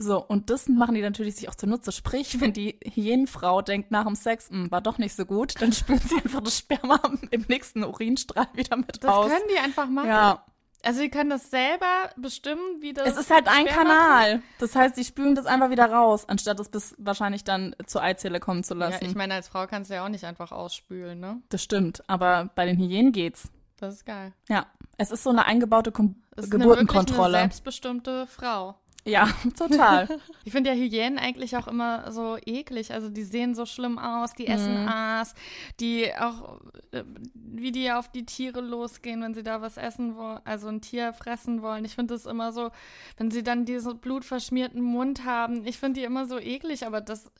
So, 0.00 0.24
und 0.24 0.48
das 0.48 0.68
machen 0.68 0.94
die 0.94 1.00
natürlich 1.02 1.34
sich 1.34 1.48
auch 1.48 1.56
zunutze. 1.56 1.90
Sprich, 1.90 2.40
wenn 2.40 2.52
die 2.52 2.78
Hyänenfrau 2.94 3.62
denkt 3.62 3.90
nach 3.90 4.04
dem 4.04 4.14
Sex, 4.14 4.48
"Hm, 4.48 4.70
war 4.70 4.80
doch 4.80 4.98
nicht 4.98 5.16
so 5.16 5.26
gut, 5.26 5.60
dann 5.60 5.72
spürt 5.72 6.02
sie 6.02 6.14
einfach 6.16 6.40
das 6.40 6.56
Sperma 6.58 7.00
im 7.32 7.44
nächsten 7.48 7.82
Urinstrahl 7.82 8.46
wieder 8.54 8.76
mit 8.76 9.02
Das 9.02 9.10
raus. 9.10 9.28
können 9.28 9.42
die 9.52 9.58
einfach 9.58 9.88
machen. 9.88 10.06
ja, 10.08 10.44
Also 10.84 11.00
die 11.00 11.10
können 11.10 11.30
das 11.30 11.50
selber 11.50 12.10
bestimmen, 12.16 12.60
wie 12.80 12.92
das 12.92 13.08
es 13.08 13.16
ist 13.18 13.30
halt 13.30 13.48
ein 13.48 13.66
Sperma- 13.66 13.74
Kanal. 13.74 14.42
Das 14.60 14.76
heißt, 14.76 14.96
die 14.96 15.04
spülen 15.04 15.34
das 15.34 15.46
einfach 15.46 15.70
wieder 15.70 15.86
raus, 15.90 16.28
anstatt 16.28 16.60
es 16.60 16.68
bis 16.68 16.94
wahrscheinlich 16.98 17.42
dann 17.44 17.74
zur 17.86 18.02
Eizelle 18.02 18.38
kommen 18.40 18.62
zu 18.62 18.74
Ja, 18.74 18.80
lassen. 18.88 19.04
ich 19.04 19.14
meine, 19.16 19.34
als 19.34 19.48
Frau 19.48 19.66
kannst 19.66 19.90
du 19.90 19.94
ja 19.94 20.04
auch 20.04 20.08
nicht 20.08 20.24
einfach 20.24 20.52
ausspülen, 20.52 21.18
ne? 21.18 21.42
das 21.48 21.62
stimmt, 21.62 22.02
aber 22.08 22.50
bei 22.54 22.64
den 22.66 22.78
Hyänen 22.78 23.10
geht's. 23.12 23.50
Das 23.80 23.94
ist 23.94 24.06
geil. 24.06 24.32
Ja, 24.48 24.66
es 24.98 25.10
ist 25.10 25.22
so 25.24 25.30
eine 25.30 25.46
eingebaute 25.46 25.90
Kom 25.92 26.16
Das 26.36 26.46
ist 26.46 26.52
eine, 26.54 26.64
wirklich 26.64 26.78
eine 26.78 26.86
Geburtenkontrolle. 26.86 27.38
selbstbestimmte 27.38 28.26
Frau. 28.26 28.76
Ja, 29.04 29.28
total. 29.58 30.08
Ich 30.44 30.52
finde 30.52 30.70
ja 30.70 30.76
Hyänen 30.76 31.18
eigentlich 31.18 31.56
auch 31.58 31.66
immer 31.68 32.10
so 32.10 32.38
eklig. 32.46 32.92
Also 32.92 33.10
die 33.10 33.22
sehen 33.22 33.54
so 33.54 33.66
schlimm 33.66 33.98
aus, 33.98 34.32
die 34.32 34.46
essen 34.46 34.82
Mhm. 34.82 34.88
Aas, 34.88 35.34
die 35.78 36.10
auch, 36.18 36.60
äh, 36.90 37.04
wie 37.34 37.70
die 37.70 37.92
auf 37.92 38.08
die 38.10 38.24
Tiere 38.24 38.60
losgehen, 38.62 39.20
wenn 39.22 39.34
sie 39.34 39.42
da 39.42 39.60
was 39.60 39.76
essen 39.76 40.16
wollen, 40.16 40.40
also 40.44 40.68
ein 40.68 40.80
Tier 40.80 41.12
fressen 41.12 41.60
wollen. 41.60 41.84
Ich 41.84 41.94
finde 41.94 42.14
das 42.14 42.24
immer 42.24 42.52
so, 42.52 42.70
wenn 43.18 43.30
sie 43.30 43.42
dann 43.42 43.66
diesen 43.66 43.98
blutverschmierten 43.98 44.80
Mund 44.82 45.24
haben. 45.26 45.66
Ich 45.66 45.76
finde 45.78 46.00
die 46.00 46.06
immer 46.06 46.24
so 46.26 46.38
eklig, 46.38 46.86
aber 46.86 47.02
das, 47.02 47.30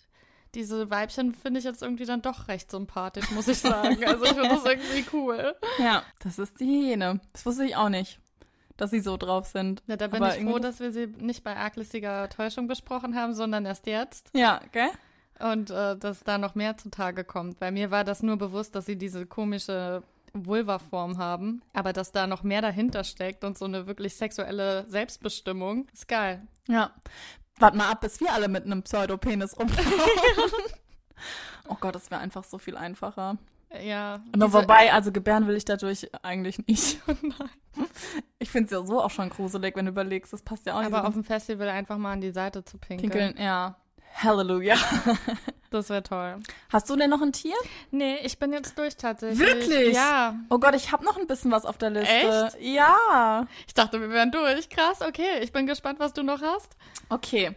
diese 0.55 0.91
Weibchen 0.91 1.35
finde 1.35 1.61
ich 1.61 1.65
jetzt 1.65 1.83
irgendwie 1.83 2.05
dann 2.05 2.21
doch 2.21 2.49
recht 2.49 2.71
sympathisch, 2.71 3.31
muss 3.31 3.49
ich 3.49 3.59
sagen. 3.59 4.05
Also 4.05 4.25
ich 4.25 4.33
finde 4.33 4.49
das 4.51 4.65
irgendwie 4.67 5.05
cool. 5.15 5.55
ja, 5.79 6.03
das 6.19 6.39
ist 6.39 6.61
die 6.61 6.67
Hyäne. 6.67 7.21
Das 7.33 7.47
wusste 7.47 7.65
ich 7.65 7.75
auch 7.77 7.89
nicht, 7.89 8.19
dass 8.79 8.91
sie 8.91 9.01
so 9.01 9.19
drauf 9.19 9.47
sind. 9.47 9.83
Ja, 9.87 9.97
da 9.97 10.07
bin 10.07 10.23
Aber 10.23 10.39
ich 10.39 10.43
froh, 10.43 10.59
dass 10.59 10.81
wir 10.81 10.93
sie 10.93 11.07
nicht 11.07 11.45
bei 11.45 11.55
arglistiger 11.55 12.31
Täuschung 12.31 12.67
besprochen 12.67 13.15
haben, 13.15 13.35
sondern 13.35 13.67
erst 13.67 13.87
jetzt. 13.87 14.31
Ja, 14.35 14.63
gell? 14.73 14.89
Und 15.41 15.71
äh, 15.71 15.97
dass 15.97 16.25
da 16.25 16.39
noch 16.39 16.55
mehr 16.55 16.79
zutage 16.79 17.25
kommt. 17.25 17.61
Bei 17.61 17.71
mir 17.71 17.91
war 17.91 18.05
das 18.05 18.23
nur 18.23 18.37
bewusst, 18.37 18.75
dass 18.75 18.87
sie 18.87 18.97
diese 18.97 19.27
komische 19.27 20.03
Vulva-Form 20.33 21.19
haben, 21.19 21.63
aber 21.73 21.93
dass 21.93 22.13
da 22.13 22.27
noch 22.27 22.43
mehr 22.43 22.63
dahinter 22.63 23.05
steckt 23.05 23.45
und 23.45 23.59
so 23.59 23.65
eine 23.65 23.87
wirklich 23.87 24.17
sexuelle 24.17 24.85
Selbstbestimmung, 24.89 25.87
ist 25.93 26.09
geil. 26.09 26.47
Ja. 26.69 26.93
Warte 27.59 27.77
mal 27.77 27.91
ab, 27.91 28.01
bis 28.01 28.21
wir 28.21 28.33
alle 28.33 28.49
mit 28.49 28.65
einem 28.65 28.83
Pseudopenis 28.83 29.59
rumlaufen. 29.59 29.93
oh 31.69 31.77
Gott, 31.81 31.95
das 31.95 32.11
wäre 32.11 32.21
einfach 32.21 32.45
so 32.45 32.59
viel 32.59 32.77
einfacher. 32.77 33.39
Ja. 33.83 34.21
Nur 34.35 34.53
wobei, 34.53 34.93
also 34.93 35.13
gebären 35.13 35.47
will 35.47 35.57
ich 35.57 35.65
dadurch 35.65 36.09
eigentlich 36.23 36.59
nicht. 36.67 37.01
Ich 38.41 38.51
finde 38.51 38.67
es 38.67 38.71
ja 38.73 38.85
so 38.85 39.01
auch 39.01 39.11
schon 39.11 39.31
gruselig, 39.31 39.77
wenn 39.77 39.85
du 39.85 39.93
überlegst, 39.93 40.33
das 40.33 40.43
passt 40.43 40.67
ja 40.67 40.75
auch 40.75 40.81
nicht 40.81 40.93
aber 40.93 41.07
auf 41.07 41.15
dem 41.15 41.23
Festival 41.23 41.69
einfach 41.69 41.97
mal 41.97 42.13
an 42.13 42.21
die 42.21 42.33
Seite 42.33 42.65
zu 42.65 42.77
pinkeln. 42.77 43.11
Pinkeln. 43.11 43.37
Ja. 43.41 43.77
Halleluja. 44.17 44.77
Das 45.71 45.91
wäre 45.91 46.03
toll. 46.03 46.37
Hast 46.71 46.89
du 46.89 46.97
denn 46.97 47.11
noch 47.11 47.21
ein 47.21 47.33
Tier? 47.33 47.55
Nee, 47.91 48.17
ich 48.23 48.39
bin 48.39 48.55
jetzt 48.55 48.79
durch 48.79 48.97
tatsächlich. 48.97 49.39
Wirklich? 49.39 49.95
Ja. 49.95 50.35
Oh 50.49 50.59
Gott, 50.59 50.75
ich 50.75 50.93
habe 50.93 51.05
noch 51.05 51.19
ein 51.19 51.27
bisschen 51.27 51.51
was 51.51 51.67
auf 51.67 51.77
der 51.77 51.91
Liste. 51.91 52.51
Echt? 52.55 52.57
Ja. 52.61 53.47
Ich 53.67 53.75
dachte, 53.75 54.01
wir 54.01 54.09
wären 54.09 54.31
durch. 54.31 54.71
Krass, 54.71 55.03
okay. 55.03 55.41
Ich 55.43 55.53
bin 55.53 55.67
gespannt, 55.67 56.01
was 56.01 56.15
du 56.15 56.23
noch 56.23 56.41
hast. 56.41 56.75
Okay. 57.11 57.55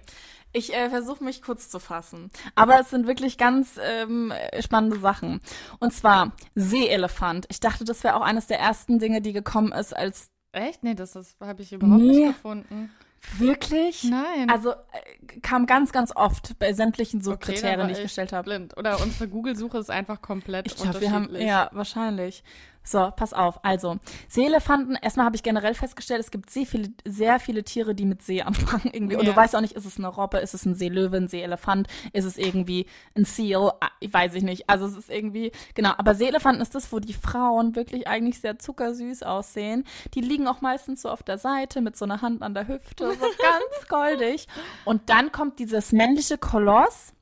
Ich 0.53 0.73
äh, 0.73 0.89
versuche 0.89 1.23
mich 1.23 1.41
kurz 1.41 1.69
zu 1.69 1.79
fassen. 1.79 2.29
Aber 2.55 2.79
es 2.79 2.89
sind 2.89 3.07
wirklich 3.07 3.37
ganz 3.37 3.79
ähm, 3.81 4.33
spannende 4.59 4.99
Sachen. 4.99 5.39
Und 5.79 5.93
zwar 5.93 6.33
Seeelefant. 6.55 7.45
Ich 7.49 7.59
dachte, 7.59 7.83
das 7.85 8.03
wäre 8.03 8.15
auch 8.15 8.21
eines 8.21 8.47
der 8.47 8.59
ersten 8.59 8.99
Dinge, 8.99 9.21
die 9.21 9.33
gekommen 9.33 9.71
ist, 9.71 9.95
als 9.95 10.29
Echt? 10.53 10.83
Nee, 10.83 10.95
das, 10.95 11.13
das 11.13 11.37
habe 11.39 11.61
ich 11.61 11.71
überhaupt 11.71 12.01
Nee. 12.01 12.25
nicht 12.25 12.35
gefunden. 12.35 12.91
wirklich. 13.37 14.03
Nein. 14.03 14.49
Also 14.49 14.71
äh, 14.71 15.39
kam 15.41 15.65
ganz, 15.65 15.91
ganz 15.93 16.13
oft 16.15 16.59
bei 16.59 16.73
sämtlichen 16.73 17.21
so 17.21 17.31
Okay, 17.33 17.53
die 17.85 17.91
ich 17.93 18.01
gestellt 18.01 18.33
habe. 18.33 18.43
blind. 18.49 18.77
Oder 18.77 18.99
unsere 19.01 19.29
Google-Suche 19.29 19.77
ist 19.77 19.89
einfach 19.89 20.21
komplett 20.21 20.65
Ich 20.67 20.75
glaube, 20.75 20.99
wir 20.99 21.11
haben, 21.11 21.23
unterschiedlich. 21.27 21.47
ja, 21.47 21.69
wahrscheinlich. 21.71 22.43
So, 22.83 23.11
pass 23.15 23.31
auf. 23.33 23.63
Also, 23.63 23.97
Seeelefanten, 24.27 24.95
erstmal 25.01 25.25
habe 25.27 25.35
ich 25.35 25.43
generell 25.43 25.73
festgestellt, 25.75 26.19
es 26.19 26.31
gibt 26.31 26.49
sehr 26.49 26.65
viele, 26.65 26.89
sehr 27.05 27.39
viele 27.39 27.63
Tiere, 27.63 27.93
die 27.93 28.05
mit 28.05 28.23
See 28.23 28.41
anfangen 28.41 28.89
irgendwie. 28.91 29.15
Und 29.17 29.25
Ja. 29.25 29.31
du 29.33 29.35
weißt 29.37 29.55
auch 29.55 29.61
nicht, 29.61 29.73
ist 29.73 29.85
es 29.85 29.97
eine 29.97 30.07
Robbe, 30.07 30.39
ist 30.39 30.53
es 30.55 30.65
ein 30.65 30.73
Seelöwe, 30.73 31.17
ein 31.17 31.27
Seeelefant, 31.27 31.87
ist 32.13 32.25
es 32.25 32.37
irgendwie 32.37 32.87
ein 33.15 33.25
Seal, 33.25 33.71
Ah, 33.79 33.89
ich 33.99 34.11
weiß 34.11 34.33
ich 34.33 34.43
nicht. 34.43 34.69
Also 34.69 34.85
es 34.87 34.97
ist 34.97 35.09
irgendwie, 35.09 35.51
genau. 35.75 35.91
Aber 35.97 36.15
Seeelefanten 36.15 36.61
ist 36.61 36.73
das, 36.73 36.91
wo 36.91 36.99
die 36.99 37.13
Frauen 37.13 37.75
wirklich 37.75 38.07
eigentlich 38.07 38.39
sehr 38.41 38.57
zuckersüß 38.57 39.23
aussehen. 39.23 39.85
Die 40.15 40.21
liegen 40.21 40.47
auch 40.47 40.61
meistens 40.61 41.03
so 41.03 41.09
auf 41.09 41.21
der 41.23 41.37
Seite 41.37 41.81
mit 41.81 41.95
so 41.95 42.05
einer 42.05 42.21
Hand 42.21 42.41
an 42.41 42.53
der 42.53 42.67
Hüfte, 42.67 43.05
so 43.11 43.19
ganz 43.41 43.87
goldig. 43.87 44.47
Und 44.85 45.09
dann 45.09 45.31
kommt 45.31 45.59
dieses 45.59 45.91
männliche 45.91 46.37
Koloss, 46.37 47.13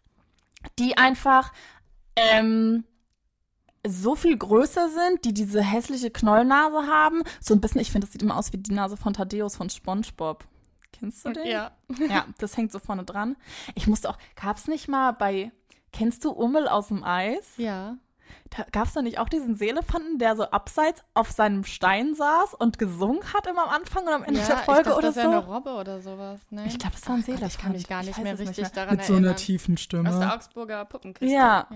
die 0.80 0.98
einfach, 0.98 1.52
ähm, 2.15 2.84
so 3.88 4.15
viel 4.15 4.38
größer 4.38 4.89
sind, 4.89 5.26
die 5.26 5.34
diese 5.34 5.62
hässliche 5.62 6.10
Knollnase 6.12 6.88
haben. 6.88 7.22
So 7.39 7.54
ein 7.54 7.62
bisschen, 7.62 7.82
ich 7.82 7.92
finde, 7.92 8.06
das 8.08 8.12
sieht 8.13 8.22
immer 8.22 8.38
aus 8.38 8.52
wie 8.54 8.58
die 8.58 8.74
Nase 8.74 8.98
von 8.98 9.13
Thaddeus 9.13 9.56
von 9.56 9.70
SpongeBob. 9.70 10.44
Kennst 10.92 11.26
du 11.26 11.32
den? 11.32 11.48
Ja. 11.48 11.72
Ja, 12.10 12.26
das 12.39 12.58
hängt 12.58 12.72
so 12.72 12.80
vorne 12.80 13.04
dran. 13.06 13.36
Ich 13.76 13.88
musste 13.88 14.10
auch, 14.10 14.18
gab's 14.36 14.68
nicht 14.68 14.88
mal 14.89 15.12
bei, 15.12 15.52
kennst 15.94 16.26
du 16.26 16.32
Ummel 16.32 16.68
aus 16.68 16.89
dem 16.89 17.04
Eis? 17.04 17.46
Ja. 17.58 17.98
Da 18.52 18.63
gab's 18.72 18.94
da 18.94 19.02
nicht 19.02 19.18
auch 19.20 19.30
diesen 19.30 19.56
Seelefanten, 19.56 20.18
der 20.20 20.36
so 20.36 20.44
abseits 20.44 21.04
auf 21.13 21.32
seinem 21.32 21.63
Stein 21.63 22.15
saß 22.15 22.54
und 22.56 22.78
gesungen 22.80 23.21
hat 23.34 23.48
immer 23.48 23.63
am 23.63 23.69
Anfang 23.69 24.04
und 24.04 24.13
am 24.13 24.23
Ende 24.23 24.40
ja, 24.40 24.46
der 24.48 24.58
Folge 24.58 24.82
ich 24.82 24.86
dachte, 24.88 24.98
oder 24.98 25.08
das 25.08 25.15
so? 25.15 25.21
wäre 25.21 25.32
eine 25.38 25.46
Robbe 25.46 25.71
oder 25.73 26.02
sowas. 26.02 26.40
Ne? 26.50 26.65
ich 26.67 26.77
glaube, 26.80 26.96
es 26.96 27.08
war 27.08 27.15
ein 27.15 27.21
Oh 27.21 27.25
Seelefant. 27.25 27.52
Ich 27.54 27.58
kann 27.60 27.71
mich 27.71 27.88
gar 27.88 28.04
nicht 28.04 28.17
mehr 28.21 28.34
es 28.34 28.40
richtig 28.40 28.58
mehr. 28.63 28.71
daran 28.71 28.96
Mit 28.98 29.06
so 29.06 29.13
einer 29.13 29.27
erinnern. 29.27 29.38
tiefen 29.38 29.77
Stimme. 29.77 30.10
Aus 30.10 30.19
der 30.19 30.36
Augsburger 30.36 30.86
Puppenkiste. 30.86 31.34
Ja. 31.34 31.67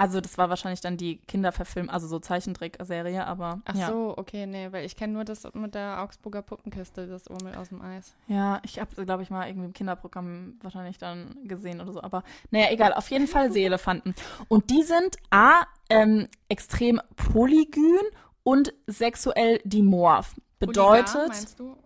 Also 0.00 0.20
das 0.22 0.38
war 0.38 0.48
wahrscheinlich 0.48 0.80
dann 0.80 0.96
die 0.96 1.18
Kinderverfilm, 1.18 1.90
also 1.90 2.06
so 2.06 2.18
Zeichentrickserie, 2.18 3.26
aber 3.26 3.60
Ach 3.66 3.74
ja. 3.74 3.88
so, 3.88 4.14
okay, 4.16 4.46
nee, 4.46 4.72
weil 4.72 4.86
ich 4.86 4.96
kenne 4.96 5.12
nur 5.12 5.24
das 5.24 5.46
mit 5.52 5.74
der 5.74 6.00
Augsburger 6.00 6.40
Puppenkiste, 6.40 7.06
das 7.06 7.26
Urmel 7.28 7.54
aus 7.54 7.68
dem 7.68 7.82
Eis. 7.82 8.14
Ja, 8.26 8.62
ich 8.64 8.80
habe, 8.80 9.04
glaube 9.04 9.22
ich, 9.22 9.28
mal 9.28 9.46
irgendwie 9.46 9.66
im 9.66 9.72
Kinderprogramm 9.74 10.58
wahrscheinlich 10.62 10.96
dann 10.96 11.36
gesehen 11.44 11.82
oder 11.82 11.92
so. 11.92 12.02
Aber 12.02 12.22
naja, 12.50 12.68
egal. 12.70 12.94
Auf 12.94 13.10
jeden 13.10 13.26
Fall 13.26 13.52
Seelefanten. 13.52 14.14
Und 14.48 14.70
die 14.70 14.82
sind 14.82 15.16
A, 15.30 15.64
ähm, 15.90 16.28
extrem 16.48 17.00
polygyn 17.16 18.00
und 18.42 18.72
sexuell 18.86 19.60
dimorph. 19.64 20.34
Bedeutet, 20.58 21.28
meinst 21.28 21.60
du? 21.60 21.76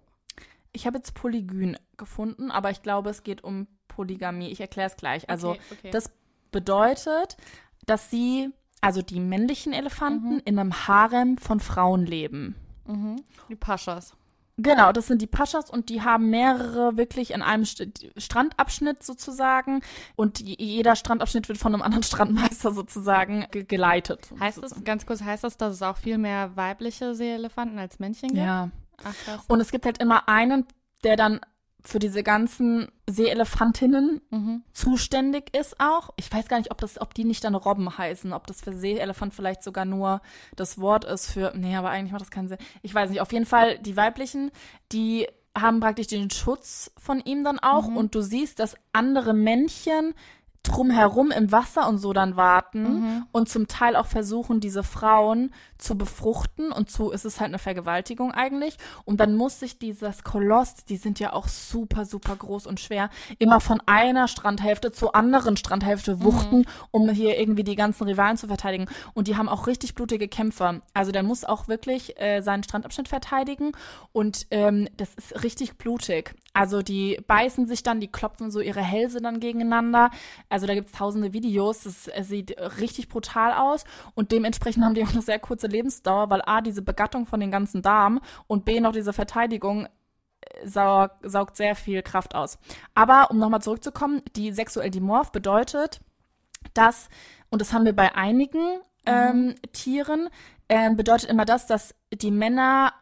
ich 0.72 0.86
habe 0.86 0.98
jetzt 0.98 1.14
Polygyn 1.14 1.76
gefunden, 1.96 2.50
aber 2.50 2.70
ich 2.70 2.82
glaube, 2.82 3.10
es 3.10 3.22
geht 3.22 3.42
um 3.42 3.66
Polygamie. 3.88 4.50
Ich 4.50 4.60
erkläre 4.60 4.88
es 4.88 4.96
gleich. 4.96 5.28
Also 5.30 5.50
Okay, 5.50 5.60
okay. 5.72 5.90
das 5.90 6.10
bedeutet, 6.50 7.36
dass 7.86 8.10
sie, 8.10 8.50
also 8.80 9.02
die 9.02 9.20
männlichen 9.20 9.72
Elefanten, 9.72 10.40
in 10.40 10.58
einem 10.58 10.86
Harem 10.88 11.38
von 11.38 11.60
Frauen 11.60 12.06
leben. 12.06 12.54
Die 13.48 13.56
Paschas. 13.56 14.14
Genau, 14.56 14.92
das 14.92 15.08
sind 15.08 15.20
die 15.20 15.26
Paschas 15.26 15.68
und 15.68 15.88
die 15.88 16.02
haben 16.02 16.30
mehrere 16.30 16.96
wirklich 16.96 17.32
in 17.32 17.42
einem 17.42 17.64
St 17.64 18.06
Strandabschnitt 18.16 19.02
sozusagen 19.02 19.80
und 20.14 20.38
je- 20.38 20.54
jeder 20.60 20.94
Strandabschnitt 20.94 21.48
wird 21.48 21.58
von 21.58 21.74
einem 21.74 21.82
anderen 21.82 22.04
Strandmeister 22.04 22.72
sozusagen 22.72 23.46
ge 23.50 23.64
geleitet. 23.64 24.28
Heißt 24.38 24.62
das, 24.62 24.84
ganz 24.84 25.06
kurz, 25.06 25.22
heißt 25.22 25.42
das, 25.42 25.56
dass 25.56 25.72
es 25.74 25.82
auch 25.82 25.96
viel 25.96 26.18
mehr 26.18 26.54
weibliche 26.56 27.16
Seeelefanten 27.16 27.80
als 27.80 27.98
Männchen 27.98 28.28
gibt? 28.28 28.42
Ja. 28.44 28.70
Ach, 29.02 29.14
krass. 29.24 29.40
Und 29.48 29.58
es 29.60 29.72
gibt 29.72 29.86
halt 29.86 29.98
immer 30.00 30.28
einen, 30.28 30.66
der 31.02 31.16
dann 31.16 31.40
für 31.86 31.98
diese 31.98 32.22
ganzen 32.22 32.88
Seeelefantinnen 33.08 34.20
Mhm. 34.30 34.62
zuständig 34.72 35.54
ist 35.56 35.78
auch. 35.78 36.10
Ich 36.16 36.32
weiß 36.32 36.48
gar 36.48 36.58
nicht, 36.58 36.70
ob 36.70 36.80
das, 36.80 37.00
ob 37.00 37.14
die 37.14 37.24
nicht 37.24 37.44
dann 37.44 37.54
Robben 37.54 37.98
heißen, 37.98 38.32
ob 38.32 38.46
das 38.46 38.62
für 38.62 38.72
Seeelefant 38.72 39.34
vielleicht 39.34 39.62
sogar 39.62 39.84
nur 39.84 40.20
das 40.56 40.78
Wort 40.78 41.04
ist 41.04 41.30
für. 41.30 41.52
Nee, 41.54 41.76
aber 41.76 41.90
eigentlich 41.90 42.12
macht 42.12 42.22
das 42.22 42.30
keinen 42.30 42.48
Sinn. 42.48 42.58
Ich 42.82 42.94
weiß 42.94 43.10
nicht. 43.10 43.20
Auf 43.20 43.32
jeden 43.32 43.46
Fall 43.46 43.78
die 43.78 43.96
weiblichen, 43.96 44.50
die 44.92 45.26
haben 45.56 45.80
praktisch 45.80 46.08
den 46.08 46.30
Schutz 46.30 46.90
von 46.96 47.20
ihm 47.20 47.44
dann 47.44 47.58
auch 47.60 47.86
und 47.86 48.14
du 48.14 48.22
siehst, 48.22 48.58
dass 48.58 48.76
andere 48.92 49.34
Männchen 49.34 50.14
drumherum 50.64 51.30
im 51.30 51.52
Wasser 51.52 51.88
und 51.88 51.98
so 51.98 52.12
dann 52.12 52.36
warten 52.36 53.24
und 53.32 53.48
zum 53.48 53.68
Teil 53.68 53.96
auch 53.96 54.06
versuchen, 54.06 54.60
diese 54.60 54.82
Frauen 54.82 55.52
zu 55.78 55.96
befruchten 55.96 56.72
und 56.72 56.90
so 56.90 57.10
ist 57.10 57.24
es 57.24 57.40
halt 57.40 57.48
eine 57.48 57.58
Vergewaltigung 57.58 58.32
eigentlich. 58.32 58.78
Und 59.04 59.20
dann 59.20 59.36
muss 59.36 59.60
sich 59.60 59.78
dieses 59.78 60.24
Koloss, 60.24 60.84
die 60.86 60.96
sind 60.96 61.20
ja 61.20 61.32
auch 61.32 61.48
super, 61.48 62.04
super 62.04 62.34
groß 62.36 62.66
und 62.66 62.80
schwer, 62.80 63.10
immer 63.38 63.60
von 63.60 63.82
einer 63.86 64.26
Strandhälfte 64.26 64.90
zur 64.90 65.14
anderen 65.14 65.56
Strandhälfte 65.56 66.22
wuchten, 66.22 66.64
um 66.90 67.08
hier 67.10 67.38
irgendwie 67.38 67.64
die 67.64 67.76
ganzen 67.76 68.04
Rivalen 68.04 68.36
zu 68.36 68.46
verteidigen. 68.46 68.86
Und 69.12 69.28
die 69.28 69.36
haben 69.36 69.48
auch 69.48 69.66
richtig 69.66 69.94
blutige 69.94 70.28
Kämpfer. 70.28 70.80
Also 70.94 71.12
der 71.12 71.22
muss 71.22 71.44
auch 71.44 71.68
wirklich 71.68 72.20
äh, 72.20 72.40
seinen 72.40 72.62
Strandabschnitt 72.62 73.08
verteidigen 73.08 73.72
und 74.12 74.46
ähm, 74.50 74.88
das 74.96 75.14
ist 75.14 75.44
richtig 75.44 75.76
blutig. 75.76 76.34
Also 76.54 76.82
die 76.82 77.20
beißen 77.26 77.66
sich 77.66 77.82
dann, 77.82 78.00
die 78.00 78.10
klopfen 78.10 78.50
so 78.50 78.60
ihre 78.60 78.80
Hälse 78.80 79.20
dann 79.20 79.40
gegeneinander. 79.40 80.10
Also 80.54 80.68
da 80.68 80.74
gibt 80.74 80.86
es 80.86 80.92
tausende 80.92 81.32
Videos. 81.32 81.82
Das 81.82 82.06
äh, 82.06 82.22
sieht 82.22 82.56
richtig 82.80 83.08
brutal 83.08 83.52
aus. 83.52 83.82
Und 84.14 84.30
dementsprechend 84.30 84.84
haben 84.84 84.94
die 84.94 85.02
auch 85.02 85.12
eine 85.12 85.20
sehr 85.20 85.40
kurze 85.40 85.66
Lebensdauer, 85.66 86.30
weil 86.30 86.42
A, 86.46 86.60
diese 86.60 86.80
Begattung 86.80 87.26
von 87.26 87.40
den 87.40 87.50
ganzen 87.50 87.82
Darm 87.82 88.20
und 88.46 88.64
B, 88.64 88.78
noch 88.78 88.92
diese 88.92 89.12
Verteidigung 89.12 89.86
äh, 89.86 89.88
saug, 90.64 91.10
saugt 91.24 91.56
sehr 91.56 91.74
viel 91.74 92.02
Kraft 92.02 92.36
aus. 92.36 92.58
Aber 92.94 93.32
um 93.32 93.38
nochmal 93.38 93.62
zurückzukommen, 93.62 94.22
die 94.36 94.52
sexuell 94.52 94.90
dimorph 94.90 95.32
bedeutet, 95.32 96.00
dass, 96.72 97.08
und 97.50 97.60
das 97.60 97.72
haben 97.72 97.84
wir 97.84 97.96
bei 97.96 98.14
einigen 98.14 98.78
ähm, 99.06 99.56
Tieren, 99.72 100.28
ähm, 100.68 100.96
bedeutet 100.96 101.30
immer 101.30 101.44
das, 101.44 101.66
dass 101.66 101.96
die 102.12 102.30
Männer 102.30 102.92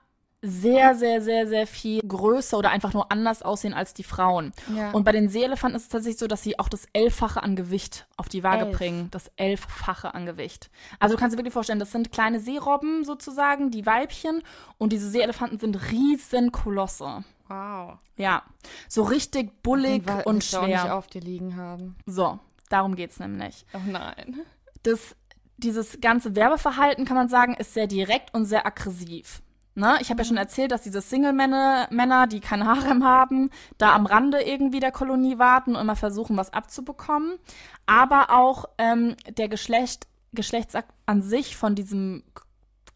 sehr, 0.42 0.96
sehr, 0.96 1.22
sehr, 1.22 1.46
sehr 1.46 1.68
viel 1.68 2.00
größer 2.02 2.58
oder 2.58 2.70
einfach 2.70 2.92
nur 2.92 3.12
anders 3.12 3.42
aussehen 3.42 3.74
als 3.74 3.94
die 3.94 4.02
Frauen. 4.02 4.52
Ja. 4.74 4.90
Und 4.90 5.04
bei 5.04 5.12
den 5.12 5.28
Seeelefanten 5.28 5.76
ist 5.76 5.84
es 5.84 5.88
tatsächlich 5.88 6.18
so, 6.18 6.26
dass 6.26 6.42
sie 6.42 6.58
auch 6.58 6.68
das 6.68 6.86
Elffache 6.92 7.42
an 7.42 7.54
Gewicht 7.54 8.06
auf 8.16 8.28
die 8.28 8.42
Waage 8.42 8.66
Elf. 8.66 8.76
bringen. 8.76 9.08
Das 9.12 9.30
Elffache 9.36 10.14
an 10.14 10.26
Gewicht. 10.26 10.70
Also 10.98 11.14
du 11.14 11.20
kannst 11.20 11.34
dir 11.34 11.38
wirklich 11.38 11.52
vorstellen, 11.52 11.78
das 11.78 11.92
sind 11.92 12.10
kleine 12.10 12.40
Seerobben 12.40 13.04
sozusagen, 13.04 13.70
die 13.70 13.86
Weibchen. 13.86 14.42
Und 14.78 14.92
diese 14.92 15.08
Seeelefanten 15.08 15.60
sind 15.60 15.90
riesen 15.92 16.50
Kolosse. 16.50 17.24
Wow. 17.46 17.98
Ja, 18.16 18.42
so 18.88 19.04
richtig 19.04 19.62
bullig 19.62 20.02
und 20.24 20.34
willst 20.34 20.52
du 20.52 20.58
auch 20.58 20.66
nicht 20.66 20.80
schwer. 20.80 20.96
auf 20.96 21.06
dir 21.06 21.20
liegen 21.20 21.56
haben. 21.56 21.96
So, 22.06 22.40
darum 22.68 22.96
geht's 22.96 23.20
nämlich. 23.20 23.64
Oh 23.74 23.80
nein. 23.86 24.40
Das, 24.82 25.14
dieses 25.56 26.00
ganze 26.00 26.34
Werbeverhalten, 26.34 27.04
kann 27.04 27.16
man 27.16 27.28
sagen, 27.28 27.54
ist 27.54 27.74
sehr 27.74 27.86
direkt 27.86 28.34
und 28.34 28.46
sehr 28.46 28.66
aggressiv. 28.66 29.42
Ne? 29.74 29.96
Ich 30.00 30.10
habe 30.10 30.20
ja 30.20 30.24
schon 30.24 30.36
erzählt, 30.36 30.70
dass 30.70 30.82
diese 30.82 31.00
Single-Männer, 31.00 31.88
Männer, 31.90 32.26
die 32.26 32.40
kein 32.40 32.66
Harem 32.66 33.04
haben, 33.04 33.50
da 33.78 33.94
am 33.94 34.06
Rande 34.06 34.42
irgendwie 34.42 34.80
der 34.80 34.92
Kolonie 34.92 35.38
warten 35.38 35.74
und 35.74 35.82
immer 35.82 35.96
versuchen, 35.96 36.36
was 36.36 36.52
abzubekommen. 36.52 37.38
Aber 37.86 38.30
auch 38.30 38.66
ähm, 38.78 39.16
der 39.36 39.48
Geschlecht, 39.48 40.06
Geschlechtsakt 40.32 40.92
an 41.06 41.22
sich 41.22 41.56
von 41.56 41.74
diesem 41.74 42.22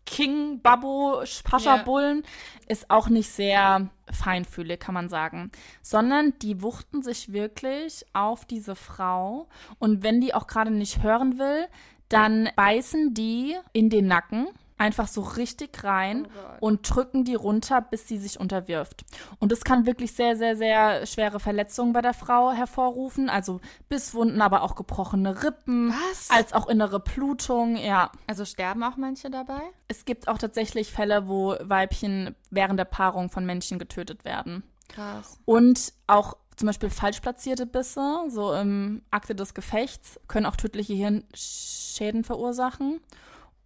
King 0.07 0.61
Babbo 0.61 1.23
Pascha. 1.45 1.79
Bullen 1.79 2.23
ist 2.69 2.91
auch 2.91 3.09
nicht 3.09 3.29
sehr 3.29 3.91
feinfühlig, 4.11 4.79
kann 4.79 4.95
man 4.95 5.09
sagen, 5.09 5.51
sondern 5.83 6.33
die 6.41 6.63
wuchten 6.63 7.03
sich 7.03 7.33
wirklich 7.33 8.07
auf 8.13 8.45
diese 8.45 8.77
Frau 8.77 9.49
und 9.81 10.05
wenn 10.05 10.21
die 10.21 10.33
auch 10.33 10.47
gerade 10.47 10.71
nicht 10.71 11.03
hören 11.03 11.39
will, 11.39 11.67
dann 12.09 12.49
beißen 12.55 13.15
die 13.15 13.57
in 13.73 13.91
den 13.91 14.07
Nacken 14.07 14.47
einfach 14.79 15.09
so 15.09 15.23
richtig 15.23 15.85
rein 15.85 16.29
und 16.61 16.89
drücken 16.89 17.25
die 17.25 17.35
runter, 17.35 17.81
bis 17.81 18.09
sie 18.09 18.19
sich 18.19 18.39
unterwirft. 18.39 19.05
Und 19.39 19.53
das 19.53 19.65
kann 19.65 19.87
wirklich 19.87 20.13
sehr, 20.13 20.37
sehr, 20.37 20.57
sehr 20.57 21.07
schwere 21.07 21.41
Verletzungen 21.41 21.93
bei 21.93 22.03
der 22.03 22.15
Frau 22.15 22.53
hervorrufen, 22.53 23.31
also 23.31 23.61
Bisswunden, 23.89 24.41
aber 24.43 24.63
auch 24.63 24.75
gebrochene 24.75 25.43
Rippen, 25.43 25.91
Was? 25.91 26.31
als 26.31 26.53
auch 26.53 26.69
innere 26.69 27.01
Blutung, 27.01 27.77
ja. 27.77 28.11
Also 28.27 28.45
sterben 28.45 28.83
auch 28.83 28.97
manche 28.97 29.31
dabei? 29.31 29.61
Es 29.89 30.05
gibt 30.05 30.29
auch 30.29 30.39
tatsächlich 30.39 30.93
Fälle, 30.93 31.29
wo 31.29 31.57
Weibchen 31.63 32.35
während 32.51 32.79
der 32.79 32.85
Paarung 32.85 33.31
von 33.31 33.47
Männchen 33.47 33.79
getötet 33.79 34.25
werden. 34.25 34.63
Krass. 34.89 35.39
Und 35.45 35.93
auch 36.07 36.37
zum 36.57 36.67
Beispiel 36.67 36.91
falsch 36.91 37.21
platzierte 37.21 37.67
Bisse, 37.67 38.25
so 38.29 38.55
im 38.55 39.03
Akte 39.11 39.35
des 39.35 39.53
Gefechts, 39.55 40.19
können 40.27 40.47
auch 40.47 40.57
tödliche 40.57 40.95
Hirnschäden 40.95 42.25
verursachen. 42.25 43.01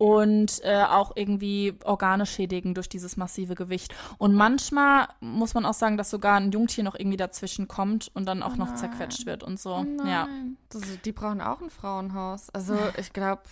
Und 0.01 0.63
äh, 0.65 0.83
auch 0.83 1.13
irgendwie 1.15 1.75
Organe 1.85 2.25
schädigen 2.25 2.73
durch 2.73 2.89
dieses 2.89 3.19
massive 3.19 3.55
Gewicht. 3.55 3.95
Und 4.17 4.35
manchmal 4.35 5.09
muss 5.21 5.53
man 5.53 5.67
auch 5.67 5.75
sagen, 5.75 5.99
dass 5.99 6.09
sogar 6.09 6.37
ein 6.37 6.53
Jungtier 6.53 6.85
noch 6.85 6.95
irgendwie 6.99 7.19
dazwischen 7.19 7.69
kommt 7.69 8.11
und 8.15 8.25
dann 8.25 8.43
auch 8.43 8.57
noch 8.57 8.75
zerquetscht 8.77 9.27
wird 9.27 9.43
und 9.43 9.61
so. 9.61 9.85
Ja. 9.99 10.25
Nein. 10.25 10.57
Das, 10.71 10.81
die 11.05 11.13
brauchen 11.13 11.43
auch 11.43 11.61
ein 11.61 11.69
Frauenhaus. 11.69 12.49
Also 12.49 12.79
ich 12.97 13.13
glaube, 13.13 13.43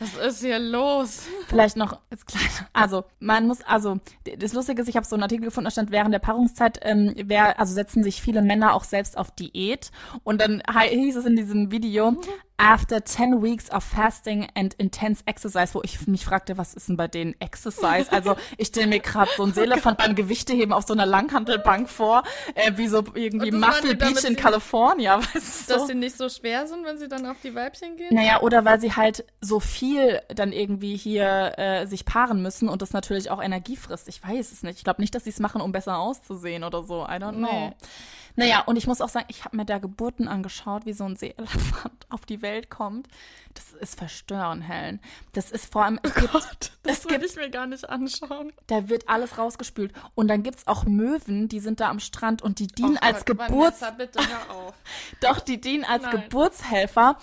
was 0.00 0.16
ist 0.16 0.40
hier 0.40 0.58
los? 0.58 1.26
Vielleicht 1.48 1.76
noch 1.76 1.98
als 2.10 2.24
kleine. 2.24 2.48
Also, 2.72 3.04
man 3.18 3.46
muss, 3.46 3.60
also, 3.62 3.98
das 4.38 4.54
Lustige 4.54 4.80
ist, 4.80 4.88
ich 4.88 4.96
habe 4.96 5.06
so 5.06 5.14
einen 5.14 5.22
Artikel 5.22 5.44
gefunden, 5.44 5.66
da 5.66 5.70
stand, 5.70 5.90
während 5.90 6.14
der 6.14 6.20
Paarungszeit, 6.20 6.80
ähm, 6.82 7.14
wer, 7.24 7.60
also 7.60 7.74
setzen 7.74 8.02
sich 8.02 8.22
viele 8.22 8.40
Männer 8.40 8.74
auch 8.74 8.84
selbst 8.84 9.18
auf 9.18 9.30
Diät. 9.30 9.90
Und 10.24 10.40
dann 10.40 10.62
hieß 10.88 11.16
es 11.16 11.26
in 11.26 11.36
diesem 11.36 11.70
Video, 11.70 12.16
after 12.60 13.02
10 13.02 13.42
weeks 13.42 13.70
of 13.70 13.82
fasting 13.82 14.46
and 14.54 14.74
intense 14.74 15.22
exercise, 15.26 15.74
wo 15.74 15.80
ich 15.82 16.06
mich 16.06 16.24
fragte, 16.24 16.58
was 16.58 16.74
ist 16.74 16.88
denn 16.88 16.96
bei 16.96 17.08
denen 17.08 17.34
Exercise? 17.40 18.10
Also, 18.20 18.36
ich 18.58 18.68
stelle 18.68 18.88
mir 18.88 19.00
gerade 19.00 19.30
so 19.36 19.44
ein 19.44 19.54
Seelefant 19.54 19.96
beim 19.96 20.14
Gewichteheben 20.14 20.72
auf 20.72 20.84
so 20.86 20.92
einer 20.92 21.06
Langhantelbank 21.06 21.88
vor, 21.88 22.22
äh, 22.54 22.72
wie 22.76 22.86
so 22.86 23.02
irgendwie 23.14 23.50
Muscle 23.50 23.94
Beach 23.94 24.24
in 24.24 24.36
California, 24.36 25.18
weißt 25.34 25.70
du? 25.70 25.72
Dass 25.72 25.82
so. 25.82 25.86
sie 25.86 25.94
nicht 25.94 26.16
so 26.16 26.28
schwer 26.28 26.66
sind, 26.66 26.84
wenn 26.84 26.98
sie 26.98 27.08
dann 27.08 27.24
auf 27.26 27.36
die 27.42 27.54
Weibchen 27.54 27.96
gehen? 27.96 28.14
Naja, 28.14 28.40
oder 28.40 28.64
weil 28.64 28.80
sie 28.80 28.94
halt 28.94 29.24
so 29.40 29.60
viel 29.60 30.20
dann 30.28 30.52
irgendwie 30.52 30.96
hier 30.96 31.54
äh, 31.56 31.86
sich 31.86 32.04
paaren 32.04 32.42
müssen 32.42 32.68
und 32.68 32.82
das 32.82 32.92
natürlich 32.92 33.30
auch 33.30 33.42
Energie 33.42 33.76
frisst. 33.76 34.08
Ich 34.08 34.22
weiß 34.22 34.52
es 34.52 34.62
nicht. 34.62 34.78
Ich 34.78 34.84
glaube 34.84 35.00
nicht, 35.00 35.14
dass 35.14 35.24
sie 35.24 35.30
es 35.30 35.40
machen, 35.40 35.60
um 35.60 35.72
besser 35.72 35.98
auszusehen 35.98 36.64
oder 36.64 36.82
so. 36.82 37.04
I 37.04 37.12
don't 37.12 37.36
know. 37.36 37.68
Nee. 37.68 37.72
Naja, 38.36 38.60
und 38.60 38.76
ich 38.76 38.86
muss 38.86 39.00
auch 39.00 39.08
sagen, 39.08 39.26
ich 39.28 39.44
habe 39.44 39.56
mir 39.56 39.64
da 39.64 39.78
Geburten 39.78 40.28
angeschaut, 40.28 40.86
wie 40.86 40.92
so 40.92 41.04
ein 41.04 41.16
Seeelefant 41.16 42.06
auf 42.08 42.26
die 42.26 42.42
Welt 42.42 42.70
kommt. 42.70 43.08
Das 43.54 43.72
ist 43.72 43.98
verstörend, 43.98 44.66
Helen. 44.68 45.00
Das 45.32 45.50
ist 45.50 45.72
vor 45.72 45.84
allem, 45.84 45.98
es 46.02 46.14
gibt, 46.14 46.32
Gott, 46.32 46.72
das 46.82 46.98
es 46.98 47.04
will 47.04 47.18
gibt 47.18 47.30
ich 47.30 47.36
mir 47.36 47.50
gar 47.50 47.66
nicht 47.66 47.88
anschauen. 47.88 48.52
da 48.68 48.88
wird 48.88 49.08
alles 49.08 49.38
rausgespült. 49.38 49.92
Und 50.14 50.28
dann 50.28 50.42
gibt's 50.42 50.66
auch 50.66 50.84
Möwen, 50.84 51.48
die 51.48 51.60
sind 51.60 51.80
da 51.80 51.90
am 51.90 52.00
Strand 52.00 52.42
und 52.42 52.58
die 52.58 52.68
dienen 52.68 52.98
Oh 53.00 53.06
als 53.06 53.24
Gott, 53.24 53.38
Geburts... 53.38 53.80
Vanessa, 53.80 53.90
bitte 53.90 54.18
hör 54.20 54.56
auf. 54.56 54.74
Doch, 55.20 55.40
die 55.40 55.60
dienen 55.60 55.84
als 55.84 56.04
Nein. 56.04 56.22
Geburtshelfer, 56.22 57.18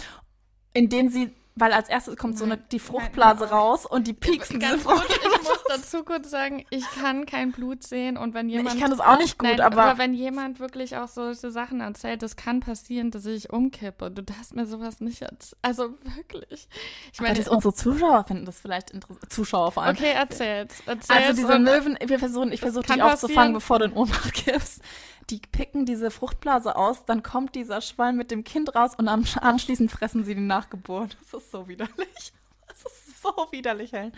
indem 0.73 1.09
sie, 1.09 1.33
weil 1.59 1.73
als 1.73 1.89
erstes 1.89 2.15
kommt 2.15 2.37
so 2.37 2.45
eine, 2.45 2.55
Nein, 2.55 2.63
die 2.71 2.77
nein, 2.77 2.85
Fruchtblase 2.85 3.49
hör 3.49 3.57
raus 3.57 3.85
und 3.85 4.07
die 4.07 4.13
pieksen 4.13 4.59
diese 4.59 4.71
Ganz 4.71 4.83
kurz, 4.83 5.01
Frucht. 5.01 5.19
ich 5.21 5.47
muss 5.47 5.63
dazu 5.67 6.03
kurz 6.03 6.29
sagen, 6.29 6.65
ich 6.69 6.85
kann 6.91 7.25
kein 7.25 7.51
Blut 7.51 7.83
sehen 7.83 8.17
und 8.17 8.33
wenn 8.33 8.49
jemand... 8.49 8.75
Ich 8.75 8.81
kann 8.81 8.91
das 8.91 8.99
auch 8.99 9.17
nicht 9.17 9.37
gut, 9.37 9.49
Nein, 9.49 9.61
aber, 9.61 9.97
wenn 9.97 10.13
jemand 10.13 10.59
wirklich 10.59 10.97
auch 10.97 11.07
solche 11.07 11.51
Sachen 11.51 11.81
erzählt, 11.81 12.21
das 12.21 12.35
kann 12.35 12.59
passieren, 12.59 13.11
dass 13.11 13.25
ich 13.25 13.51
umkippe. 13.51 14.11
Du 14.11 14.23
darfst 14.23 14.55
mir 14.55 14.65
sowas 14.65 14.99
nicht 15.01 15.21
erzählen. 15.21 15.59
Also 15.61 15.95
wirklich. 16.15 16.67
Ich 17.11 17.19
aber 17.19 17.29
meine, 17.29 17.39
das 17.39 17.47
unsere 17.47 17.73
Zuschauer 17.73 18.23
finden 18.25 18.45
das 18.45 18.59
vielleicht 18.59 18.91
interessant. 18.91 19.31
Zuschauer 19.31 19.71
vor 19.71 19.83
allem. 19.83 19.95
okay, 19.95 20.11
erzähl's. 20.13 20.75
erzähl's 20.85 21.09
Also 21.09 21.33
diese 21.33 21.59
Möwen, 21.59 21.97
wir 22.05 22.19
versuchen, 22.19 22.51
ich 22.51 22.59
versuche 22.59 22.85
dich 22.85 23.01
aufzufangen, 23.01 23.53
bevor 23.53 23.79
du 23.79 23.85
in 23.85 23.93
Ohnmacht 23.93 24.33
kippst. 24.33 24.81
Die 25.29 25.41
picken 25.51 25.85
diese 25.85 26.09
Fruchtblase 26.09 26.75
aus, 26.75 27.03
dann 27.05 27.21
kommt 27.21 27.55
dieser 27.55 27.81
Schwalm 27.81 28.15
mit 28.15 28.31
dem 28.31 28.43
Kind 28.43 28.73
raus 28.75 28.91
und 28.97 29.07
anschließend 29.09 29.91
fressen 29.91 30.23
sie 30.23 30.35
die 30.35 30.41
Nachgeburt. 30.41 31.17
Das 31.19 31.41
ist 31.41 31.51
so 31.51 31.67
widerlich. 31.67 32.33
Das 32.67 32.93
ist 32.93 33.21
so 33.21 33.47
widerlich, 33.51 33.91
Helen. 33.91 34.13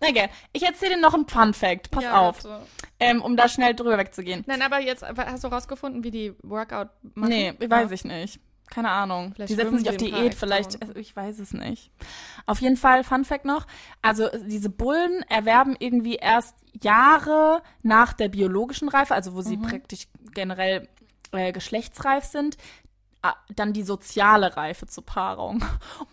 Na 0.00 0.08
okay. 0.08 0.28
ich 0.52 0.62
erzähle 0.62 0.94
dir 0.94 1.00
noch 1.00 1.14
einen 1.14 1.26
Fun 1.26 1.52
Fact. 1.52 1.90
Pass 1.90 2.04
Ja, 2.04 2.20
auf. 2.20 2.38
Ähm, 3.00 3.20
um 3.20 3.36
da 3.36 3.48
schnell 3.48 3.74
drüber 3.74 3.98
wegzugehen. 3.98 4.44
Nein, 4.46 4.62
aber 4.62 4.80
jetzt 4.80 5.02
hast 5.02 5.44
du 5.44 5.48
rausgefunden, 5.48 6.04
wie 6.04 6.10
die 6.10 6.34
Workout 6.42 6.88
machen? 7.14 7.30
Nee, 7.30 7.54
weiß 7.58 7.90
ich 7.90 8.04
nicht. 8.04 8.40
Keine 8.70 8.90
Ahnung. 8.90 9.32
Vielleicht 9.34 9.50
die 9.50 9.54
setzen 9.54 9.78
sich 9.78 9.88
auf 9.88 9.96
Diät, 9.96 10.34
vielleicht, 10.34 10.80
also 10.82 10.96
ich 10.96 11.14
weiß 11.14 11.38
es 11.38 11.52
nicht. 11.52 11.90
Auf 12.46 12.60
jeden 12.60 12.76
Fall, 12.76 13.04
Fun 13.04 13.24
Fact 13.24 13.44
noch, 13.44 13.66
also 14.02 14.28
diese 14.46 14.70
Bullen 14.70 15.22
erwerben 15.28 15.76
irgendwie 15.78 16.16
erst 16.16 16.56
Jahre 16.82 17.62
nach 17.82 18.14
der 18.14 18.28
biologischen 18.28 18.88
Reife, 18.88 19.14
also 19.14 19.34
wo 19.34 19.42
sie 19.42 19.56
praktisch 19.58 20.08
generell 20.32 20.88
äh, 21.32 21.52
geschlechtsreif 21.52 22.24
sind, 22.24 22.56
dann 23.54 23.72
die 23.72 23.82
soziale 23.82 24.56
Reife 24.56 24.86
zur 24.86 25.04
Paarung. 25.04 25.64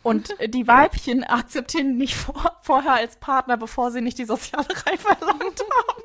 Und 0.04 0.40
äh, 0.40 0.48
die 0.48 0.68
Weibchen 0.68 1.24
akzeptieren 1.28 1.98
nicht 1.98 2.16
vor, 2.16 2.58
vorher 2.62 2.94
als 2.94 3.18
Partner, 3.18 3.58
bevor 3.58 3.92
sie 3.92 4.02
nicht 4.02 4.18
die 4.18 4.26
soziale 4.26 4.70
Reife 4.70 5.10
erlangt 5.20 5.62
haben. 5.62 6.04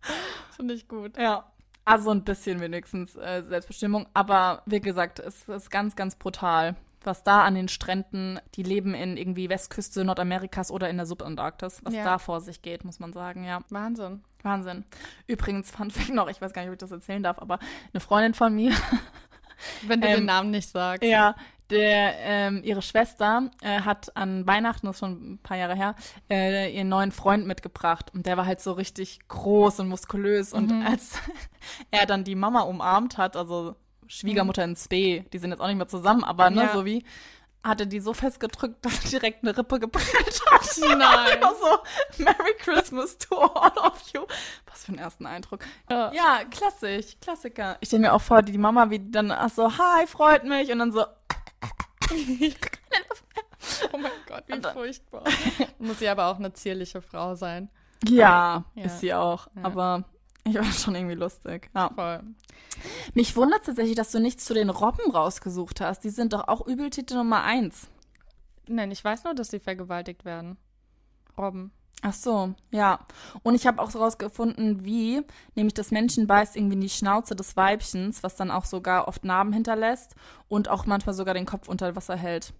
Finde 0.56 0.74
ich 0.74 0.88
gut. 0.88 1.16
Ja. 1.16 1.50
Also 1.84 2.10
ein 2.10 2.22
bisschen 2.24 2.60
wenigstens 2.60 3.14
äh, 3.16 3.42
Selbstbestimmung. 3.42 4.06
Aber 4.14 4.62
wie 4.66 4.80
gesagt, 4.80 5.18
es 5.18 5.48
ist 5.48 5.70
ganz, 5.70 5.96
ganz 5.96 6.16
brutal. 6.16 6.76
Was 7.02 7.22
da 7.22 7.42
an 7.44 7.54
den 7.54 7.68
Stränden, 7.68 8.40
die 8.54 8.62
leben 8.62 8.94
in 8.94 9.18
irgendwie 9.18 9.50
Westküste 9.50 10.04
Nordamerikas 10.06 10.70
oder 10.70 10.88
in 10.88 10.96
der 10.96 11.04
Subantarktis, 11.04 11.80
was 11.84 11.92
Ja. 11.92 12.02
da 12.04 12.18
vor 12.18 12.40
sich 12.40 12.62
geht, 12.62 12.84
muss 12.84 12.98
man 12.98 13.12
sagen, 13.12 13.44
ja. 13.44 13.60
Wahnsinn. 13.68 14.22
Wahnsinn. 14.42 14.84
Übrigens, 15.26 15.70
Fun 15.76 15.90
Fact 15.90 16.08
noch, 16.14 16.30
ich 16.30 16.40
weiß 16.40 16.54
gar 16.54 16.62
nicht, 16.62 16.70
ob 16.70 16.74
ich 16.74 16.78
das 16.80 16.92
erzählen 16.92 17.22
darf, 17.22 17.38
aber 17.38 17.58
eine 17.92 18.00
Freundin 18.00 18.32
von 18.32 18.54
mir, 18.54 18.72
Wenn 19.86 20.00
du 20.00 20.08
Ähm, 20.08 20.16
den 20.16 20.24
Namen 20.24 20.50
nicht 20.50 20.68
sagst. 20.70 21.04
ja, 21.04 21.34
der, 21.70 22.14
ähm, 22.18 22.60
ihre 22.62 22.82
Schwester 22.82 23.50
äh, 23.62 23.80
hat 23.80 24.16
an 24.16 24.46
Weihnachten, 24.46 24.86
das 24.86 24.96
ist 24.96 25.00
schon 25.00 25.34
ein 25.34 25.38
paar 25.38 25.56
Jahre 25.56 25.74
her, 25.74 25.94
äh, 26.30 26.74
ihren 26.74 26.88
neuen 26.88 27.12
Freund 27.12 27.46
mitgebracht. 27.46 28.10
Und 28.14 28.26
der 28.26 28.36
war 28.36 28.46
halt 28.46 28.60
so 28.60 28.72
richtig 28.72 29.20
groß 29.28 29.80
und 29.80 29.88
muskulös. 29.88 30.52
Und 30.52 30.70
als 30.86 31.14
er 31.90 32.06
dann 32.06 32.24
die 32.24 32.34
Mama 32.34 32.60
umarmt 32.62 33.16
hat, 33.18 33.36
also 33.36 33.76
Schwiegermutter 34.06 34.64
ins 34.64 34.88
B, 34.88 35.22
die 35.32 35.38
sind 35.38 35.50
jetzt 35.50 35.60
auch 35.60 35.66
nicht 35.66 35.78
mehr 35.78 35.88
zusammen, 35.88 36.24
aber 36.24 36.50
ne, 36.50 36.64
Ja. 36.64 36.72
so 36.74 36.84
wie, 36.84 37.04
hatte 37.62 37.86
die 37.86 38.00
so 38.00 38.12
festgedrückt, 38.12 38.76
dass 38.84 39.00
direkt 39.00 39.42
eine 39.42 39.56
Rippe 39.56 39.80
geprellt 39.80 40.42
hat. 40.50 40.70
Nein. 40.98 41.38
So, 41.64 42.22
Merry 42.22 42.54
Christmas 42.58 43.16
to 43.16 43.36
all 43.36 43.72
of 43.78 44.02
you. 44.12 44.20
Was 44.66 44.84
für 44.84 44.90
einen 44.90 44.98
ersten 44.98 45.24
Eindruck. 45.24 45.60
Ja. 45.88 46.12
Ja, 46.12 46.40
klassisch, 46.50 47.16
Klassiker. 47.22 47.78
Ich 47.80 47.88
stelle 47.88 48.02
mir 48.02 48.12
auch 48.12 48.20
vor, 48.20 48.42
die 48.42 48.58
Mama, 48.58 48.90
wie 48.90 48.98
dann 49.10 49.30
ach 49.30 49.48
so, 49.48 49.78
hi, 49.78 50.06
freut 50.06 50.44
mich. 50.44 50.70
Und 50.70 50.80
dann 50.80 50.92
so, 50.92 51.04
Oh 53.92 53.98
mein 53.98 54.12
Gott, 54.26 54.44
wie 54.48 54.60
furchtbar. 54.72 55.24
Muss 55.78 55.98
sie 55.98 56.08
aber 56.08 56.26
auch 56.26 56.38
eine 56.38 56.52
zierliche 56.52 57.00
Frau 57.00 57.34
sein. 57.34 57.70
ja, 58.06 58.64
Ja. 58.74 58.84
ist 58.84 59.00
sie 59.00 59.14
auch. 59.14 59.46
Ja. 59.56 59.64
Aber 59.64 60.04
ich 60.44 60.54
war 60.54 60.64
schon 60.64 60.94
irgendwie 60.94 61.14
lustig. 61.14 61.70
Ja. 61.74 61.90
Voll. 61.94 62.22
Mich 63.14 63.34
wundert 63.36 63.64
tatsächlich, 63.64 63.94
dass 63.96 64.10
du 64.12 64.18
nichts 64.20 64.44
zu 64.44 64.52
den 64.54 64.68
Robben 64.70 65.10
rausgesucht 65.10 65.80
hast. 65.80 66.00
Die 66.04 66.10
sind 66.10 66.32
doch 66.32 66.48
auch 66.48 66.66
Übeltitel 66.66 67.14
Nummer 67.14 67.42
eins. 67.42 67.88
Nein, 68.68 68.90
ich 68.90 69.02
weiß 69.02 69.24
nur, 69.24 69.34
dass 69.34 69.50
sie 69.50 69.60
vergewaltigt 69.60 70.24
werden. 70.24 70.56
Robben. 71.38 71.72
Ach 72.02 72.12
so, 72.12 72.52
ja. 72.70 72.98
Und 73.42 73.54
ich 73.54 73.66
habe 73.66 73.80
auch 73.80 73.92
herausgefunden, 73.94 74.84
wie, 74.84 75.22
nämlich 75.54 75.72
das 75.72 75.90
Männchen 75.90 76.26
beißt 76.26 76.54
irgendwie 76.54 76.74
in 76.74 76.82
die 76.82 76.90
Schnauze 76.90 77.34
des 77.34 77.56
Weibchens, 77.56 78.22
was 78.22 78.36
dann 78.36 78.50
auch 78.50 78.66
sogar 78.66 79.08
oft 79.08 79.24
Narben 79.24 79.54
hinterlässt 79.54 80.14
und 80.48 80.68
auch 80.68 80.84
manchmal 80.84 81.14
sogar 81.14 81.32
den 81.32 81.46
Kopf 81.46 81.66
unter 81.66 81.96
Wasser 81.96 82.16
hält. 82.16 82.52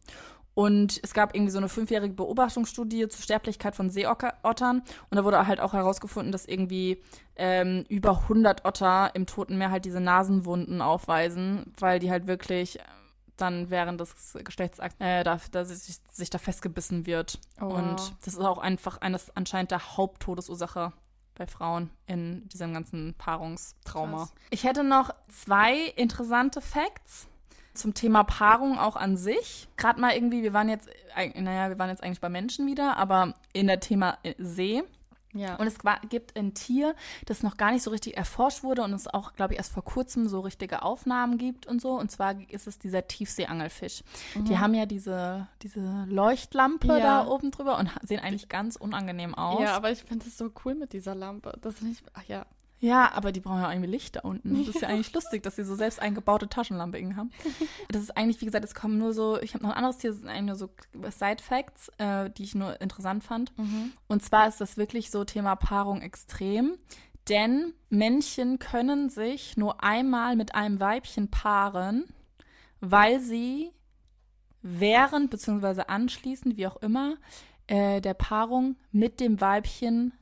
Und 0.54 1.00
es 1.02 1.12
gab 1.14 1.34
irgendwie 1.34 1.50
so 1.50 1.58
eine 1.58 1.68
fünfjährige 1.68 2.14
Beobachtungsstudie 2.14 3.08
zur 3.08 3.22
Sterblichkeit 3.22 3.74
von 3.74 3.90
Seeottern. 3.90 4.82
Und 5.10 5.16
da 5.16 5.24
wurde 5.24 5.46
halt 5.46 5.60
auch 5.60 5.72
herausgefunden, 5.72 6.30
dass 6.30 6.46
irgendwie 6.46 7.02
ähm, 7.36 7.84
über 7.88 8.22
100 8.22 8.64
Otter 8.64 9.10
im 9.14 9.26
Toten 9.26 9.58
Meer 9.58 9.72
halt 9.72 9.84
diese 9.84 10.00
Nasenwunden 10.00 10.80
aufweisen, 10.80 11.72
weil 11.78 11.98
die 11.98 12.10
halt 12.10 12.28
wirklich 12.28 12.78
dann 13.36 13.70
während 13.70 14.00
des 14.00 14.36
Geschlechtsakts 14.44 14.96
äh, 15.00 15.24
da, 15.24 15.38
da 15.50 15.64
sich, 15.64 15.98
sich 16.10 16.30
da 16.30 16.38
festgebissen 16.38 17.06
wird. 17.06 17.38
Oh, 17.60 17.66
Und 17.66 17.98
wow. 17.98 18.12
das 18.24 18.34
ist 18.34 18.40
auch 18.40 18.58
einfach 18.58 19.00
eines 19.00 19.34
anscheinend 19.36 19.70
der 19.70 19.96
Haupttodesursache 19.96 20.92
bei 21.34 21.46
Frauen 21.46 21.90
in 22.06 22.48
diesem 22.48 22.72
ganzen 22.72 23.14
Paarungstrauma. 23.14 24.18
Krass. 24.18 24.34
Ich 24.50 24.64
hätte 24.64 24.84
noch 24.84 25.10
zwei 25.28 25.78
interessante 25.96 26.60
Facts 26.60 27.26
zum 27.74 27.92
Thema 27.92 28.22
Paarung 28.22 28.78
auch 28.78 28.94
an 28.94 29.16
sich. 29.16 29.66
Gerade 29.76 30.00
mal 30.00 30.14
irgendwie, 30.14 30.44
wir 30.44 30.52
waren 30.52 30.68
jetzt, 30.68 30.88
eig- 31.16 31.40
naja, 31.40 31.70
wir 31.70 31.78
waren 31.80 31.90
jetzt 31.90 32.04
eigentlich 32.04 32.20
bei 32.20 32.28
Menschen 32.28 32.68
wieder, 32.68 32.96
aber 32.96 33.34
in 33.52 33.66
der 33.66 33.80
Thema 33.80 34.16
äh, 34.22 34.34
See. 34.38 34.84
Ja. 35.34 35.56
Und 35.56 35.66
es 35.66 35.76
gibt 36.08 36.36
ein 36.36 36.54
Tier, 36.54 36.94
das 37.26 37.42
noch 37.42 37.56
gar 37.56 37.72
nicht 37.72 37.82
so 37.82 37.90
richtig 37.90 38.16
erforscht 38.16 38.62
wurde 38.62 38.82
und 38.82 38.92
es 38.92 39.06
auch, 39.06 39.34
glaube 39.34 39.52
ich, 39.54 39.58
erst 39.58 39.72
vor 39.72 39.84
kurzem 39.84 40.28
so 40.28 40.40
richtige 40.40 40.82
Aufnahmen 40.82 41.38
gibt 41.38 41.66
und 41.66 41.80
so. 41.80 41.98
Und 41.98 42.10
zwar 42.10 42.34
ist 42.50 42.66
es 42.66 42.78
dieser 42.78 43.06
Tiefseeangelfisch. 43.06 44.02
Die 44.36 44.58
haben 44.58 44.74
ja 44.74 44.86
diese, 44.86 45.46
diese 45.62 46.04
Leuchtlampe 46.08 46.86
Mhm. 46.86 46.98
Ja. 46.98 47.22
da 47.24 47.26
oben 47.28 47.50
drüber 47.50 47.78
und 47.78 47.90
sehen 48.02 48.20
eigentlich 48.20 48.48
ganz 48.48 48.76
unangenehm 48.76 49.34
aus. 49.34 49.60
ja, 49.60 49.74
aber 49.74 49.90
ich 49.90 50.02
finde 50.04 50.26
es 50.26 50.38
so 50.38 50.50
cool 50.64 50.74
mit 50.74 50.92
dieser 50.92 51.14
Lampe. 51.14 51.56
Das 51.60 51.76
finde 51.76 51.92
ich, 51.92 52.02
ach 52.14 52.22
ja. 52.24 52.46
Ja, 52.84 53.12
aber 53.14 53.32
die 53.32 53.40
brauchen 53.40 53.62
ja 53.62 53.72
irgendwie 53.72 53.90
Licht 53.90 54.16
da 54.16 54.20
unten. 54.20 54.58
Das 54.58 54.74
ist 54.74 54.82
ja 54.82 54.88
eigentlich 54.88 55.14
lustig, 55.14 55.42
dass 55.42 55.56
sie 55.56 55.64
so 55.64 55.74
selbst 55.74 56.02
eingebaute 56.02 56.50
Taschenlampe 56.50 56.98
irgendwie 56.98 57.16
haben. 57.16 57.30
Das 57.88 58.02
ist 58.02 58.14
eigentlich, 58.14 58.42
wie 58.42 58.44
gesagt, 58.44 58.62
es 58.62 58.74
kommen 58.74 58.98
nur 58.98 59.14
so, 59.14 59.40
ich 59.40 59.54
habe 59.54 59.64
noch 59.64 59.70
ein 59.70 59.78
anderes 59.78 59.96
Tier, 59.96 60.10
das 60.10 60.18
sind 60.18 60.28
eigentlich 60.28 60.44
nur 60.44 60.56
so 60.56 60.68
Side-Facts, 60.92 61.90
äh, 61.96 62.28
die 62.28 62.42
ich 62.42 62.54
nur 62.54 62.78
interessant 62.82 63.24
fand. 63.24 63.54
Und 64.06 64.22
zwar 64.22 64.48
ist 64.48 64.60
das 64.60 64.76
wirklich 64.76 65.10
so 65.10 65.24
Thema 65.24 65.56
Paarung 65.56 66.02
extrem. 66.02 66.76
Denn 67.30 67.72
Männchen 67.88 68.58
können 68.58 69.08
sich 69.08 69.56
nur 69.56 69.82
einmal 69.82 70.36
mit 70.36 70.54
einem 70.54 70.78
Weibchen 70.78 71.30
paaren, 71.30 72.04
weil 72.80 73.18
sie 73.18 73.70
während 74.60 75.30
bzw. 75.30 75.84
anschließend, 75.86 76.58
wie 76.58 76.66
auch 76.66 76.76
immer, 76.82 77.16
äh, 77.66 78.02
der 78.02 78.12
Paarung 78.12 78.76
mit 78.92 79.20
dem 79.20 79.40
Weibchen 79.40 80.12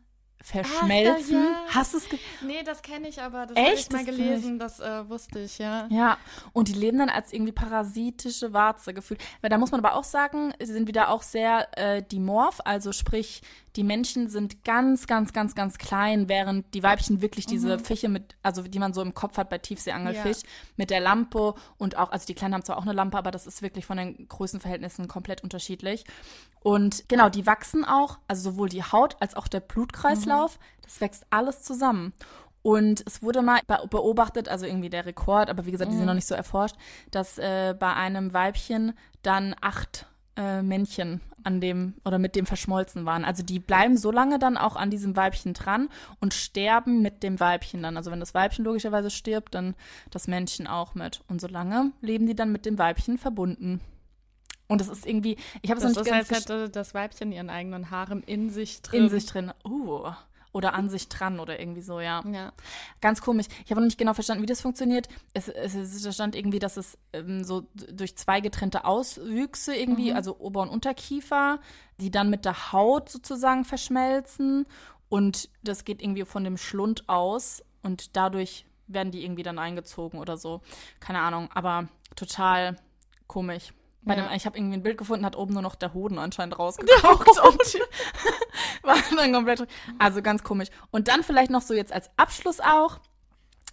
verschmelzen. 0.43 1.45
ja. 1.45 1.65
Hast 1.69 1.95
du 1.95 1.99
es 1.99 2.05
Nee, 2.45 2.63
das 2.65 2.83
kenne 2.83 3.09
ich 3.09 3.21
aber. 3.21 3.47
Das 3.47 3.57
Echt? 3.57 3.93
habe 3.93 4.03
ich 4.03 4.07
mal 4.09 4.17
gelesen. 4.17 4.59
Das 4.59 4.81
äh, 4.81 5.09
wusste 5.09 5.41
ich, 5.41 5.59
ja. 5.59 5.87
Ja, 5.91 6.19
und 6.53 6.69
die 6.69 6.73
leben 6.73 6.99
dann 6.99 7.09
als 7.09 7.33
irgendwie 7.33 7.53
parasitische 7.53 8.53
Warze 8.53 8.93
gefühlt. 8.93 9.23
Weil 9.41 9.51
da 9.51 9.59
muss 9.59 9.71
man 9.71 9.85
aber 9.85 9.95
auch 9.97 10.05
sagen, 10.05 10.53
sie 10.61 10.73
sind 10.73 10.89
wieder 10.89 11.09
auch 11.11 11.23
sehr 11.23 11.69
äh, 11.79 12.03
dimorph, 12.03 12.61
also 12.65 12.93
sprich, 12.93 13.43
die 13.77 13.85
Männchen 13.85 14.29
sind 14.29 14.65
ganz, 14.65 15.07
ganz, 15.07 15.33
ganz, 15.33 15.55
ganz 15.55 15.79
klein, 15.79 16.29
während 16.29 16.75
die 16.75 16.83
Weibchen 16.83 17.23
wirklich 17.23 17.47
diese 17.47 17.79
Fische 17.79 18.09
mit, 18.09 18.37
also 18.43 18.63
die 18.63 18.79
man 18.79 18.93
so 18.93 19.01
im 19.01 19.15
Kopf 19.15 19.39
hat 19.39 19.49
bei 19.49 19.59
Tiefseeangelfisch, 19.59 20.43
mit 20.77 20.91
der 20.91 21.01
Lampe 21.01 21.55
und 21.79 21.97
auch, 21.97 22.13
also 22.13 22.27
die 22.27 22.35
Kleinen 22.35 22.55
haben 22.55 22.65
zwar 22.65 22.77
auch 22.77 22.83
eine 22.83 22.93
Lampe, 22.93 23.17
aber 23.17 23.31
das 23.31 23.47
ist 23.47 23.63
wirklich 23.63 23.87
von 23.87 23.97
den 23.97 24.29
Größenverhältnissen 24.29 25.09
komplett 25.09 25.43
unterschiedlich. 25.43 26.05
Und 26.61 27.09
genau, 27.09 27.29
die 27.29 27.47
wachsen 27.47 27.85
auch, 27.85 28.19
also 28.29 28.51
sowohl 28.51 28.69
die 28.69 28.83
Haut 28.83 29.17
als 29.21 29.35
auch 29.35 29.49
der 29.49 29.61
Blutkreislauf, 29.61 30.59
das 30.83 31.01
wächst 31.01 31.25
alles 31.31 31.63
zusammen. 31.63 32.13
Und 32.61 33.03
es 33.07 33.23
wurde 33.23 33.43
mal 33.43 33.61
be- 33.67 33.89
beobachtet, 33.91 34.49
also 34.49 34.67
irgendwie 34.67 34.91
der 34.91 35.05
Rekord, 35.05 35.51
aber 35.51 35.67
wie 35.67 35.73
gesagt, 35.73 35.91
die 35.91 35.97
sind 35.97 36.07
noch 36.07 36.15
nicht 36.15 36.29
so 36.29 36.35
erforscht, 36.37 36.77
dass 37.11 37.39
äh, 37.39 37.75
bei 37.77 37.93
einem 37.95 38.33
Weibchen 38.33 38.93
dann 39.23 39.57
acht 39.61 40.07
äh, 40.37 40.63
Männchen 40.63 41.21
an 41.45 41.61
dem 41.61 41.95
oder 42.05 42.19
mit 42.19 42.37
dem 42.37 42.47
verschmolzen 42.47 43.05
waren. 43.05 43.25
Also 43.25 43.43
die 43.43 43.59
bleiben 43.59 43.97
so 43.97 44.11
lange 44.11 44.39
dann 44.39 44.57
auch 44.57 44.77
an 44.77 44.91
diesem 44.91 45.17
Weibchen 45.17 45.55
dran 45.55 45.89
und 46.21 46.35
sterben 46.35 47.03
mit 47.03 47.23
dem 47.23 47.41
Weibchen 47.41 47.83
dann. 47.83 47.97
Also 47.97 48.11
wenn 48.11 48.21
das 48.21 48.35
Weibchen 48.35 48.65
logischerweise 48.65 49.11
stirbt, 49.11 49.55
dann 49.55 49.75
das 50.11 50.29
Männchen 50.29 50.67
auch 50.67 50.95
mit. 50.95 51.23
Und 51.29 51.41
so 51.41 51.49
lange 51.49 51.93
leben 52.01 52.27
die 52.27 52.37
dann 52.37 52.53
mit 52.53 52.65
dem 52.65 52.79
Weibchen 52.79 53.19
verbunden. 53.19 53.81
Und 54.69 54.81
das 54.81 54.89
ist 54.89 55.07
irgendwie, 55.07 55.37
ich 55.61 55.71
habe 55.71 55.79
es 55.79 55.85
noch 55.85 55.93
Das 55.93 56.05
nicht 56.05 56.13
ganz 56.13 56.33
als 56.33 56.41
hätte 56.41 56.71
das 56.71 56.95
Weibchen 56.95 57.33
ihren 57.33 57.51
eigenen 57.51 57.91
Harem 57.91 58.23
in 58.25 58.49
sich 58.49 58.81
drin. 58.81 59.05
in 59.05 59.09
sich 59.11 59.27
drin. 59.27 59.53
Uh, 59.67 60.13
oder 60.53 60.75
an 60.75 60.89
sich 60.89 61.09
dran 61.09 61.41
oder 61.41 61.59
irgendwie 61.59 61.81
so, 61.81 62.01
ja. 62.01 62.23
Ja. 62.31 62.53
Ganz 63.01 63.21
komisch. 63.21 63.47
Ich 63.65 63.71
habe 63.71 63.81
noch 63.81 63.87
nicht 63.87 63.99
genau 63.99 64.15
verstanden, 64.15 64.43
wie 64.43 64.47
das 64.47 64.61
funktioniert. 64.61 65.09
Es, 65.33 65.49
es, 65.49 65.75
es 65.75 66.15
stand 66.15 66.37
irgendwie, 66.37 66.59
dass 66.59 66.77
es 66.77 66.99
ähm, 67.13 67.43
so 67.43 67.67
durch 67.75 68.17
zwei 68.17 68.41
getrennte 68.41 68.85
Auswüchse 68.85 69.75
irgendwie, 69.75 70.13
also 70.13 70.39
Ober- 70.39 70.63
und 70.63 70.69
Unterkiefer, 70.69 71.59
die 72.01 72.11
dann 72.11 72.31
mit 72.31 72.45
der 72.45 72.73
Haut 72.73 73.09
sozusagen 73.09 73.65
verschmelzen. 73.65 74.67
Und 75.09 75.49
das 75.63 75.85
geht 75.85 76.03
irgendwie 76.03 76.25
von 76.25 76.45
dem 76.45 76.57
Schlund 76.57 77.09
aus 77.09 77.65
und 77.83 78.17
dadurch 78.17 78.67
werden 78.87 79.11
die 79.11 79.25
irgendwie 79.25 79.43
dann 79.43 79.59
eingezogen 79.59 80.19
oder 80.21 80.37
so. 80.37 80.61
Keine 81.01 81.21
Ahnung, 81.21 81.51
aber 81.53 81.89
total 82.15 82.77
komisch. 83.27 83.73
Bei 84.05 84.17
Ja. 84.17 84.27
dem, 84.29 84.33
ich 84.37 84.47
habe 84.47 84.59
irgendwie 84.59 84.77
ein 84.77 84.83
Bild 84.83 84.99
gefunden, 84.99 85.25
hat 85.25 85.37
oben 85.37 85.53
nur 85.55 85.63
noch 85.63 85.75
der 85.75 85.95
Hoden 85.95 86.19
anscheinend 86.19 86.59
rausgeguckt 86.59 87.29
und 87.41 87.79
war 88.83 88.97
dann 89.17 89.33
komplett. 89.33 89.67
Also 89.99 90.23
ganz 90.23 90.43
komisch. 90.43 90.69
Und 90.91 91.09
dann 91.09 91.23
vielleicht 91.23 91.51
noch 91.51 91.63
so 91.63 91.73
jetzt 91.75 91.93
als 91.93 92.11
Abschluss 92.17 92.61
auch, 92.61 92.99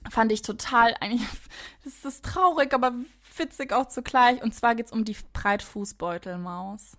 fand 0.10 0.32
ich 0.32 0.42
total, 0.42 0.96
eigentlich, 1.02 1.28
das 1.84 2.06
ist 2.06 2.24
traurig, 2.26 2.74
aber 2.74 2.94
witzig 3.38 3.74
auch 3.74 3.88
zugleich. 3.88 4.42
Und 4.44 4.54
zwar 4.54 4.76
geht's 4.76 4.92
um 4.92 5.04
die 5.06 5.16
Breitfußbeutelmaus. 5.34 6.98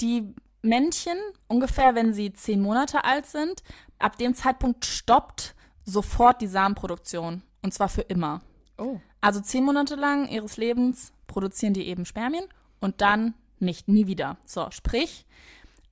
Die 0.00 0.34
Männchen, 0.62 1.18
ungefähr 1.48 1.94
wenn 1.94 2.14
sie 2.14 2.32
zehn 2.32 2.62
Monate 2.62 3.04
alt 3.04 3.26
sind, 3.26 3.62
ab 3.98 4.16
dem 4.16 4.34
Zeitpunkt 4.34 4.86
stoppt 4.86 5.54
sofort 5.84 6.40
die 6.40 6.46
Samenproduktion. 6.46 7.42
Und 7.62 7.74
zwar 7.74 7.88
für 7.90 8.00
immer. 8.02 8.40
Oh. 8.78 9.00
Also 9.24 9.40
zehn 9.40 9.64
Monate 9.64 9.94
lang 9.94 10.28
ihres 10.28 10.58
Lebens 10.58 11.10
produzieren 11.26 11.72
die 11.72 11.88
eben 11.88 12.04
Spermien 12.04 12.44
und 12.80 13.00
dann 13.00 13.32
nicht, 13.58 13.88
nie 13.88 14.06
wieder. 14.06 14.36
So, 14.44 14.70
sprich, 14.70 15.24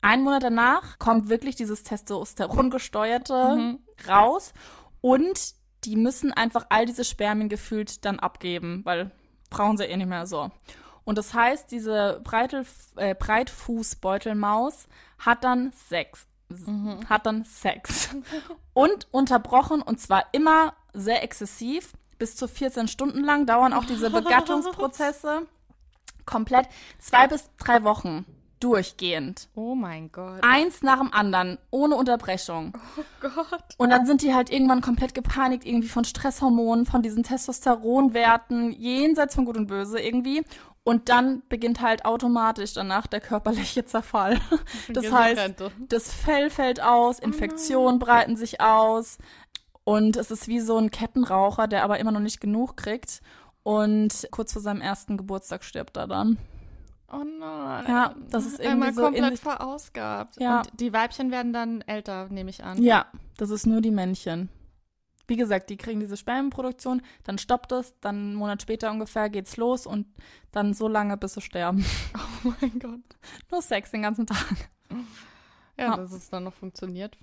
ein 0.03 0.23
Monat 0.23 0.43
danach 0.43 0.99
kommt 0.99 1.31
wirklich 1.31 1.57
dieses 1.57 1.83
Testosteron 1.83 2.69
gesteuerte 2.69 3.79
raus 4.07 4.53
und 5.01 5.55
die 5.85 5.97
müssen 5.97 6.35
einfach 6.35 6.67
all 6.69 6.85
diese 6.85 7.05
Spermien 7.05 7.49
gefühlt 7.49 8.05
dann 8.05 8.19
abgeben, 8.19 8.83
weil 8.85 9.11
brauchen 9.49 9.79
sie 9.79 9.85
eh 9.85 9.97
nicht 9.97 10.11
mehr 10.11 10.27
so. 10.27 10.51
Und 11.05 11.17
das 11.17 11.33
heißt, 11.33 11.71
diese 11.71 12.21
Breitel, 12.25 12.67
äh, 12.97 13.15
Breitfußbeutelmaus 13.15 14.89
hat 15.19 15.43
dann 15.43 15.73
Sex. 15.89 16.27
Hat 17.09 17.25
dann 17.25 17.47
Sex. 17.47 18.11
Und 18.75 19.09
unterbrochen 19.11 19.81
und 19.81 20.01
zwar 20.01 20.27
immer 20.33 20.75
sehr 20.93 21.23
exzessiv. 21.23 21.95
Bis 22.23 22.37
zu 22.37 22.47
14 22.47 22.87
Stunden 22.87 23.25
lang 23.25 23.47
dauern 23.47 23.73
auch 23.73 23.85
diese 23.85 24.09
Begattungsprozesse. 24.09 25.43
Komplett 26.25 26.69
zwei 27.01 27.27
bis 27.27 27.51
drei 27.59 27.83
Wochen 27.83 28.25
durchgehend. 28.61 29.49
Oh 29.57 29.75
mein 29.75 30.13
Gott. 30.13 30.39
Eins 30.43 30.83
nach 30.83 31.01
dem 31.01 31.13
anderen, 31.13 31.59
ohne 31.73 31.97
Unterbrechung. 31.97 32.79
Oh 32.97 33.03
Gott. 33.21 33.65
Und 33.77 33.91
dann 33.91 34.07
sind 34.07 34.23
die 34.23 34.35
halt 34.35 34.53
irgendwann 34.53 34.83
komplett 34.83 35.15
gepanikt, 35.15 35.67
irgendwie 35.67 35.89
von 35.89 36.05
Stresshormonen, 36.05 36.87
von 36.87 37.03
diesen 37.03 37.25
Testosteronwerten, 37.25 38.71
jenseits 38.71 39.35
von 39.35 39.45
Gut 39.45 39.57
und 39.57 39.67
Böse 39.67 39.99
irgendwie. 39.99 40.45
Und 40.85 41.09
dann 41.09 41.43
beginnt 41.49 41.81
halt 41.81 42.05
automatisch 42.05 42.73
danach 42.75 43.09
der 43.09 43.21
körperliche 43.21 43.85
Zerfall. 43.85 44.41
Das 44.89 45.11
heißt, 45.11 45.55
das 45.89 46.13
Fell 46.13 46.51
fällt 46.51 46.81
aus, 46.81 47.19
Infektionen 47.19 47.99
breiten 47.99 48.37
sich 48.37 48.61
aus. 48.61 49.19
Und 49.85 50.17
es 50.17 50.31
ist 50.31 50.49
wie 50.49 50.61
so 50.61 50.77
ein 50.79 50.91
Kettenraucher, 50.91 51.67
der 51.69 51.83
aber 51.85 51.99
immer 51.99 52.13
noch 52.13 52.21
nicht 52.21 52.41
genug 52.41 52.77
kriegt. 52.77 53.21
Und 53.65 54.29
kurz 54.31 54.53
vor 54.53 54.63
seinem 54.63 54.81
ersten 54.81 55.17
Geburtstag 55.17 55.65
stirbt 55.65 55.97
er 55.97 56.07
dann. 56.09 56.39
Oh 57.13 57.25
nein. 57.25 57.85
Ja, 57.87 58.15
das 58.31 58.47
ist 58.47 58.55
irgendwie 58.59 58.69
Einmal 58.71 58.95
so 58.95 59.03
komplett 59.03 59.39
verausgabt. 59.39 60.41
Ja. 60.41 60.59
Und 60.61 60.81
die 60.81 60.93
Weibchen 60.93 61.31
werden 61.31 61.53
dann 61.53 61.83
älter, 61.83 62.29
nehme 62.29 62.51
ich 62.51 62.65
an. 62.65 62.83
Ja, 62.83 63.07
das 63.37 63.51
ist 63.51 63.67
nur 63.67 63.81
die 63.81 63.91
Männchen. 63.91 64.49
Wie 65.29 65.37
gesagt, 65.37 65.71
die 65.71 65.77
kriegen 65.77 66.01
diese 66.01 66.17
Spermienproduktion, 66.17 67.03
dann 67.25 67.39
stoppt 67.39 67.73
es, 67.73 67.95
dann 68.01 68.17
einen 68.17 68.35
Monat 68.35 68.61
später 68.63 68.91
ungefähr 68.91 69.31
geht's 69.31 69.57
los 69.57 69.87
und 69.87 70.07
dann 70.51 70.75
so 70.75 70.89
lange, 70.89 71.17
bis 71.17 71.35
sie 71.35 71.41
sterben. 71.41 71.85
Oh 72.45 72.53
mein 72.61 72.77
Gott. 72.81 73.01
Nur 73.53 73.63
Sex 73.63 73.93
den 73.93 74.03
ganzen 74.03 74.27
Tag. 74.27 74.69
Ja, 75.79 75.85
Ja. 75.85 75.97
dass 75.97 76.11
es 76.11 76.29
dann 76.29 76.43
noch 76.45 76.53
funktioniert. 76.55 77.17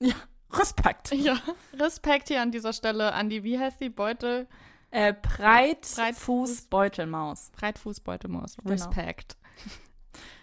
Ja, 0.00 0.14
Respekt. 0.52 1.12
Ja. 1.12 1.36
Respekt 1.78 2.28
hier 2.28 2.40
an 2.42 2.52
dieser 2.52 2.72
Stelle 2.72 3.12
an 3.12 3.28
die, 3.28 3.42
wie 3.44 3.58
heißt 3.58 3.80
die, 3.80 3.88
Beutel? 3.88 4.46
Äh, 4.90 5.12
Breitfuß- 5.14 5.96
Breitfuß-Beutelmaus. 5.96 7.50
Breitfußbeutelmaus. 7.56 8.56
Genau. 8.58 8.70
Respekt. 8.70 9.36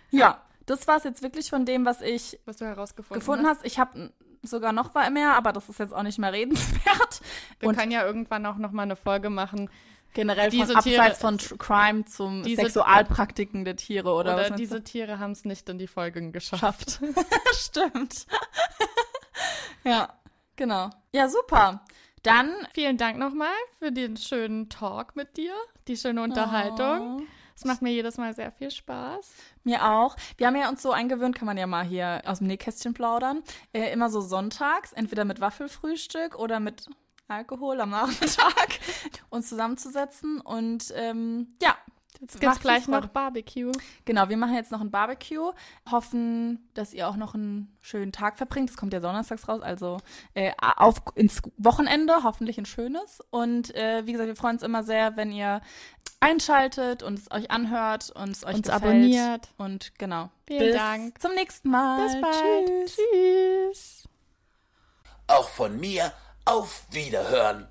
Ja, 0.10 0.42
das 0.66 0.88
war's 0.88 1.06
jetzt 1.06 1.22
wirklich 1.24 1.50
von 1.50 1.66
dem, 1.66 1.86
was 1.86 2.02
ich 2.02 2.38
Was 2.46 2.58
du 2.58 2.66
herausgefunden 2.66 3.20
gefunden 3.20 3.46
hast. 3.48 3.60
hast. 3.60 3.66
Ich 3.66 3.80
habe 3.80 4.12
sogar 4.44 4.74
noch 4.74 4.94
mehr, 5.12 5.36
aber 5.36 5.54
das 5.54 5.70
ist 5.70 5.80
jetzt 5.80 5.94
auch 5.94 6.04
nicht 6.04 6.20
mehr 6.20 6.34
redenswert. 6.34 7.22
Wir 7.60 7.70
Und 7.70 7.78
können 7.78 7.92
ja 7.92 8.06
irgendwann 8.06 8.46
auch 8.46 8.58
noch 8.58 8.72
mal 8.72 8.84
eine 8.84 8.96
Folge 8.98 9.30
machen. 9.30 9.70
generell 10.14 10.50
diese 10.50 10.74
von 10.74 10.82
Tiere- 10.84 11.02
abseits 11.04 11.20
von 11.22 11.38
Crime 11.58 12.04
zum 12.04 12.44
diese- 12.44 12.64
Sexualpraktiken 12.64 13.64
der 13.64 13.78
Tiere 13.78 14.10
oder, 14.12 14.34
Oder, 14.36 14.50
was 14.50 14.58
diese 14.58 14.84
Tiere 14.84 15.20
haben 15.20 15.32
es 15.32 15.46
nicht 15.46 15.70
in 15.70 15.78
die 15.78 15.88
Folgen 15.88 16.34
geschafft. 16.34 17.00
Stimmt. 17.54 18.26
Ja, 19.84 20.10
genau. 20.56 20.90
Ja, 21.12 21.28
super. 21.28 21.84
Dann 22.24 22.52
Vielen 22.74 22.98
Dank 22.98 23.18
nochmal 23.18 23.54
für 23.80 23.92
den 23.92 24.16
schönen 24.16 24.70
Talk 24.70 25.16
mit 25.16 25.38
dir, 25.38 25.54
die 25.88 25.98
schöne 25.98 26.22
Unterhaltung. 26.22 27.22
Oh, 27.22 27.24
Es 27.56 27.66
macht 27.66 27.82
mir 27.82 27.92
jedes 27.92 28.18
Mal 28.18 28.34
sehr 28.36 28.52
viel 28.52 28.70
Spaß. 28.70 29.32
mir 29.64 29.84
auch. 29.90 30.16
Wir 30.38 30.48
haben 30.48 30.56
ja 30.56 30.70
uns 30.70 30.82
so 30.84 30.92
eingewöhnt, 30.92 31.36
kann 31.36 31.48
man 31.48 31.58
ja 31.58 31.66
mal 31.66 31.84
hier 31.84 32.22
aus 32.26 32.38
dem 32.38 32.48
Nähkästchen 32.48 32.94
plaudern. 32.94 33.42
Äh, 33.74 33.92
immer 33.92 34.10
so 34.10 34.22
sonntags, 34.22 34.94
entweder 34.94 35.26
mit 35.26 35.42
Waffelfrühstück 35.42 36.36
oder 36.38 36.60
mit 36.60 36.86
Alkohol 37.28 37.82
am 37.82 37.90
Nachmittag, 37.90 38.80
uns 39.30 39.50
zusammenzusetzen. 39.50 40.42
Und 40.42 40.94
ähm, 40.96 41.56
ja, 41.62 41.76
Jetzt 42.22 42.40
gibt's 42.40 42.60
viel 42.60 42.70
gleich 42.70 42.88
noch 42.88 43.08
Barbecue. 43.08 43.72
Genau, 44.06 44.30
wir 44.30 44.38
machen 44.38 44.54
jetzt 44.54 44.72
noch 44.72 44.80
ein 44.80 44.92
Barbecue. 44.92 45.52
Hoffen, 45.90 46.70
dass 46.76 46.94
ihr 46.94 47.08
auch 47.10 47.16
noch 47.16 47.34
einen 47.34 47.76
schönen 47.82 48.12
Tag 48.12 48.38
verbringt. 48.38 48.70
Das 48.70 48.78
kommt 48.78 48.94
ja 48.94 49.00
donnerstags 49.00 49.48
raus, 49.48 49.62
also 49.64 49.98
äh, 50.36 50.52
auf 50.60 51.02
ins 51.16 51.42
Wochenende, 51.58 52.24
hoffentlich 52.24 52.60
ein 52.60 52.68
schönes. 52.68 53.22
Und 53.32 53.74
äh, 53.74 54.06
wie 54.06 54.12
gesagt, 54.12 54.28
wir 54.28 54.36
freuen 54.36 54.58
uns 54.58 54.64
immer 54.64 54.84
sehr, 54.84 55.18
wenn 55.18 55.32
ihr 55.32 55.62
einschaltet 56.20 57.02
und 57.02 57.18
es 57.18 57.32
euch 57.32 57.50
anhört 57.50 58.12
und 58.12 58.30
es 58.30 58.44
euch 58.46 58.54
Uns 58.54 58.68
gefällt. 58.68 58.84
abonniert. 58.84 59.50
Und 59.58 59.98
genau. 59.98 60.30
Vielen 60.46 60.60
Bis 60.60 60.76
Dank. 60.76 61.22
zum 61.22 61.34
nächsten 61.34 61.70
Mal. 61.72 62.04
Bis 62.06 62.22
bald. 62.22 62.68
Tschüss. 62.86 62.96
Tschüss. 62.98 64.10
Auch 65.26 65.50
von 65.50 65.80
mir 65.80 66.14
auf 66.46 66.86
Wiederhören. 66.92 67.68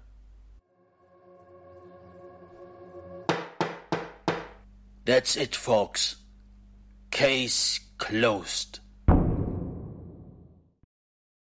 That's 5.11 5.37
it, 5.37 5.57
folks. 5.57 6.23
Case 7.11 7.81
closed. 7.99 8.80